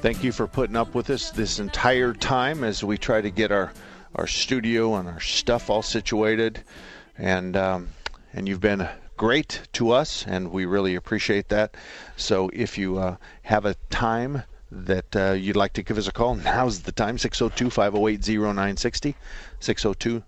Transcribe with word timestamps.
Thank 0.00 0.24
you 0.24 0.32
for 0.32 0.46
putting 0.46 0.76
up 0.76 0.94
with 0.94 1.10
us 1.10 1.30
this 1.30 1.58
entire 1.58 2.14
time 2.14 2.64
as 2.64 2.82
we 2.82 2.96
try 2.96 3.20
to 3.20 3.28
get 3.28 3.52
our, 3.52 3.70
our 4.14 4.26
studio 4.26 4.94
and 4.94 5.06
our 5.06 5.20
stuff 5.20 5.68
all 5.68 5.82
situated. 5.82 6.64
And, 7.18 7.54
um, 7.54 7.90
and 8.32 8.48
you've 8.48 8.62
been 8.62 8.88
great 9.18 9.60
to 9.74 9.90
us, 9.90 10.24
and 10.26 10.52
we 10.52 10.64
really 10.64 10.94
appreciate 10.94 11.50
that. 11.50 11.74
So 12.16 12.48
if 12.54 12.78
you 12.78 12.96
uh, 12.96 13.16
have 13.42 13.66
a 13.66 13.74
time 13.90 14.44
that 14.70 15.14
uh, 15.14 15.32
you'd 15.32 15.56
like 15.56 15.74
to 15.74 15.82
give 15.82 15.98
us 15.98 16.08
a 16.08 16.12
call, 16.12 16.34
now's 16.34 16.80
the 16.80 16.92
time 16.92 17.18
602 17.18 17.68
508 17.68 18.26
0960. 18.26 19.14
602 19.60 20.22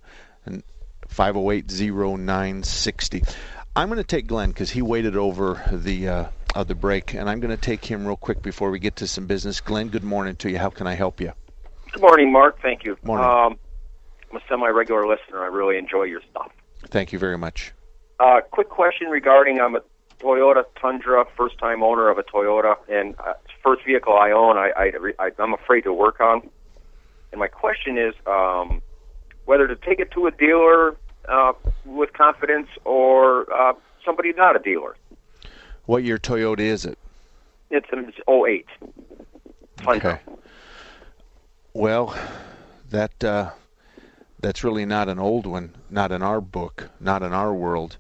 508 1.09 1.71
0960. 1.71 3.23
I'm 3.75 3.89
going 3.89 3.97
to 3.97 4.05
take 4.05 4.27
Glenn 4.27 4.51
because 4.51 4.69
he 4.73 4.83
waited 4.83 5.17
over 5.17 5.63
the. 5.73 6.09
Uh, 6.09 6.25
of 6.55 6.69
the 6.69 6.75
break, 6.75 7.15
and 7.15 7.29
I'm 7.29 7.41
going 7.41 7.51
to 7.51 7.61
take 7.61 7.85
him 7.85 8.07
real 8.07 8.17
quick 8.17 8.43
before 8.43 8.71
we 8.71 8.79
get 8.79 8.97
to 8.97 9.07
some 9.07 9.27
business. 9.27 9.61
Glenn, 9.61 9.89
good 9.89 10.05
morning 10.05 10.37
to 10.37 10.51
you. 10.51 10.59
How 10.59 10.71
can 10.71 10.87
I 10.87 10.95
help 10.95 11.21
you? 11.21 11.33
Good 11.93 12.03
morning, 12.03 12.33
Mark. 12.33 12.61
Thank 12.61 12.85
you. 12.85 12.97
Morning. 13.03 13.27
Um, 13.27 13.59
I'm 14.31 14.37
a 14.37 14.41
semi-regular 14.49 15.07
listener. 15.07 15.43
I 15.43 15.47
really 15.47 15.77
enjoy 15.77 16.05
your 16.05 16.21
stuff. 16.31 16.51
Thank 16.89 17.13
you 17.13 17.19
very 17.19 17.39
much. 17.39 17.73
Uh, 18.19 18.41
quick 18.51 18.69
question 18.69 19.09
regarding 19.09 19.61
I'm 19.61 19.77
a 19.77 19.81
Toyota 20.21 20.65
Tundra, 20.81 21.25
first-time 21.37 21.83
owner 21.83 22.09
of 22.09 22.19
a 22.19 22.23
Toyota, 22.23 22.77
and 22.89 23.15
uh, 23.19 23.35
first 23.63 23.85
vehicle 23.85 24.15
I 24.15 24.31
own. 24.31 24.57
I, 24.57 24.71
I, 24.77 24.93
I 25.19 25.31
I'm 25.39 25.53
afraid 25.55 25.83
to 25.83 25.93
work 25.93 26.21
on, 26.21 26.49
and 27.33 27.39
my 27.39 27.49
question 27.49 27.99
is 27.99 28.15
um, 28.27 28.81
whether 29.45 29.67
to 29.67 29.77
take 29.77 29.99
it 29.99 30.13
to 30.13 30.27
a 30.27 30.31
dealer 30.31 30.97
uh, 31.29 31.53
with 31.85 32.13
confidence 32.13 32.69
or 32.85 33.53
uh, 33.53 33.73
somebody 34.05 34.33
not 34.33 34.55
a 34.55 34.61
dealer. 34.61 34.97
What 35.87 36.05
year 36.05 36.19
Toyota 36.19 36.61
is 36.61 36.85
it? 36.85 36.99
It's 37.71 37.89
an 37.93 38.13
08. 38.29 38.67
Tundra. 39.79 40.13
Okay. 40.13 40.21
Well, 41.75 42.15
that 42.91 43.25
uh, 43.25 43.51
that's 44.41 44.63
really 44.63 44.85
not 44.85 45.09
an 45.09 45.19
old 45.19 45.47
one. 45.47 45.75
Not 45.91 46.13
in 46.13 46.23
our 46.23 46.41
book. 46.41 46.91
Not 47.01 47.23
in 47.23 47.33
our 47.33 47.55
world. 47.55 47.97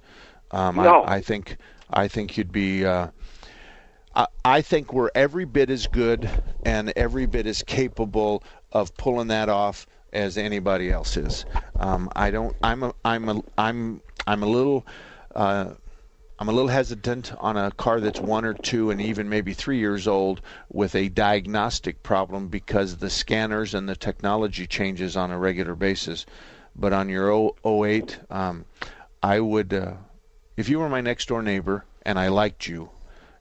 Um, 0.51 0.77
No. 0.77 1.03
I, 1.03 1.17
I 1.17 1.21
think 1.23 1.57
I 1.91 2.09
think 2.09 2.37
you'd 2.37 2.53
be. 2.53 2.85
Uh, 2.85 3.09
I, 4.15 4.27
I 4.45 4.61
think 4.61 4.93
we're 4.93 5.11
every 5.15 5.47
bit 5.47 5.71
as 5.71 5.87
good 5.87 6.29
and 6.65 6.93
every 6.97 7.27
bit 7.27 7.47
as 7.47 7.63
capable 7.63 8.43
of 8.73 8.95
pulling 8.97 9.29
that 9.29 9.49
off 9.49 9.87
as 10.13 10.37
anybody 10.37 10.91
else 10.91 11.17
is. 11.17 11.47
Um, 11.77 12.11
I 12.15 12.31
don't. 12.31 12.55
I'm 12.63 12.83
a. 12.83 12.95
I'm 13.05 13.29
a. 13.29 13.43
I'm. 13.57 14.03
I'm 14.27 14.43
a 14.43 14.47
little. 14.47 14.87
Uh, 15.35 15.71
I'm 16.43 16.49
a 16.49 16.53
little 16.53 16.71
hesitant 16.71 17.33
on 17.39 17.57
a 17.57 17.71
car 17.71 18.01
that's 18.01 18.21
one 18.21 18.45
or 18.45 18.55
two 18.55 18.91
and 18.91 19.01
even 19.01 19.29
maybe 19.29 19.55
three 19.55 19.79
years 19.79 20.09
old 20.09 20.41
with 20.69 20.97
a 20.97 21.09
diagnostic 21.09 22.03
problem 22.03 22.49
because 22.49 22.97
the 22.97 23.11
scanners 23.11 23.75
and 23.75 23.89
the 23.89 23.95
technology 23.95 24.67
changes 24.67 25.17
on 25.17 25.31
a 25.31 25.39
regular 25.39 25.77
basis. 25.77 26.27
But 26.75 26.93
on 26.93 27.09
your 27.09 27.31
O- 27.31 27.55
08, 27.65 28.19
um, 28.29 28.65
I 29.23 29.39
would, 29.39 29.73
uh, 29.73 29.93
if 30.57 30.69
you 30.69 30.81
were 30.81 30.89
my 30.89 31.01
next 31.01 31.29
door 31.29 31.43
neighbor 31.43 31.85
and 32.05 32.19
I 32.19 32.27
liked 32.27 32.67
you 32.67 32.91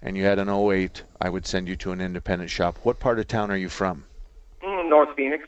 and 0.03 0.15
you 0.15 0.25
had 0.25 0.37
an 0.37 0.47
08, 0.47 1.01
I 1.19 1.27
would 1.27 1.47
send 1.47 1.67
you 1.67 1.75
to 1.77 1.93
an 1.93 2.01
independent 2.01 2.51
shop. 2.51 2.77
What 2.83 2.99
part 2.99 3.17
of 3.17 3.27
town 3.27 3.49
are 3.49 3.57
you 3.57 3.69
from? 3.69 4.03
Mm, 4.61 4.89
North 4.89 5.15
Phoenix. 5.15 5.47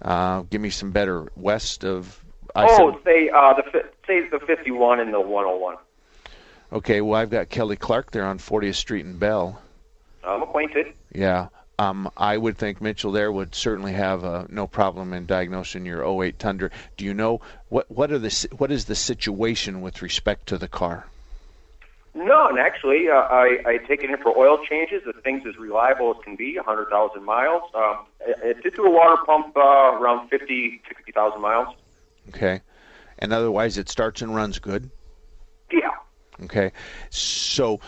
Uh, 0.00 0.44
give 0.48 0.62
me 0.62 0.70
some 0.70 0.92
better 0.92 1.30
west 1.36 1.84
of. 1.84 2.24
oh, 2.56 2.62
I-70. 2.62 3.04
say 3.04 3.28
uh, 3.28 3.52
the 3.52 3.84
say 4.06 4.26
the 4.30 4.40
51 4.46 5.00
and 5.00 5.12
the 5.12 5.20
101. 5.20 5.76
Okay. 6.72 7.00
Well, 7.00 7.20
I've 7.20 7.30
got 7.30 7.48
Kelly 7.48 7.76
Clark 7.76 8.10
there 8.10 8.24
on 8.24 8.38
40th 8.38 8.74
Street 8.76 9.04
in 9.04 9.18
Bell. 9.18 9.60
I'm 10.24 10.42
acquainted. 10.42 10.92
Yeah. 11.12 11.48
Um, 11.78 12.10
I 12.14 12.36
would 12.36 12.58
think 12.58 12.82
Mitchell 12.82 13.10
there 13.10 13.32
would 13.32 13.54
certainly 13.54 13.94
have 13.94 14.22
uh, 14.22 14.44
no 14.50 14.66
problem 14.66 15.14
in 15.14 15.24
diagnosing 15.24 15.86
your 15.86 16.04
08 16.04 16.38
Tundra. 16.38 16.70
Do 16.98 17.06
you 17.06 17.14
know 17.14 17.40
what 17.70 17.90
what 17.90 18.12
are 18.12 18.18
the 18.18 18.48
what 18.58 18.70
is 18.70 18.84
the 18.84 18.94
situation 18.94 19.80
with 19.80 20.02
respect 20.02 20.46
to 20.48 20.58
the 20.58 20.68
car? 20.68 21.06
No, 22.12 22.48
and 22.48 22.58
actually, 22.58 23.08
uh, 23.08 23.14
I, 23.14 23.62
I 23.64 23.76
take 23.88 24.02
it 24.02 24.10
in 24.10 24.16
for 24.18 24.36
oil 24.36 24.58
changes. 24.68 25.02
The 25.06 25.14
thing's 25.22 25.46
as 25.46 25.56
reliable 25.56 26.14
as 26.14 26.22
can 26.24 26.34
be, 26.34 26.56
100,000 26.56 27.24
miles. 27.24 27.62
Um, 27.72 27.98
it, 28.20 28.36
it 28.42 28.62
did 28.62 28.74
do 28.74 28.84
a 28.84 28.90
water 28.90 29.22
pump 29.24 29.56
uh, 29.56 29.60
around 29.60 30.28
50, 30.28 30.82
60,000 30.88 31.40
miles. 31.40 31.74
Okay, 32.28 32.60
and 33.20 33.32
otherwise 33.32 33.78
it 33.78 33.88
starts 33.88 34.20
and 34.20 34.34
runs 34.34 34.58
good. 34.58 34.90
Yeah. 35.72 35.90
Okay, 36.42 36.72
so 37.10 37.80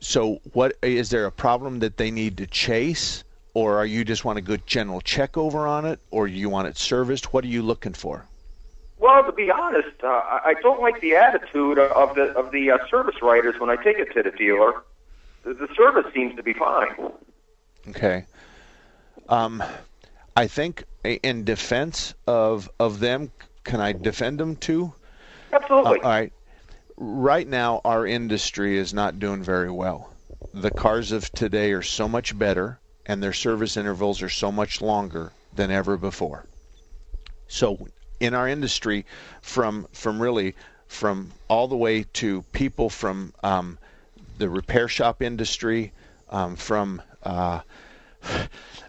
so 0.00 0.40
what 0.52 0.76
is 0.82 1.10
there 1.10 1.26
a 1.26 1.32
problem 1.32 1.78
that 1.80 1.96
they 1.96 2.10
need 2.10 2.36
to 2.38 2.46
chase, 2.46 3.22
or 3.54 3.78
are 3.78 3.86
you 3.86 4.04
just 4.04 4.24
want 4.24 4.38
a 4.38 4.42
good 4.42 4.66
general 4.66 5.00
check 5.00 5.36
over 5.36 5.66
on 5.66 5.84
it, 5.84 6.00
or 6.10 6.26
you 6.26 6.48
want 6.48 6.68
it 6.68 6.76
serviced? 6.76 7.32
What 7.32 7.44
are 7.44 7.48
you 7.48 7.62
looking 7.62 7.92
for? 7.92 8.26
Well, 8.98 9.24
to 9.24 9.32
be 9.32 9.50
honest, 9.50 10.02
uh, 10.02 10.06
I 10.06 10.54
don't 10.62 10.80
like 10.80 11.00
the 11.00 11.16
attitude 11.16 11.78
of 11.78 12.14
the 12.14 12.32
of 12.36 12.52
the 12.52 12.70
uh, 12.70 12.78
service 12.88 13.20
writers 13.22 13.54
when 13.58 13.70
I 13.70 13.76
take 13.76 13.98
it 13.98 14.12
to 14.14 14.22
the 14.22 14.30
dealer. 14.30 14.82
The, 15.44 15.54
the 15.54 15.68
service 15.74 16.06
seems 16.14 16.36
to 16.36 16.42
be 16.42 16.52
fine. 16.52 17.10
Okay. 17.88 18.26
Um, 19.28 19.62
I 20.36 20.46
think 20.46 20.84
in 21.04 21.44
defense 21.44 22.14
of 22.26 22.70
of 22.78 23.00
them, 23.00 23.32
can 23.64 23.80
I 23.80 23.92
defend 23.92 24.38
them 24.38 24.56
too? 24.56 24.92
Absolutely. 25.52 26.00
Uh, 26.00 26.04
all 26.04 26.10
right. 26.10 26.32
Right 27.04 27.48
now, 27.48 27.80
our 27.84 28.06
industry 28.06 28.78
is 28.78 28.94
not 28.94 29.18
doing 29.18 29.42
very 29.42 29.72
well. 29.72 30.10
The 30.54 30.70
cars 30.70 31.10
of 31.10 31.34
today 31.34 31.72
are 31.72 31.82
so 31.82 32.06
much 32.06 32.38
better, 32.38 32.78
and 33.04 33.20
their 33.20 33.32
service 33.32 33.76
intervals 33.76 34.22
are 34.22 34.28
so 34.28 34.52
much 34.52 34.80
longer 34.80 35.32
than 35.52 35.72
ever 35.72 35.96
before. 35.96 36.46
So, 37.48 37.88
in 38.20 38.34
our 38.34 38.46
industry, 38.46 39.04
from 39.40 39.88
from 39.92 40.22
really 40.22 40.54
from 40.86 41.32
all 41.48 41.66
the 41.66 41.76
way 41.76 42.04
to 42.04 42.42
people 42.52 42.88
from 42.88 43.34
um, 43.42 43.78
the 44.38 44.48
repair 44.48 44.86
shop 44.86 45.20
industry, 45.22 45.92
um, 46.30 46.54
from 46.54 47.02
uh, 47.24 47.62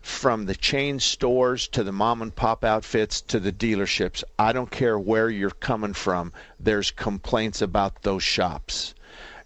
from 0.02 0.46
the 0.46 0.56
chain 0.56 1.00
stores 1.00 1.68
to 1.70 1.84
the 1.84 1.92
mom 1.92 2.22
and 2.22 2.36
pop 2.36 2.64
outfits 2.64 3.22
to 3.22 3.40
the 3.40 3.52
dealerships. 3.52 4.24
I 4.38 4.52
don't 4.52 4.70
care 4.70 5.00
where 5.00 5.30
you're 5.30 5.50
coming 5.50 5.94
from. 5.94 6.34
There's 6.60 6.92
complaints 6.92 7.62
about 7.62 8.02
those 8.02 8.24
shops. 8.24 8.94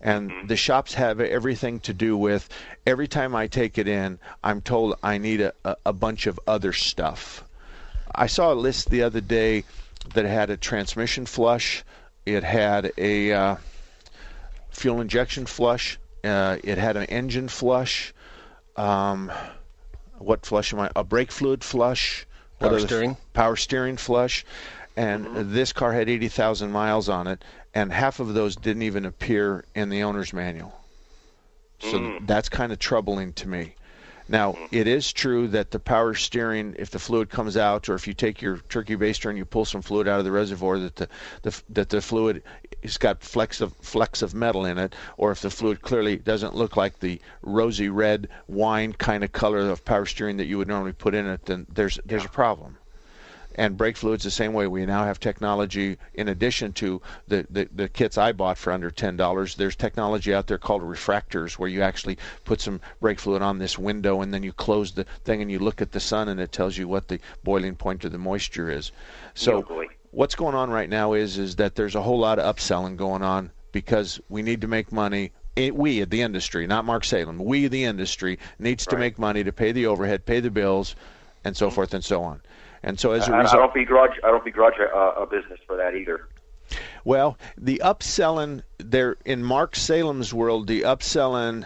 And 0.01 0.31
the 0.47 0.55
shops 0.55 0.93
have 0.93 1.19
everything 1.19 1.79
to 1.81 1.93
do 1.93 2.15
with 2.15 2.49
every 2.85 3.07
time 3.07 3.35
I 3.35 3.47
take 3.47 3.77
it 3.77 3.87
in, 3.87 4.19
I'm 4.43 4.61
told 4.61 4.95
I 5.01 5.17
need 5.17 5.41
a, 5.41 5.53
a, 5.65 5.75
a 5.87 5.93
bunch 5.93 6.27
of 6.27 6.39
other 6.47 6.73
stuff. 6.73 7.43
I 8.13 8.27
saw 8.27 8.53
a 8.53 8.55
list 8.55 8.89
the 8.89 9.03
other 9.03 9.21
day 9.21 9.63
that 10.13 10.25
had 10.25 10.49
a 10.49 10.57
transmission 10.57 11.25
flush, 11.25 11.83
it 12.25 12.43
had 12.43 12.93
a 12.97 13.31
uh, 13.33 13.55
fuel 14.69 15.01
injection 15.01 15.45
flush, 15.45 15.99
uh, 16.23 16.57
it 16.63 16.77
had 16.77 16.97
an 16.97 17.05
engine 17.05 17.47
flush. 17.47 18.13
Um, 18.75 19.31
what 20.19 20.45
flush 20.45 20.73
am 20.73 20.79
I? 20.79 20.91
A 20.95 21.03
brake 21.03 21.31
fluid 21.31 21.63
flush. 21.63 22.25
What 22.59 22.69
Power 22.69 22.77
other- 22.77 22.87
steering. 22.87 23.17
Power 23.33 23.55
steering 23.55 23.97
flush. 23.97 24.45
And 24.95 25.25
mm-hmm. 25.25 25.53
this 25.53 25.73
car 25.73 25.93
had 25.93 26.09
80,000 26.09 26.71
miles 26.71 27.07
on 27.07 27.27
it, 27.27 27.43
and 27.75 27.93
half 27.93 28.19
of 28.19 28.33
those 28.33 28.55
didn't 28.55 28.81
even 28.81 29.05
appear 29.05 29.63
in 29.75 29.89
the 29.89 30.01
owner's 30.01 30.33
manual. 30.33 30.73
So 31.79 31.99
mm. 31.99 32.25
that's 32.25 32.49
kind 32.49 32.71
of 32.71 32.79
troubling 32.79 33.33
to 33.33 33.47
me. 33.47 33.75
Now, 34.29 34.53
mm-hmm. 34.53 34.75
it 34.75 34.87
is 34.87 35.13
true 35.13 35.47
that 35.49 35.71
the 35.71 35.79
power 35.79 36.13
steering, 36.13 36.75
if 36.77 36.89
the 36.89 36.99
fluid 36.99 37.29
comes 37.29 37.55
out, 37.55 37.87
or 37.89 37.95
if 37.95 38.07
you 38.07 38.13
take 38.13 38.41
your 38.41 38.57
turkey 38.69 38.95
baster 38.95 39.29
and 39.29 39.37
you 39.37 39.45
pull 39.45 39.65
some 39.65 39.81
fluid 39.81 40.07
out 40.07 40.19
of 40.19 40.25
the 40.25 40.31
reservoir, 40.31 40.79
that 40.79 40.95
the, 40.95 41.09
the 41.43 41.61
that 41.69 41.89
the 41.89 42.01
fluid 42.01 42.43
has 42.83 42.97
got 42.97 43.21
flecks 43.21 43.61
of 43.61 43.73
flecks 43.81 44.21
of 44.21 44.33
metal 44.33 44.65
in 44.65 44.77
it, 44.77 44.95
or 45.17 45.31
if 45.31 45.41
the 45.41 45.49
fluid 45.49 45.81
clearly 45.81 46.17
doesn't 46.17 46.55
look 46.55 46.75
like 46.75 46.99
the 46.99 47.21
rosy 47.41 47.89
red 47.89 48.27
wine 48.47 48.93
kind 48.93 49.23
of 49.23 49.31
color 49.31 49.59
of 49.69 49.85
power 49.85 50.05
steering 50.05 50.37
that 50.37 50.45
you 50.45 50.57
would 50.57 50.67
normally 50.67 50.93
put 50.93 51.15
in 51.15 51.25
it, 51.25 51.45
then 51.45 51.65
there's 51.73 51.99
there's 52.05 52.25
a 52.25 52.29
problem 52.29 52.77
and 53.57 53.75
brake 53.75 53.97
fluids 53.97 54.23
the 54.23 54.31
same 54.31 54.53
way. 54.53 54.67
We 54.67 54.85
now 54.85 55.03
have 55.03 55.19
technology 55.19 55.97
in 56.13 56.29
addition 56.29 56.73
to 56.73 57.01
the, 57.27 57.45
the, 57.49 57.69
the 57.73 57.89
kits 57.89 58.17
I 58.17 58.31
bought 58.31 58.57
for 58.57 58.71
under 58.71 58.91
ten 58.91 59.17
dollars. 59.17 59.55
There's 59.55 59.75
technology 59.75 60.33
out 60.33 60.47
there 60.47 60.57
called 60.57 60.83
refractors 60.83 61.53
where 61.53 61.69
you 61.69 61.81
actually 61.81 62.17
put 62.45 62.61
some 62.61 62.79
brake 63.01 63.19
fluid 63.19 63.41
on 63.41 63.57
this 63.57 63.77
window 63.77 64.21
and 64.21 64.33
then 64.33 64.43
you 64.43 64.53
close 64.53 64.91
the 64.91 65.05
thing 65.23 65.41
and 65.41 65.51
you 65.51 65.59
look 65.59 65.81
at 65.81 65.91
the 65.91 65.99
sun 65.99 66.29
and 66.29 66.39
it 66.39 66.51
tells 66.51 66.77
you 66.77 66.87
what 66.87 67.07
the 67.07 67.19
boiling 67.43 67.75
point 67.75 68.05
of 68.05 68.11
the 68.11 68.17
moisture 68.17 68.69
is. 68.69 68.91
So 69.33 69.65
Oh, 69.69 69.85
what's 70.11 70.35
going 70.35 70.55
on 70.55 70.69
right 70.69 70.89
now 70.89 71.13
is 71.13 71.37
is 71.37 71.55
that 71.57 71.75
there's 71.75 71.95
a 71.95 72.01
whole 72.01 72.19
lot 72.19 72.39
of 72.39 72.55
upselling 72.55 72.95
going 72.95 73.21
on 73.21 73.51
because 73.71 74.19
we 74.29 74.41
need 74.41 74.61
to 74.61 74.67
make 74.67 74.91
money. 74.91 75.31
It, 75.55 75.75
we, 75.75 76.01
at 76.01 76.11
the 76.11 76.21
industry, 76.21 76.67
not 76.67 76.85
Mark 76.85 77.03
Salem, 77.03 77.39
we, 77.39 77.67
the 77.67 77.83
industry, 77.83 78.37
needs 78.59 78.85
to 78.85 78.97
make 78.97 79.17
money 79.17 79.43
to 79.43 79.51
pay 79.51 79.71
the 79.71 79.87
overhead, 79.87 80.25
pay 80.25 80.39
the 80.39 80.51
bills, 80.51 80.95
and 81.43 81.57
so 81.57 81.67
mm-hmm. 81.67 81.75
forth 81.75 81.93
and 81.95 82.03
so 82.03 82.23
on. 82.23 82.41
And 82.87 82.97
so 82.97 83.11
as 83.11 83.27
a 83.27 83.33
result, 83.33 83.51
don't 83.51 83.73
begrudge 83.73 84.11
I 84.23 84.27
don't 84.27 84.45
begrudge 84.45 84.75
a, 84.79 85.21
a 85.21 85.27
business 85.27 85.59
for 85.67 85.75
that 85.75 85.93
either. 85.93 86.29
well, 87.03 87.37
the 87.57 87.81
upselling 87.83 88.63
there 88.77 89.17
in 89.25 89.43
Mark 89.43 89.75
Salem's 89.75 90.33
world, 90.33 90.67
the 90.67 90.83
upselling, 90.83 91.65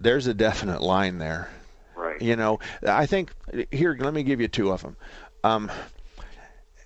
there's 0.00 0.26
a 0.26 0.34
definite 0.34 0.82
line 0.82 1.18
there. 1.18 1.48
Right. 1.94 2.20
You 2.20 2.34
know, 2.34 2.58
I 2.84 3.06
think 3.06 3.32
here. 3.70 3.96
Let 3.98 4.12
me 4.12 4.24
give 4.24 4.40
you 4.40 4.48
two 4.48 4.72
of 4.72 4.82
them. 4.82 4.96
Um, 5.44 5.70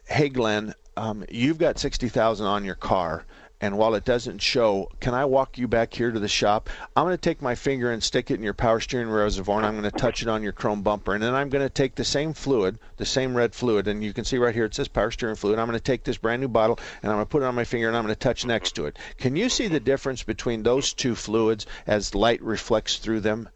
hey, 0.04 0.28
Glenn, 0.28 0.74
um, 0.98 1.24
you've 1.30 1.56
got 1.56 1.78
sixty 1.78 2.10
thousand 2.10 2.46
on 2.48 2.62
your 2.62 2.74
car, 2.74 3.24
and 3.60 3.78
while 3.78 3.94
it 3.94 4.04
doesn't 4.04 4.42
show, 4.42 4.90
can 5.00 5.14
I 5.14 5.24
walk 5.24 5.56
you 5.56 5.66
back 5.66 5.94
here 5.94 6.10
to 6.10 6.20
the 6.20 6.28
shop? 6.28 6.68
I'm 6.94 7.04
going 7.04 7.14
to 7.14 7.20
take 7.20 7.40
my 7.40 7.54
finger 7.54 7.90
and 7.90 8.02
stick 8.02 8.30
it 8.30 8.34
in 8.34 8.42
your 8.42 8.52
power 8.52 8.80
steering 8.80 9.08
reservoir, 9.08 9.58
and 9.58 9.66
I'm 9.66 9.80
going 9.80 9.90
to 9.90 9.98
touch 9.98 10.20
it 10.20 10.28
on 10.28 10.42
your 10.42 10.52
chrome 10.52 10.82
bumper, 10.82 11.14
and 11.14 11.22
then 11.22 11.34
I'm 11.34 11.48
going 11.48 11.64
to 11.64 11.70
take 11.70 11.94
the 11.94 12.04
same 12.04 12.34
fluid, 12.34 12.78
the 12.98 13.06
same 13.06 13.34
red 13.34 13.54
fluid, 13.54 13.88
and 13.88 14.04
you 14.04 14.12
can 14.12 14.24
see 14.24 14.36
right 14.36 14.54
here 14.54 14.66
it 14.66 14.74
says 14.74 14.88
power 14.88 15.10
steering 15.10 15.36
fluid. 15.36 15.58
I'm 15.58 15.66
going 15.66 15.78
to 15.78 15.82
take 15.82 16.04
this 16.04 16.18
brand 16.18 16.42
new 16.42 16.48
bottle, 16.48 16.78
and 17.02 17.10
I'm 17.10 17.16
going 17.16 17.26
to 17.26 17.30
put 17.30 17.42
it 17.42 17.46
on 17.46 17.54
my 17.54 17.64
finger, 17.64 17.88
and 17.88 17.96
I'm 17.96 18.04
going 18.04 18.14
to 18.14 18.18
touch 18.18 18.44
next 18.44 18.72
to 18.72 18.86
it. 18.86 18.98
Can 19.16 19.36
you 19.36 19.48
see 19.48 19.68
the 19.68 19.80
difference 19.80 20.22
between 20.22 20.62
those 20.62 20.92
two 20.92 21.14
fluids 21.14 21.66
as 21.86 22.14
light 22.14 22.42
reflects 22.42 22.98
through 22.98 23.20
them? 23.20 23.48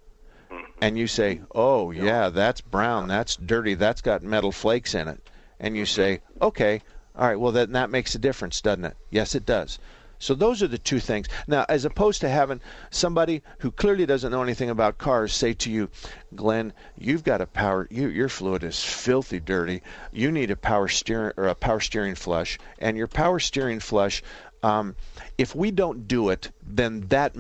and 0.82 0.96
you 0.96 1.06
say, 1.06 1.42
"Oh 1.54 1.90
yeah, 1.90 2.30
that's 2.30 2.62
brown, 2.62 3.06
that's 3.08 3.36
dirty, 3.36 3.74
that's 3.74 4.00
got 4.00 4.22
metal 4.22 4.50
flakes 4.50 4.94
in 4.94 5.08
it," 5.08 5.20
and 5.58 5.76
you 5.76 5.84
say, 5.84 6.22
"Okay, 6.40 6.80
all 7.20 7.28
right, 7.28 7.38
well 7.38 7.52
then 7.52 7.70
that 7.72 7.90
makes 7.90 8.16
a 8.16 8.18
difference, 8.18 8.60
doesn't 8.60 8.86
it?" 8.86 8.96
Yes, 9.10 9.36
it 9.36 9.46
does. 9.46 9.78
So 10.22 10.34
those 10.34 10.62
are 10.62 10.68
the 10.68 10.76
two 10.76 11.00
things. 11.00 11.28
Now, 11.46 11.64
as 11.68 11.86
opposed 11.86 12.20
to 12.20 12.28
having 12.28 12.60
somebody 12.90 13.42
who 13.60 13.70
clearly 13.70 14.04
doesn't 14.04 14.30
know 14.30 14.42
anything 14.42 14.68
about 14.68 14.98
cars 14.98 15.32
say 15.32 15.54
to 15.54 15.70
you, 15.70 15.88
"Glenn, 16.34 16.74
you've 16.98 17.24
got 17.24 17.40
a 17.40 17.46
power, 17.46 17.88
you, 17.90 18.08
your 18.08 18.28
fluid 18.28 18.62
is 18.62 18.84
filthy 18.84 19.40
dirty. 19.40 19.82
You 20.12 20.30
need 20.30 20.50
a 20.50 20.56
power 20.56 20.88
steering 20.88 21.32
or 21.38 21.46
a 21.46 21.54
power 21.54 21.80
steering 21.80 22.16
flush, 22.16 22.58
and 22.78 22.96
your 22.96 23.06
power 23.06 23.38
steering 23.38 23.80
flush." 23.80 24.22
Um, 24.62 24.94
if 25.38 25.54
we 25.54 25.70
don't 25.70 26.06
do 26.06 26.28
it, 26.28 26.50
then 26.62 27.06
that 27.08 27.32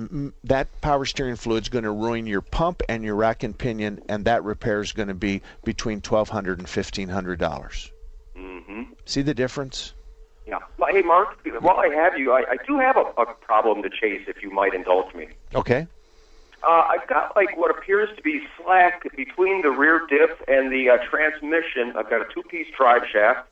that 0.44 0.80
power 0.80 1.04
steering 1.04 1.36
fluid 1.36 1.64
is 1.64 1.68
going 1.68 1.84
to 1.84 1.90
ruin 1.90 2.26
your 2.26 2.40
pump 2.40 2.82
and 2.88 3.04
your 3.04 3.14
rack 3.14 3.42
and 3.42 3.56
pinion, 3.56 4.00
and 4.08 4.24
that 4.24 4.42
repair 4.42 4.80
is 4.80 4.92
going 4.92 5.08
to 5.08 5.14
be 5.14 5.42
between 5.64 6.00
twelve 6.00 6.30
hundred 6.30 6.60
and 6.60 6.68
fifteen 6.68 7.10
hundred 7.10 7.38
dollars. 7.38 7.92
See 9.04 9.22
the 9.22 9.34
difference? 9.34 9.94
Yeah. 10.46 10.58
Well, 10.78 10.92
hey, 10.92 11.02
Mark, 11.02 11.38
while 11.60 11.78
I 11.78 11.88
have 11.88 12.18
you, 12.18 12.32
I, 12.32 12.40
I 12.50 12.56
do 12.66 12.78
have 12.78 12.96
a, 12.96 13.04
a 13.20 13.34
problem 13.34 13.82
to 13.82 13.90
chase, 13.90 14.22
if 14.26 14.42
you 14.42 14.50
might 14.50 14.74
indulge 14.74 15.14
me. 15.14 15.28
Okay. 15.54 15.86
Uh, 16.62 16.84
I've 16.88 17.06
got 17.08 17.34
like 17.36 17.56
what 17.56 17.70
appears 17.70 18.14
to 18.16 18.22
be 18.22 18.42
slack 18.56 19.02
between 19.16 19.62
the 19.62 19.70
rear 19.70 20.02
diff 20.08 20.30
and 20.46 20.70
the 20.70 20.90
uh, 20.90 20.98
transmission. 21.08 21.94
I've 21.96 22.10
got 22.10 22.20
a 22.20 22.26
two-piece 22.34 22.66
drive 22.76 23.02
shaft, 23.10 23.48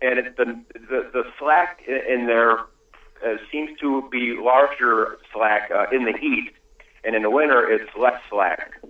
and 0.00 0.18
it, 0.18 0.36
the, 0.36 0.58
the 0.72 1.10
the 1.12 1.24
slack 1.38 1.82
in 1.86 2.26
there 2.26 2.60
uh, 2.60 3.36
seems 3.52 3.78
to 3.80 4.08
be 4.10 4.36
larger 4.40 5.18
slack 5.32 5.70
uh, 5.70 5.86
in 5.92 6.04
the 6.04 6.16
heat, 6.18 6.52
and 7.04 7.14
in 7.14 7.22
the 7.22 7.30
winter 7.30 7.70
it's 7.70 7.90
less 7.98 8.20
slack. 8.30 8.80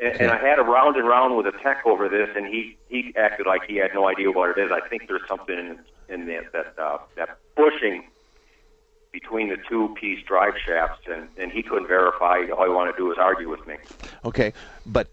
And, 0.00 0.20
and 0.20 0.30
I 0.30 0.38
had 0.38 0.58
a 0.58 0.62
round 0.62 0.96
and 0.96 1.08
round 1.08 1.36
with 1.36 1.46
a 1.46 1.58
tech 1.62 1.84
over 1.84 2.08
this, 2.08 2.28
and 2.36 2.46
he 2.46 2.76
he 2.88 3.12
acted 3.16 3.46
like 3.46 3.62
he 3.66 3.76
had 3.76 3.92
no 3.94 4.08
idea 4.08 4.30
what 4.30 4.56
it 4.56 4.60
is. 4.60 4.70
I 4.70 4.86
think 4.88 5.08
there's 5.08 5.26
something 5.26 5.58
in, 5.58 5.78
in 6.08 6.26
the, 6.26 6.44
that 6.52 6.78
uh, 6.78 6.98
that 7.16 7.38
bushing 7.56 8.04
between 9.10 9.48
the 9.48 9.56
two 9.68 9.94
piece 10.00 10.24
drive 10.24 10.54
shafts, 10.64 11.00
and, 11.10 11.28
and 11.36 11.50
he 11.50 11.62
couldn't 11.62 11.88
verify. 11.88 12.46
All 12.56 12.64
he 12.64 12.70
wanted 12.70 12.92
to 12.92 12.98
do 12.98 13.06
was 13.06 13.18
argue 13.18 13.48
with 13.48 13.66
me. 13.66 13.74
Okay, 14.24 14.52
but 14.86 15.08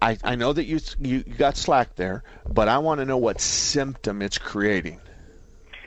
I, 0.00 0.18
I 0.22 0.34
know 0.34 0.52
that 0.52 0.64
you 0.64 0.80
you 1.00 1.22
got 1.22 1.56
slack 1.56 1.96
there, 1.96 2.22
but 2.48 2.68
I 2.68 2.78
want 2.78 3.00
to 3.00 3.04
know 3.04 3.18
what 3.18 3.40
symptom 3.40 4.22
it's 4.22 4.38
creating. 4.38 5.00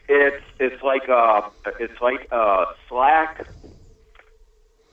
It's 0.10 0.44
it's 0.60 0.82
like 0.84 1.10
uh 1.10 1.42
it's 1.80 2.02
like 2.02 2.28
uh 2.32 2.66
slack 2.88 3.48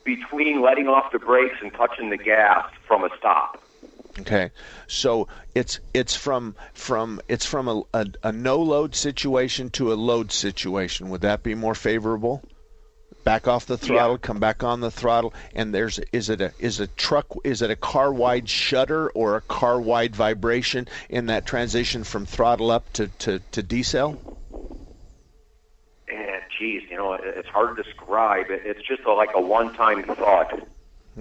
between 0.05 0.61
letting 0.61 0.89
off 0.89 1.11
the 1.13 1.19
brakes 1.19 1.57
and 1.63 1.73
touching 1.73 2.11
the 2.11 2.17
gas 2.17 2.71
from 2.87 3.05
a 3.05 3.11
stop. 3.19 3.61
Okay, 4.21 4.53
so 4.87 5.27
it's 5.57 5.81
it's 5.93 6.15
from 6.15 6.55
from 6.73 7.21
it's 7.27 7.45
from 7.45 7.67
a, 7.67 7.83
a, 7.93 8.07
a 8.23 8.33
no 8.33 8.61
load 8.61 8.95
situation 8.95 9.71
to 9.71 9.93
a 9.93 9.95
load 9.95 10.31
situation. 10.31 11.09
Would 11.09 11.23
that 11.23 11.43
be 11.43 11.57
more 11.57 11.75
favorable? 11.75 12.43
Back 13.25 13.49
off 13.49 13.67
the 13.67 13.79
throttle, 13.79 14.19
come 14.19 14.39
back 14.39 14.63
on 14.63 14.81
the 14.81 14.91
throttle, 14.91 15.33
and 15.55 15.75
there's 15.75 15.99
is 16.13 16.29
it 16.29 16.41
a 16.41 16.53
is 16.61 16.79
a 16.79 16.87
truck 16.87 17.27
is 17.43 17.63
it 17.63 17.71
a 17.71 17.77
car 17.77 18.13
wide 18.13 18.49
shudder 18.49 19.11
or 19.11 19.37
a 19.37 19.41
car 19.41 19.81
wide 19.81 20.15
vibration 20.15 20.87
in 21.09 21.27
that 21.27 21.47
transition 21.47 22.05
from 22.05 22.25
throttle 22.25 22.71
up 22.71 22.93
to 22.93 23.09
to, 23.09 23.41
to 23.51 23.63
decel? 23.63 24.19
And 26.59 26.81
geez, 26.81 26.89
you 26.91 26.97
know, 26.97 27.13
it's 27.15 27.49
hard 27.49 27.77
to 27.77 27.83
describe. 27.83 28.47
It's 28.49 28.87
just 28.87 29.03
a, 29.03 29.13
like 29.13 29.31
a 29.35 29.41
one-time 29.41 30.05
thought. 30.05 30.67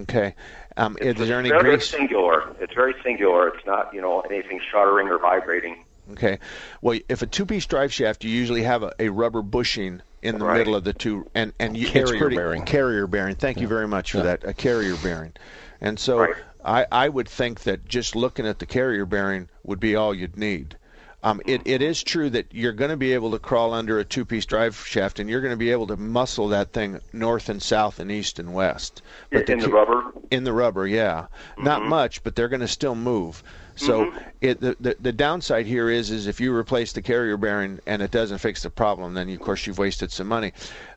Okay, 0.02 0.34
um, 0.76 0.98
is 1.00 1.16
there 1.16 1.38
any 1.38 1.50
very 1.50 1.62
grease? 1.76 1.88
singular. 1.88 2.52
It's 2.60 2.74
very 2.74 2.94
singular. 3.04 3.46
It's 3.48 3.64
not 3.64 3.94
you 3.94 4.00
know 4.00 4.20
anything 4.22 4.60
shuddering 4.72 5.08
or 5.08 5.18
vibrating. 5.18 5.84
Okay. 6.12 6.38
Well, 6.82 6.98
if 7.08 7.22
a 7.22 7.26
two-piece 7.26 7.64
drive 7.66 7.92
shaft, 7.92 8.24
you 8.24 8.30
usually 8.30 8.62
have 8.64 8.82
a, 8.82 8.92
a 8.98 9.08
rubber 9.08 9.40
bushing 9.40 10.02
in 10.20 10.38
the 10.38 10.44
Right. 10.44 10.58
middle 10.58 10.74
of 10.74 10.82
the 10.84 10.92
two, 10.92 11.30
and 11.34 11.52
and 11.60 11.76
you, 11.76 11.84
it's 11.86 11.92
Carrier 11.92 12.18
pretty, 12.18 12.36
bearing. 12.36 12.64
Carrier 12.64 13.06
bearing. 13.06 13.36
Thank 13.36 13.60
you 13.60 13.68
very 13.68 13.86
much 13.86 14.10
for 14.10 14.18
Yeah. 14.18 14.24
that. 14.24 14.44
A 14.44 14.52
carrier 14.52 14.96
bearing, 14.96 15.32
and 15.80 15.98
so 15.98 16.18
Right. 16.18 16.34
I 16.64 16.86
I 16.90 17.08
would 17.08 17.28
think 17.28 17.60
that 17.60 17.84
just 17.86 18.16
looking 18.16 18.48
at 18.48 18.58
the 18.58 18.66
carrier 18.66 19.06
bearing 19.06 19.48
would 19.62 19.78
be 19.80 19.94
all 19.94 20.12
you'd 20.12 20.36
need. 20.36 20.76
Um, 21.24 21.40
it, 21.46 21.62
it 21.64 21.80
is 21.80 22.02
true 22.02 22.28
that 22.30 22.52
you're 22.52 22.74
going 22.74 22.90
to 22.90 22.98
be 22.98 23.14
able 23.14 23.30
to 23.30 23.38
crawl 23.38 23.72
under 23.72 23.98
a 23.98 24.04
two-piece 24.04 24.44
drive 24.44 24.76
shaft, 24.76 25.18
and 25.18 25.28
you're 25.30 25.40
going 25.40 25.54
to 25.54 25.56
be 25.56 25.70
able 25.70 25.86
to 25.86 25.96
muscle 25.96 26.48
that 26.48 26.72
thing 26.74 27.00
north 27.14 27.48
and 27.48 27.62
south 27.62 27.98
and 27.98 28.12
east 28.12 28.38
and 28.38 28.52
west. 28.52 29.00
But 29.32 29.48
in 29.48 29.58
the 29.58 29.68
ca- 29.68 29.72
rubber. 29.72 30.12
in 30.30 30.44
the 30.44 30.52
rubber, 30.52 30.86
yeah, 30.86 31.28
not 31.56 31.82
much, 31.82 32.22
but 32.22 32.36
they're 32.36 32.48
going 32.50 32.60
to 32.60 32.68
still 32.68 32.94
move. 32.94 33.42
So 33.76 34.12
it, 34.40 34.60
the, 34.60 34.76
the 34.78 34.96
the 35.00 35.12
downside 35.12 35.66
here 35.66 35.90
is 35.90 36.10
is 36.10 36.26
if 36.26 36.40
you 36.40 36.54
replace 36.54 36.92
the 36.92 37.02
carrier 37.02 37.36
bearing 37.36 37.80
and 37.86 38.02
it 38.02 38.10
doesn't 38.10 38.38
fix 38.38 38.62
the 38.62 38.70
problem, 38.70 39.14
then 39.14 39.28
of 39.30 39.40
course 39.40 39.66
you've 39.66 39.78
wasted 39.78 40.12
some 40.12 40.28
money. 40.28 40.52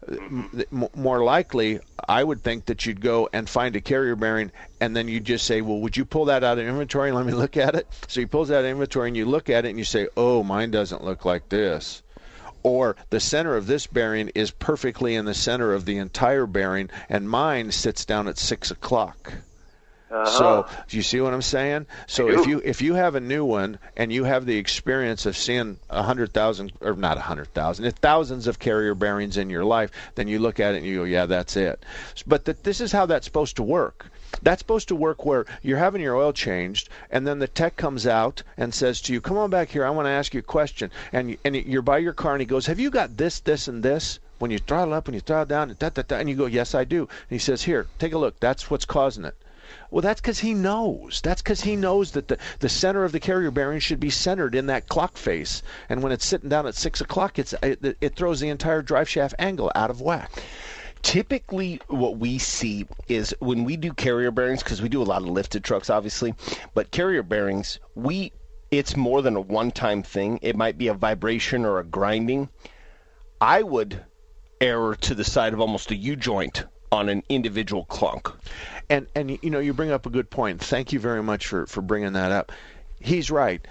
Uh, 0.10 0.16
m- 0.72 0.88
More 0.96 1.24
likely, 1.24 1.80
I 2.08 2.24
would 2.24 2.44
think 2.44 2.66
that 2.66 2.86
you'd 2.86 3.02
go 3.02 3.30
and 3.34 3.50
find 3.50 3.76
a 3.76 3.82
carrier 3.82 4.16
bearing, 4.16 4.52
and 4.80 4.96
then 4.96 5.08
you 5.08 5.20
just 5.20 5.46
say, 5.46 5.62
"Well, 5.62 5.80
would 5.80 5.98
you 5.98 6.06
pull 6.06 6.26
that 6.26 6.44
out 6.44 6.60
of 6.60 6.68
inventory 6.68 7.10
and 7.10 7.18
let 7.18 7.26
me 7.26 7.34
look 7.34 7.58
at 7.58 7.76
it?" 7.76 7.88
So 8.08 8.20
he 8.20 8.26
pulls 8.26 8.52
out 8.52 8.60
of 8.64 8.66
inventory, 8.66 9.10
and 9.10 9.18
you 9.18 9.26
look 9.26 9.50
at 9.50 9.66
it, 9.66 9.70
and 9.70 9.80
you 9.80 9.86
say, 9.86 10.08
"Oh, 10.16 10.44
mine 10.44 10.72
doesn't 10.72 11.04
look 11.04 11.26
like 11.26 11.50
this." 11.50 12.04
or 12.64 12.98
the 13.12 13.20
center 13.20 13.56
of 13.56 13.68
this 13.68 13.88
bearing 13.88 14.30
is 14.36 14.52
perfectly 14.52 15.16
in 15.16 15.24
the 15.24 15.34
center 15.34 15.74
of 15.74 15.86
the 15.86 15.98
entire 15.98 16.46
bearing, 16.46 16.90
and 17.08 17.30
mine 17.30 17.72
sits 17.72 18.04
down 18.04 18.28
at 18.28 18.38
six 18.38 18.70
o'clock. 18.72 19.34
So, 20.10 20.66
do 20.88 20.98
you 20.98 21.04
see 21.04 21.20
what 21.20 21.34
I'm 21.34 21.42
saying? 21.42 21.86
So, 22.08 22.28
Uh-huh. 22.30 22.40
If 22.40 22.48
you 22.48 22.62
if 22.64 22.82
you 22.82 22.94
have 22.96 23.16
a 23.16 23.20
new 23.20 23.44
one 23.44 23.78
and 23.96 24.12
you 24.12 24.24
have 24.24 24.46
the 24.46 24.58
experience 24.58 25.26
of 25.26 25.36
seeing 25.36 25.78
a 25.90 26.04
hundred 26.04 26.34
thousand 26.34 26.72
or 26.82 26.94
not 26.94 27.18
a 27.18 27.22
hundred 27.22 27.54
thousand, 27.54 27.94
thousands 27.98 28.48
of 28.48 28.60
carrier 28.60 28.96
bearings 28.96 29.38
in 29.38 29.50
your 29.50 29.66
life, 29.66 29.92
then 30.16 30.28
you 30.28 30.40
look 30.40 30.60
at 30.60 30.74
it 30.76 30.78
and 30.78 30.86
you 30.86 30.98
go, 31.00 31.04
"Yeah, 31.04 31.26
that's 31.26 31.58
it." 31.58 31.84
But 32.26 32.46
th- 32.46 32.58
this 32.64 32.80
is 32.80 32.92
how 32.92 33.06
that's 33.06 33.26
supposed 33.26 33.56
to 33.58 33.64
work. 33.64 34.08
That's 34.42 34.60
supposed 34.60 34.88
to 34.90 34.96
work 34.96 35.26
where 35.26 35.46
you're 35.62 35.78
having 35.78 36.02
your 36.02 36.16
oil 36.16 36.32
changed, 36.32 36.90
and 37.10 37.26
then 37.26 37.40
the 37.40 37.48
tech 37.48 37.76
comes 37.76 38.06
out 38.06 38.44
and 38.58 38.74
says 38.74 39.02
to 39.02 39.14
you, 39.14 39.20
"Come 39.20 39.38
on 39.38 39.50
back 39.50 39.70
here. 39.70 39.86
I 39.86 39.90
want 39.90 40.06
to 40.06 40.12
ask 40.12 40.34
you 40.34 40.40
a 40.40 40.44
question." 40.44 40.92
And 41.12 41.32
you, 41.32 41.38
and 41.44 41.56
you're 41.56 41.82
by 41.82 41.98
your 41.98 42.14
car, 42.14 42.34
and 42.34 42.42
he 42.42 42.46
goes, 42.46 42.68
"Have 42.68 42.80
you 42.80 42.90
got 42.90 43.18
this, 43.18 43.40
this, 43.40 43.68
and 43.68 43.84
this?" 43.84 44.20
When 44.40 44.52
you 44.52 44.60
throttle 44.60 44.94
up, 44.94 45.08
when 45.08 45.16
you 45.16 45.22
throttle 45.22 45.46
down, 45.48 45.70
and 45.72 45.80
da, 45.80 45.90
da, 45.90 46.04
da, 46.08 46.18
and 46.18 46.30
you 46.30 46.36
go, 46.36 46.46
"Yes, 46.46 46.76
I 46.76 46.84
do." 46.84 47.02
And 47.02 47.10
he 47.30 47.40
says, 47.40 47.64
"Here, 47.64 47.88
take 47.98 48.14
a 48.14 48.18
look. 48.20 48.40
That's 48.40 48.70
what's 48.70 48.86
causing 48.86 49.26
it." 49.26 49.36
Well, 49.90 50.02
that's 50.02 50.22
because 50.22 50.40
he 50.40 50.54
knows. 50.54 51.22
That's 51.22 51.42
because 51.42 51.62
he 51.62 51.76
knows 51.76 52.12
that 52.12 52.28
the, 52.28 52.38
the 52.60 52.70
center 52.70 53.04
of 53.04 53.12
the 53.12 53.20
carrier 53.20 53.52
bearing 53.52 53.80
should 53.80 54.00
be 54.00 54.10
centered 54.10 54.54
in 54.54 54.68
that 54.68 54.90
clock 54.90 55.18
face. 55.18 55.64
And 55.90 56.04
when 56.04 56.12
it's 56.12 56.26
sitting 56.26 56.50
down 56.50 56.68
at 56.68 56.76
six 56.76 57.00
o'clock, 57.02 57.40
it's 57.40 57.54
uh, 57.54 57.58
it, 57.64 57.98
it 58.02 58.16
throws 58.16 58.40
the 58.40 58.50
entire 58.50 58.82
drive 58.82 59.08
shaft 59.08 59.36
angle 59.40 59.72
out 59.76 59.90
of 59.90 60.02
whack. 60.02 60.32
Typically, 61.04 61.80
what 61.88 62.18
we 62.18 62.38
see 62.38 62.86
is 63.08 63.34
when 63.40 63.64
we 63.64 63.78
do 63.78 63.94
carrier 63.94 64.32
bearings, 64.32 64.64
because 64.64 64.82
we 64.82 64.90
do 64.90 65.02
a 65.02 65.06
lot 65.06 65.22
of 65.22 65.30
lifted 65.30 65.64
trucks, 65.64 65.90
obviously, 65.90 66.34
but 66.74 66.92
carrier 66.92 67.24
bearings, 67.24 67.80
we 67.96 68.34
it's 68.72 68.98
more 68.98 69.22
than 69.22 69.38
a 69.38 69.42
one-time 69.42 70.04
thing. 70.04 70.40
It 70.42 70.58
might 70.58 70.78
be 70.78 70.90
a 70.90 70.94
vibration 70.94 71.64
or 71.64 71.80
a 71.80 71.86
grinding. 71.86 72.50
I 73.40 73.64
would 73.64 74.04
err 74.60 74.96
to 74.96 75.16
the 75.16 75.24
side 75.24 75.54
of 75.54 75.62
almost 75.62 75.92
a 75.92 75.96
U 75.96 76.16
joint 76.18 76.66
on 76.92 77.10
an 77.10 77.24
individual 77.30 77.86
clunk. 77.86 78.30
And 78.90 79.08
and 79.16 79.38
you 79.42 79.50
know 79.50 79.60
you 79.60 79.74
bring 79.74 79.92
up 79.92 80.06
a 80.06 80.10
good 80.10 80.30
point. 80.30 80.62
Thank 80.62 80.94
you 80.94 81.00
very 81.00 81.24
much 81.24 81.48
for 81.48 81.66
for 81.66 81.82
bringing 81.82 82.14
that 82.14 82.32
up. 82.32 82.52
He's 83.00 83.30
right. 83.30 83.66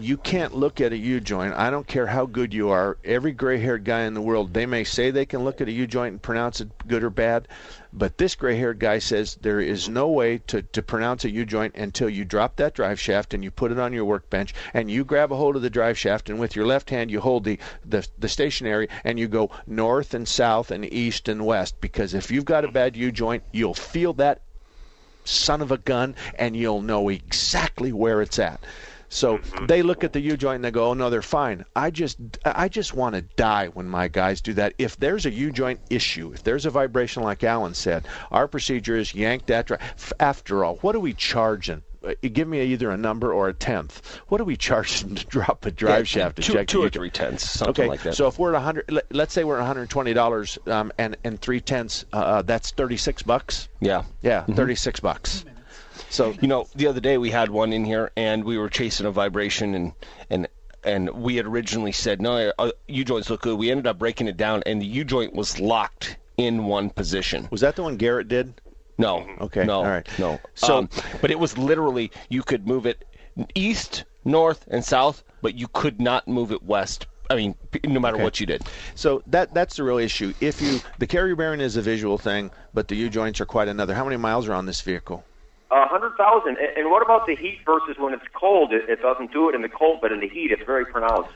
You 0.00 0.16
can't 0.16 0.54
look 0.54 0.80
at 0.80 0.94
a 0.94 0.96
U 0.96 1.20
joint. 1.20 1.52
I 1.54 1.68
don't 1.68 1.86
care 1.86 2.06
how 2.06 2.24
good 2.24 2.54
you 2.54 2.70
are. 2.70 2.96
Every 3.04 3.32
gray-haired 3.32 3.84
guy 3.84 4.00
in 4.02 4.14
the 4.14 4.22
world, 4.22 4.54
they 4.54 4.64
may 4.64 4.82
say 4.82 5.10
they 5.10 5.26
can 5.26 5.44
look 5.44 5.60
at 5.60 5.68
a 5.68 5.72
U 5.72 5.86
joint 5.86 6.12
and 6.12 6.22
pronounce 6.22 6.62
it 6.62 6.70
good 6.88 7.04
or 7.04 7.10
bad, 7.10 7.48
but 7.92 8.16
this 8.16 8.34
gray-haired 8.34 8.78
guy 8.78 8.98
says 8.98 9.36
there 9.42 9.60
is 9.60 9.90
no 9.90 10.08
way 10.08 10.38
to, 10.46 10.62
to 10.62 10.80
pronounce 10.80 11.24
a 11.24 11.30
U 11.30 11.44
joint 11.44 11.74
until 11.74 12.08
you 12.08 12.24
drop 12.24 12.56
that 12.56 12.72
drive 12.74 12.98
shaft 12.98 13.34
and 13.34 13.44
you 13.44 13.50
put 13.50 13.72
it 13.72 13.78
on 13.78 13.92
your 13.92 14.06
workbench 14.06 14.54
and 14.72 14.90
you 14.90 15.04
grab 15.04 15.32
a 15.32 15.36
hold 15.36 15.54
of 15.54 15.62
the 15.62 15.68
drive 15.68 15.98
shaft 15.98 16.30
and 16.30 16.40
with 16.40 16.56
your 16.56 16.66
left 16.66 16.88
hand 16.88 17.10
you 17.10 17.20
hold 17.20 17.44
the, 17.44 17.58
the, 17.84 18.06
the 18.18 18.28
stationary 18.28 18.88
and 19.04 19.18
you 19.18 19.28
go 19.28 19.50
north 19.66 20.14
and 20.14 20.26
south 20.26 20.70
and 20.70 20.90
east 20.90 21.28
and 21.28 21.44
west 21.44 21.78
because 21.80 22.14
if 22.14 22.30
you've 22.30 22.46
got 22.46 22.64
a 22.64 22.72
bad 22.72 22.96
U 22.96 23.12
joint, 23.12 23.42
you'll 23.52 23.74
feel 23.74 24.14
that 24.14 24.40
son 25.24 25.60
of 25.60 25.70
a 25.70 25.78
gun 25.78 26.14
and 26.36 26.56
you'll 26.56 26.80
know 26.80 27.10
exactly 27.10 27.92
where 27.92 28.22
it's 28.22 28.38
at. 28.38 28.60
So 29.12 29.40
they 29.66 29.82
look 29.82 30.04
at 30.04 30.12
the 30.12 30.20
U 30.20 30.36
joint 30.36 30.56
and 30.56 30.64
they 30.64 30.70
go, 30.70 30.86
"Oh 30.90 30.94
no, 30.94 31.10
they're 31.10 31.20
fine." 31.20 31.64
I 31.74 31.90
just 31.90 32.16
I 32.44 32.68
just 32.68 32.94
want 32.94 33.16
to 33.16 33.22
die 33.22 33.66
when 33.66 33.88
my 33.88 34.06
guys 34.08 34.40
do 34.40 34.54
that. 34.54 34.74
If 34.78 34.96
there's 34.98 35.26
a 35.26 35.30
U 35.32 35.50
joint 35.50 35.80
issue, 35.90 36.32
if 36.32 36.44
there's 36.44 36.64
a 36.64 36.70
vibration 36.70 37.22
like 37.24 37.42
Alan 37.42 37.74
said, 37.74 38.06
our 38.30 38.46
procedure 38.46 38.96
is 38.96 39.12
yank 39.14 39.46
that 39.46 39.66
drive. 39.66 40.12
After 40.20 40.64
all, 40.64 40.76
what 40.76 40.94
are 40.94 41.00
we 41.00 41.12
charging? 41.12 41.82
Uh, 42.06 42.14
give 42.32 42.48
me 42.48 42.62
either 42.62 42.90
a 42.90 42.96
number 42.96 43.30
or 43.30 43.48
a 43.48 43.52
tenth. 43.52 44.20
What 44.28 44.40
are 44.40 44.44
we 44.44 44.56
charging 44.56 45.14
to 45.16 45.26
drop 45.26 45.66
a 45.66 45.70
drive 45.70 45.98
Yeah, 45.98 46.22
shaft 46.22 46.36
to 46.36 46.42
two, 46.42 46.52
check 46.54 46.66
two 46.68 46.82
or 46.82 46.88
three 46.88 47.10
tenths, 47.10 47.50
something 47.50 47.82
okay, 47.82 47.88
like 47.90 48.02
that. 48.04 48.14
so 48.14 48.26
if 48.26 48.38
we're 48.38 48.50
at 48.54 48.62
100, 48.62 48.84
let- 48.90 49.12
let's 49.14 49.34
say 49.34 49.44
we're 49.44 49.56
at 49.56 49.60
120 49.60 50.14
dollars 50.14 50.56
um, 50.66 50.92
and 50.98 51.16
and 51.24 51.38
three 51.40 51.60
tenths, 51.60 52.06
uh, 52.12 52.40
that's 52.42 52.70
36 52.70 53.22
bucks. 53.24 53.68
yeah. 53.80 54.04
Yeah, 54.22 54.44
36 54.44 55.00
bucks. 55.00 55.44
So 56.10 56.34
You 56.40 56.48
know, 56.48 56.66
the 56.74 56.86
other 56.88 57.00
day 57.00 57.16
we 57.18 57.30
had 57.30 57.50
one 57.50 57.72
in 57.72 57.84
here, 57.84 58.10
and 58.16 58.44
we 58.44 58.58
were 58.58 58.68
chasing 58.68 59.06
a 59.06 59.10
vibration, 59.10 59.74
and 59.74 59.92
and 60.28 60.48
and 60.82 61.10
we 61.10 61.36
had 61.36 61.46
originally 61.46 61.92
said 61.92 62.20
no, 62.20 62.52
uh, 62.58 62.70
U 62.88 63.04
joints 63.04 63.30
look 63.30 63.42
good. 63.42 63.58
We 63.58 63.70
ended 63.70 63.86
up 63.86 63.98
breaking 63.98 64.28
it 64.28 64.36
down, 64.36 64.62
and 64.66 64.80
the 64.82 64.86
U 64.86 65.04
joint 65.04 65.34
was 65.34 65.58
locked 65.60 66.18
in 66.36 66.64
one 66.64 66.90
position. 66.90 67.48
was 67.50 67.60
that 67.60 67.76
the 67.76 67.82
one 67.82 67.96
Garrett 67.96 68.28
did? 68.28 68.60
No, 68.98 69.26
Okay, 69.40 69.64
no, 69.64 69.78
all 69.78 69.84
right. 69.84 70.06
no. 70.18 70.40
So- 70.54 70.78
Um, 70.78 70.90
but 71.22 71.30
it 71.30 71.38
was 71.38 71.56
literally 71.56 72.10
you 72.28 72.42
could 72.42 72.66
move 72.66 72.84
it 72.86 73.04
east, 73.54 74.04
north, 74.24 74.66
and 74.70 74.84
south, 74.84 75.22
but 75.42 75.54
you 75.54 75.68
could 75.68 76.00
not 76.00 76.26
move 76.28 76.50
it 76.52 76.62
west. 76.62 77.06
I 77.30 77.36
mean, 77.36 77.54
no 77.86 78.00
matter 78.00 78.16
Okay. 78.16 78.24
what 78.24 78.40
you 78.40 78.46
did. 78.46 78.62
So 78.96 79.22
that 79.28 79.54
that's 79.54 79.76
the 79.76 79.84
real 79.84 79.98
issue. 79.98 80.32
If 80.40 80.60
you 80.60 80.80
the 80.98 81.06
carrier 81.06 81.36
bearing 81.36 81.60
is 81.60 81.76
a 81.76 81.82
visual 81.82 82.18
thing, 82.18 82.50
but 82.74 82.88
the 82.88 82.96
U 82.96 83.08
joints 83.08 83.40
are 83.40 83.46
quite 83.46 83.68
another. 83.68 83.94
How 83.94 84.04
many 84.04 84.16
miles 84.16 84.48
are 84.48 84.54
on 84.54 84.66
this 84.66 84.80
vehicle? 84.80 85.24
A 85.72 85.86
hundred 85.86 86.16
thousand. 86.16 86.56
And 86.58 86.76
and 86.76 86.90
what 86.90 87.02
about 87.02 87.26
the 87.26 87.36
heat 87.36 87.58
versus 87.64 87.96
when 87.98 88.12
it's 88.12 88.24
cold? 88.34 88.72
It, 88.72 88.88
it 88.88 89.00
doesn't 89.02 89.32
do 89.32 89.48
it 89.48 89.54
in 89.54 89.62
the 89.62 89.68
cold, 89.68 90.00
but 90.02 90.10
in 90.12 90.20
the 90.20 90.28
heat, 90.28 90.50
it's 90.50 90.64
very 90.66 90.84
pronounced. 90.84 91.30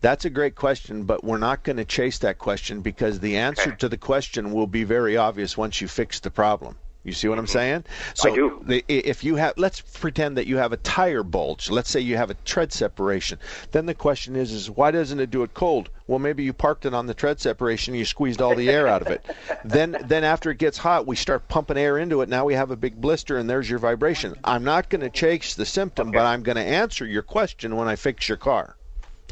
That's 0.00 0.24
a 0.24 0.30
great 0.30 0.54
question, 0.54 1.04
but 1.04 1.24
we're 1.24 1.38
not 1.38 1.64
going 1.64 1.76
to 1.78 1.84
chase 1.84 2.18
that 2.18 2.38
question 2.38 2.82
because 2.82 3.18
the 3.20 3.36
answer 3.36 3.70
Okay. 3.70 3.76
to 3.78 3.88
the 3.88 3.96
question 3.96 4.52
will 4.52 4.68
be 4.68 4.84
very 4.84 5.16
obvious 5.16 5.56
once 5.56 5.80
you 5.80 5.88
fix 5.88 6.20
the 6.20 6.30
problem. 6.30 6.76
You 7.04 7.12
see 7.12 7.28
what 7.28 7.38
I'm 7.38 7.46
saying? 7.46 7.84
So 8.14 8.28
Mm-hmm. 8.28 8.34
do. 8.36 8.62
the- 8.66 8.84
if 8.88 9.22
you 9.24 9.36
have, 9.36 9.54
let's 9.56 9.80
pretend 9.80 10.36
that 10.36 10.46
you 10.46 10.56
have 10.58 10.72
a 10.72 10.76
tire 10.78 11.22
bulge. 11.22 11.70
Let's 11.70 11.90
say 11.90 12.00
you 12.00 12.16
have 12.16 12.28
a 12.30 12.34
tread 12.44 12.72
separation. 12.72 13.38
Then 13.70 13.86
the 13.86 13.94
question 13.94 14.36
is, 14.36 14.52
is 14.52 14.68
why 14.68 14.90
doesn't 14.90 15.18
it 15.20 15.30
do 15.30 15.42
it 15.42 15.54
cold? 15.54 15.88
Well, 16.06 16.18
maybe 16.18 16.42
you 16.42 16.52
parked 16.52 16.84
it 16.86 16.94
on 16.94 17.06
the 17.06 17.14
tread 17.14 17.40
separation. 17.40 17.94
And 17.94 17.98
you 17.98 18.04
squeezed 18.04 18.42
all 18.42 18.54
the 18.54 18.68
air 18.70 18.88
out 18.88 19.02
of 19.02 19.08
it. 19.08 19.24
then, 19.64 19.96
then 20.04 20.24
after 20.24 20.50
it 20.50 20.58
gets 20.58 20.76
hot, 20.78 21.06
we 21.06 21.16
start 21.16 21.48
pumping 21.48 21.78
air 21.78 21.98
into 21.98 22.20
it. 22.20 22.28
Now 22.28 22.44
we 22.44 22.54
have 22.54 22.70
a 22.70 22.76
big 22.76 23.00
blister, 23.00 23.38
and 23.38 23.48
there's 23.48 23.70
your 23.70 23.78
vibration. 23.78 24.34
I'm 24.44 24.64
not 24.64 24.90
going 24.90 25.02
to 25.02 25.10
chase 25.10 25.54
the 25.54 25.66
symptom, 25.66 26.10
but 26.10 26.26
I'm 26.26 26.42
going 26.42 26.56
to 26.56 26.62
answer 26.64 27.06
your 27.06 27.22
question 27.22 27.76
when 27.76 27.88
I 27.88 27.96
fix 27.96 28.28
your 28.28 28.38
car. 28.38 28.76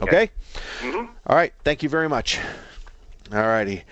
Okay? 0.00 0.30
All 1.26 1.36
right. 1.36 1.52
Thank 1.64 1.82
you 1.82 1.88
very 1.88 2.08
much. 2.08 2.38
All 3.32 3.40
righty. 3.40 3.84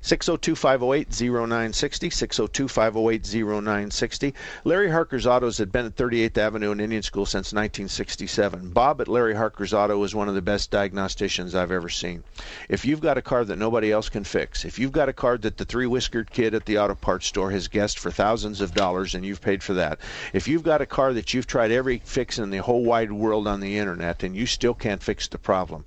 602 0.00 0.54
508 0.54 1.08
0960. 1.20 2.10
602 2.10 2.68
508 2.68 3.26
0960. 3.34 4.34
Larry 4.64 4.90
Harker's 4.90 5.26
Autos 5.26 5.58
had 5.58 5.72
been 5.72 5.86
at 5.86 5.96
38th 5.96 6.38
Avenue 6.38 6.70
and 6.70 6.80
Indian 6.80 7.02
School 7.02 7.26
since 7.26 7.52
1967. 7.52 8.70
Bob 8.70 9.00
at 9.00 9.08
Larry 9.08 9.34
Harker's 9.34 9.74
Auto 9.74 10.02
is 10.04 10.14
one 10.14 10.28
of 10.28 10.36
the 10.36 10.40
best 10.40 10.70
diagnosticians 10.70 11.54
I've 11.54 11.72
ever 11.72 11.88
seen. 11.88 12.22
If 12.68 12.84
you've 12.84 13.00
got 13.00 13.18
a 13.18 13.22
car 13.22 13.44
that 13.44 13.58
nobody 13.58 13.90
else 13.90 14.08
can 14.08 14.22
fix, 14.22 14.64
if 14.64 14.78
you've 14.78 14.92
got 14.92 15.08
a 15.08 15.12
car 15.12 15.36
that 15.38 15.56
the 15.56 15.64
three 15.64 15.86
whiskered 15.86 16.30
kid 16.30 16.54
at 16.54 16.64
the 16.64 16.78
auto 16.78 16.94
parts 16.94 17.26
store 17.26 17.50
has 17.50 17.66
guessed 17.66 17.98
for 17.98 18.12
thousands 18.12 18.60
of 18.60 18.74
dollars 18.74 19.14
and 19.14 19.26
you've 19.26 19.40
paid 19.40 19.64
for 19.64 19.74
that, 19.74 19.98
if 20.32 20.46
you've 20.46 20.62
got 20.62 20.80
a 20.80 20.86
car 20.86 21.12
that 21.12 21.34
you've 21.34 21.48
tried 21.48 21.72
every 21.72 22.00
fix 22.04 22.38
in 22.38 22.50
the 22.50 22.58
whole 22.58 22.84
wide 22.84 23.10
world 23.10 23.48
on 23.48 23.58
the 23.58 23.76
internet 23.76 24.22
and 24.22 24.36
you 24.36 24.46
still 24.46 24.74
can't 24.74 25.02
fix 25.02 25.26
the 25.26 25.38
problem, 25.38 25.84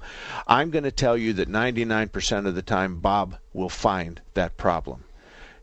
I'm 0.48 0.70
going 0.70 0.84
to 0.84 0.92
tell 0.92 1.16
you 1.16 1.32
that 1.34 1.50
99% 1.50 2.46
of 2.46 2.56
the 2.56 2.62
time 2.62 3.00
Bob 3.00 3.38
will 3.54 3.70
find 3.70 4.22
that 4.34 4.58
problem. 4.58 5.04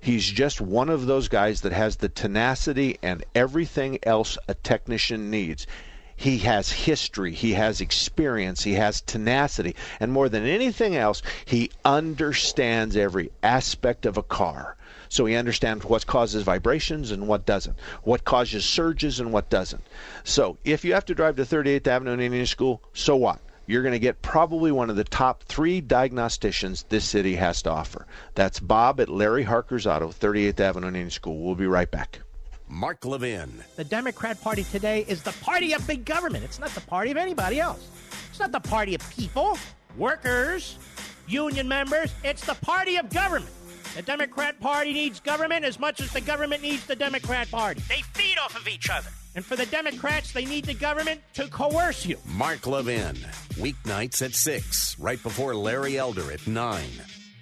He's 0.01 0.31
just 0.31 0.61
one 0.61 0.89
of 0.89 1.07
those 1.07 1.29
guys 1.29 1.63
that 1.63 1.73
has 1.73 1.97
the 1.97 2.09
tenacity 2.09 2.99
and 3.03 3.25
everything 3.35 3.99
else 4.05 4.39
a 4.47 4.55
technician 4.55 5.31
needs. 5.31 5.67
He 6.15 6.39
has 6.39 6.73
history, 6.73 7.33
he 7.33 7.53
has 7.55 7.81
experience, 7.81 8.65
he 8.65 8.75
has 8.75 9.01
tenacity, 9.01 9.77
and 10.01 10.13
more 10.13 10.29
than 10.29 10.45
anything 10.45 10.97
else, 10.97 11.23
he 11.45 11.71
understands 11.85 12.97
every 12.97 13.31
aspect 13.43 14.05
of 14.05 14.17
a 14.17 14.23
car. 14.23 14.77
So 15.09 15.27
he 15.27 15.37
understands 15.37 15.85
what 15.85 16.07
causes 16.07 16.43
vibrations 16.43 17.11
and 17.13 17.29
what 17.29 17.47
doesn't, 17.47 17.77
what 18.03 18.25
causes 18.25 18.65
surges 18.65 19.21
and 19.21 19.33
what 19.33 19.49
doesn't. 19.49 19.83
So 20.25 20.59
if 20.65 20.85
you 20.85 20.93
have 20.95 21.07
to 21.07 21.15
drive 21.15 21.37
to 21.37 21.43
38th 21.43 21.87
Avenue 21.87 22.13
in 22.13 22.21
Indian 22.21 22.47
School, 22.47 22.83
so 22.93 23.17
what? 23.17 23.39
You're 23.69 23.83
going 23.83 23.93
to 23.93 23.99
get 23.99 24.23
probably 24.23 24.73
one 24.73 24.89
of 24.89 24.97
the 24.97 25.05
top 25.05 25.43
three 25.43 25.83
diagnosticians 25.83 26.89
this 26.89 27.05
city 27.05 27.37
has 27.37 27.61
to 27.63 27.71
offer. 27.71 28.07
That's 28.35 28.61
Bob 28.61 28.99
at 28.99 29.11
Larry 29.11 29.43
Harker's 29.43 29.87
Auto, 29.87 30.09
38th 30.09 30.59
Avenue 30.59 30.87
in 30.87 30.95
Indian 30.95 31.11
School. 31.11 31.45
We'll 31.45 31.55
be 31.55 31.67
right 31.67 31.91
back. 31.91 32.21
Mark 32.67 33.05
Levin. 33.05 33.63
The 33.77 33.85
Democrat 33.85 34.41
Party 34.41 34.65
today 34.65 35.05
is 35.07 35.23
the 35.23 35.33
party 35.43 35.75
of 35.75 35.87
big 35.87 36.07
government. 36.07 36.45
It's 36.45 36.59
not 36.59 36.71
the 36.71 36.81
party 36.81 37.11
of 37.11 37.19
anybody 37.19 37.61
else. 37.61 37.87
It's 38.31 38.41
not 38.41 38.53
the 38.53 38.61
party 38.61 38.95
of 38.95 39.11
people, 39.11 39.59
workers, 39.99 40.79
union 41.27 41.69
members. 41.69 42.11
It's 42.25 42.47
the 42.47 42.55
party 42.55 42.97
of 42.97 43.11
government. 43.11 43.53
The 43.97 44.03
Democrat 44.03 44.61
Party 44.61 44.93
needs 44.93 45.19
government 45.19 45.65
as 45.65 45.79
much 45.79 46.01
as 46.01 46.13
the 46.13 46.21
government 46.21 46.63
needs 46.63 46.87
the 46.87 46.97
Democrat 46.97 47.51
Party. 47.51 47.83
They 47.89 48.03
feed 48.15 48.28
off 48.39 48.57
of 48.57 48.69
each 48.69 48.89
other. 48.91 49.11
And 49.35 49.45
for 49.45 49.57
the 49.57 49.67
Democrats, 49.67 50.33
they 50.33 50.45
need 50.45 50.65
the 50.65 50.75
government 50.75 51.21
to 51.35 51.49
coerce 51.49 52.07
you. 52.07 52.19
Mark 52.27 52.67
Levin. 52.67 53.17
Weeknights 53.55 54.23
at 54.25 54.35
6, 54.35 54.99
right 54.99 55.23
before 55.23 55.55
Larry 55.55 55.99
Elder 55.99 56.33
at 56.33 56.47
9. 56.47 56.85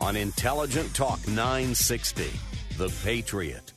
On 0.00 0.16
Intelligent 0.16 0.94
Talk 0.94 1.26
960. 1.26 2.30
The 2.76 2.92
Patriot. 3.02 3.72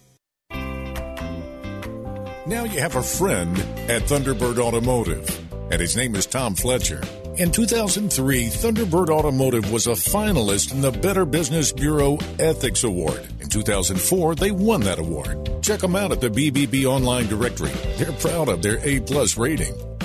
Now 2.50 2.64
you 2.64 2.80
have 2.80 2.96
a 2.96 3.04
friend 3.04 3.58
at 3.90 4.02
Thunderbird 4.04 4.58
Automotive, 4.58 5.30
and 5.72 5.80
his 5.80 5.96
name 5.96 6.16
is 6.16 6.26
Tom 6.26 6.56
Fletcher. 6.56 7.04
In 7.40 7.54
2003, 7.54 8.48
Thunderbird 8.48 9.08
Automotive 9.08 9.72
was 9.72 9.88
a 9.88 9.92
finalist 9.92 10.74
in 10.74 10.82
the 10.82 10.92
Better 10.92 11.24
Business 11.24 11.72
Bureau 11.72 12.18
Ethics 12.38 12.84
Award. 12.84 13.26
In 13.40 13.48
2004, 13.48 14.36
they 14.36 14.52
won 14.52 14.82
that 14.82 15.00
award. 15.00 15.64
Check 15.64 15.80
them 15.80 15.96
out 15.96 16.12
at 16.12 16.20
the 16.20 16.28
BBB 16.28 16.84
online 16.84 17.28
directory. 17.28 17.72
They're 17.96 18.12
proud 18.12 18.50
of 18.50 18.62
their 18.62 18.86
A 18.86 19.00
plus 19.00 19.38
rating. 19.38 19.74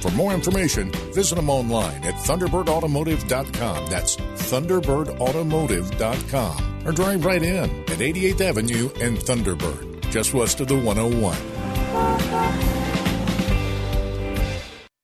For 0.00 0.10
more 0.12 0.32
information, 0.32 0.92
visit 1.12 1.34
them 1.34 1.50
online 1.50 2.04
at 2.04 2.14
thunderbirdautomotive.com. 2.14 3.90
That's 3.90 4.14
thunderbirdautomotive.com. 4.16 6.86
Or 6.86 6.92
drive 6.92 7.24
right 7.24 7.42
in 7.42 7.64
at 7.64 7.98
88th 7.98 8.40
Avenue 8.40 8.90
and 9.00 9.18
Thunderbird, 9.18 10.08
just 10.10 10.34
west 10.34 10.60
of 10.60 10.68
the 10.68 10.76
101. 10.76 11.36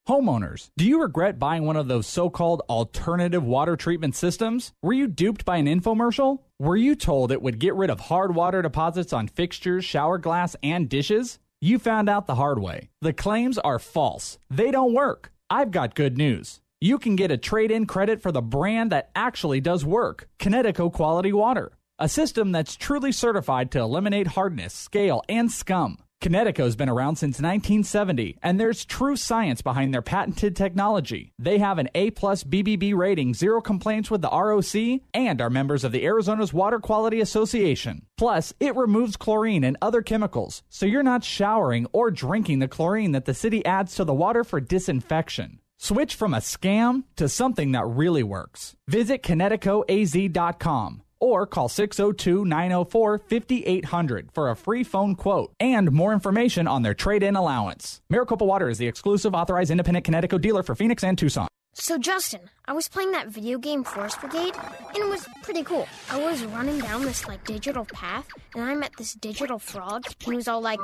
Homeowners, 0.07 0.69
do 0.77 0.85
you 0.85 1.01
regret 1.01 1.39
buying 1.39 1.65
one 1.65 1.75
of 1.75 1.87
those 1.87 2.05
so 2.05 2.29
called 2.29 2.61
alternative 2.69 3.43
water 3.43 3.75
treatment 3.75 4.15
systems? 4.15 4.71
Were 4.83 4.93
you 4.93 5.07
duped 5.07 5.45
by 5.45 5.57
an 5.57 5.65
infomercial? 5.65 6.41
Were 6.59 6.77
you 6.77 6.95
told 6.95 7.31
it 7.31 7.41
would 7.41 7.57
get 7.57 7.73
rid 7.73 7.89
of 7.89 8.01
hard 8.01 8.35
water 8.35 8.61
deposits 8.61 9.13
on 9.13 9.27
fixtures, 9.27 9.83
shower 9.83 10.19
glass, 10.19 10.55
and 10.61 10.87
dishes? 10.87 11.39
You 11.61 11.79
found 11.79 12.09
out 12.09 12.27
the 12.27 12.35
hard 12.35 12.59
way. 12.59 12.89
The 13.01 13.13
claims 13.13 13.57
are 13.57 13.79
false, 13.79 14.37
they 14.49 14.71
don't 14.71 14.93
work. 14.93 15.31
I've 15.49 15.71
got 15.71 15.95
good 15.95 16.17
news. 16.17 16.59
You 16.81 16.99
can 16.99 17.15
get 17.15 17.31
a 17.31 17.37
trade 17.37 17.71
in 17.71 17.85
credit 17.85 18.21
for 18.21 18.31
the 18.31 18.41
brand 18.41 18.91
that 18.91 19.09
actually 19.15 19.61
does 19.61 19.85
work 19.85 20.27
Kinetico 20.37 20.91
Quality 20.91 21.31
Water, 21.31 21.71
a 21.97 22.09
system 22.09 22.51
that's 22.51 22.75
truly 22.75 23.11
certified 23.11 23.71
to 23.71 23.79
eliminate 23.79 24.27
hardness, 24.27 24.73
scale, 24.73 25.21
and 25.29 25.51
scum. 25.51 25.97
Kinetico's 26.25 26.75
been 26.75 26.89
around 26.89 27.17
since 27.17 27.35
1970, 27.35 28.39
and 28.41 28.59
there's 28.59 28.83
true 28.83 29.15
science 29.15 29.61
behind 29.61 29.93
their 29.93 30.01
patented 30.01 30.55
technology. 30.55 31.31
They 31.37 31.59
have 31.59 31.77
an 31.77 31.87
A 31.93 32.09
plus 32.09 32.43
BBB 32.43 32.95
rating, 32.95 33.35
zero 33.35 33.61
complaints 33.61 34.09
with 34.09 34.23
the 34.23 34.29
ROC, 34.29 35.01
and 35.13 35.39
are 35.39 35.51
members 35.51 35.83
of 35.83 35.91
the 35.91 36.03
Arizona's 36.03 36.51
Water 36.51 36.79
Quality 36.79 37.21
Association. 37.21 38.07
Plus, 38.17 38.55
it 38.59 38.75
removes 38.75 39.17
chlorine 39.17 39.63
and 39.63 39.77
other 39.83 40.01
chemicals, 40.01 40.63
so 40.67 40.87
you're 40.87 41.03
not 41.03 41.23
showering 41.23 41.85
or 41.93 42.09
drinking 42.09 42.57
the 42.57 42.67
chlorine 42.67 43.11
that 43.11 43.25
the 43.25 43.35
city 43.35 43.63
adds 43.63 43.93
to 43.93 44.03
the 44.03 44.11
water 44.11 44.43
for 44.43 44.59
disinfection. 44.59 45.59
Switch 45.77 46.15
from 46.15 46.33
a 46.33 46.37
scam 46.37 47.03
to 47.17 47.29
something 47.29 47.73
that 47.73 47.85
really 47.85 48.23
works. 48.23 48.75
Visit 48.87 49.21
KineticoAZ.com 49.21 51.03
or 51.25 51.47
call 51.47 51.67
602 51.67 52.45
904 52.45 53.17
5800 53.17 54.29
for 54.31 54.49
a 54.49 54.55
free 54.55 54.83
phone 54.83 55.15
quote 55.15 55.51
and 55.59 55.91
more 55.91 56.13
information 56.13 56.67
on 56.67 56.83
their 56.83 56.93
trade 56.93 57.23
in 57.23 57.35
allowance. 57.35 58.01
Maricopa 58.09 58.45
Water 58.45 58.69
is 58.69 58.77
the 58.77 58.87
exclusive 58.87 59.33
authorized 59.33 59.71
independent 59.71 60.05
Kinetico 60.05 60.39
dealer 60.39 60.61
for 60.61 60.75
Phoenix 60.75 61.03
and 61.03 61.17
Tucson. 61.17 61.47
So, 61.77 61.97
Justin, 61.97 62.39
I 62.65 62.71
was 62.71 62.87
playing 62.87 63.11
that 63.11 63.27
video 63.27 63.57
game 63.57 63.83
Forest 63.83 64.21
Brigade, 64.21 64.55
and 64.55 64.97
it 64.97 65.09
was 65.09 65.27
pretty 65.43 65.61
cool. 65.61 65.85
I 66.09 66.17
was 66.23 66.41
running 66.45 66.79
down 66.79 67.03
this, 67.03 67.27
like, 67.27 67.43
digital 67.43 67.83
path, 67.83 68.25
and 68.55 68.63
I 68.63 68.73
met 68.75 68.93
this 68.97 69.13
digital 69.13 69.59
frog, 69.59 70.05
and 70.05 70.31
he 70.31 70.37
was 70.37 70.47
all 70.47 70.61
like. 70.61 70.79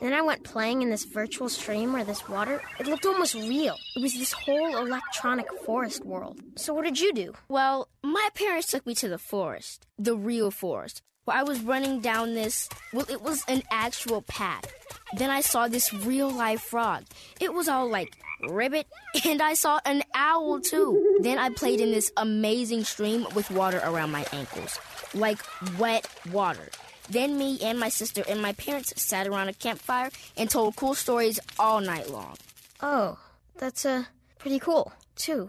Then 0.00 0.12
I 0.12 0.22
went 0.22 0.42
playing 0.42 0.82
in 0.82 0.90
this 0.90 1.04
virtual 1.04 1.48
stream 1.48 1.92
where 1.92 2.02
this 2.02 2.28
water, 2.28 2.60
it 2.80 2.88
looked 2.88 3.06
almost 3.06 3.36
real. 3.36 3.76
It 3.94 4.02
was 4.02 4.14
this 4.14 4.32
whole 4.32 4.76
electronic 4.76 5.46
forest 5.64 6.04
world. 6.04 6.40
So, 6.56 6.74
what 6.74 6.84
did 6.84 6.98
you 6.98 7.12
do? 7.12 7.34
Well, 7.48 7.86
my 8.02 8.28
parents 8.34 8.66
took 8.66 8.86
me 8.86 8.94
to 8.96 9.08
the 9.08 9.18
forest, 9.18 9.86
the 9.96 10.16
real 10.16 10.50
forest, 10.50 11.00
where 11.26 11.36
I 11.36 11.42
was 11.42 11.60
running 11.60 12.00
down 12.00 12.34
this. 12.34 12.68
Well, 12.92 13.06
it 13.10 13.20
was 13.20 13.44
an 13.48 13.62
actual 13.70 14.22
path. 14.22 14.72
Then 15.16 15.28
I 15.28 15.42
saw 15.42 15.68
this 15.68 15.92
real 15.92 16.30
life 16.30 16.62
frog. 16.62 17.04
It 17.40 17.52
was 17.52 17.68
all 17.68 17.88
like 17.88 18.16
ribbit, 18.48 18.86
and 19.24 19.42
I 19.42 19.54
saw 19.54 19.80
an 19.84 20.02
owl 20.14 20.60
too. 20.60 21.18
Then 21.20 21.38
I 21.38 21.50
played 21.50 21.80
in 21.80 21.90
this 21.90 22.10
amazing 22.16 22.84
stream 22.84 23.26
with 23.34 23.50
water 23.50 23.82
around 23.84 24.12
my 24.12 24.24
ankles, 24.32 24.78
like 25.14 25.38
wet 25.78 26.08
water. 26.32 26.68
Then 27.08 27.38
me 27.38 27.58
and 27.62 27.78
my 27.78 27.88
sister 27.88 28.24
and 28.28 28.42
my 28.42 28.52
parents 28.52 28.92
sat 29.00 29.28
around 29.28 29.48
a 29.48 29.52
campfire 29.52 30.10
and 30.36 30.50
told 30.50 30.74
cool 30.76 30.94
stories 30.94 31.38
all 31.58 31.80
night 31.80 32.10
long. 32.10 32.36
Oh, 32.82 33.18
that's 33.58 33.86
uh, 33.86 34.04
pretty 34.38 34.58
cool, 34.58 34.92
too. 35.14 35.48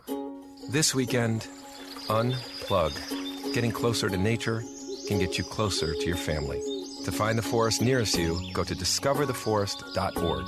This 0.69 0.93
weekend, 0.93 1.47
unplug. 2.07 2.93
Getting 3.53 3.71
closer 3.71 4.07
to 4.07 4.17
nature 4.17 4.63
can 5.07 5.19
get 5.19 5.37
you 5.37 5.43
closer 5.43 5.93
to 5.93 6.05
your 6.05 6.17
family. 6.17 6.61
To 7.05 7.11
find 7.11 7.37
the 7.37 7.41
forest 7.43 7.81
nearest 7.81 8.17
you, 8.17 8.39
go 8.53 8.63
to 8.63 8.75
discovertheforest.org. 8.75 10.45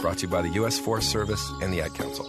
Brought 0.00 0.18
to 0.18 0.26
you 0.26 0.28
by 0.28 0.42
the 0.42 0.50
U.S. 0.50 0.78
Forest 0.78 1.10
Service 1.10 1.50
and 1.62 1.72
the 1.72 1.80
Ad 1.80 1.94
Council. 1.94 2.28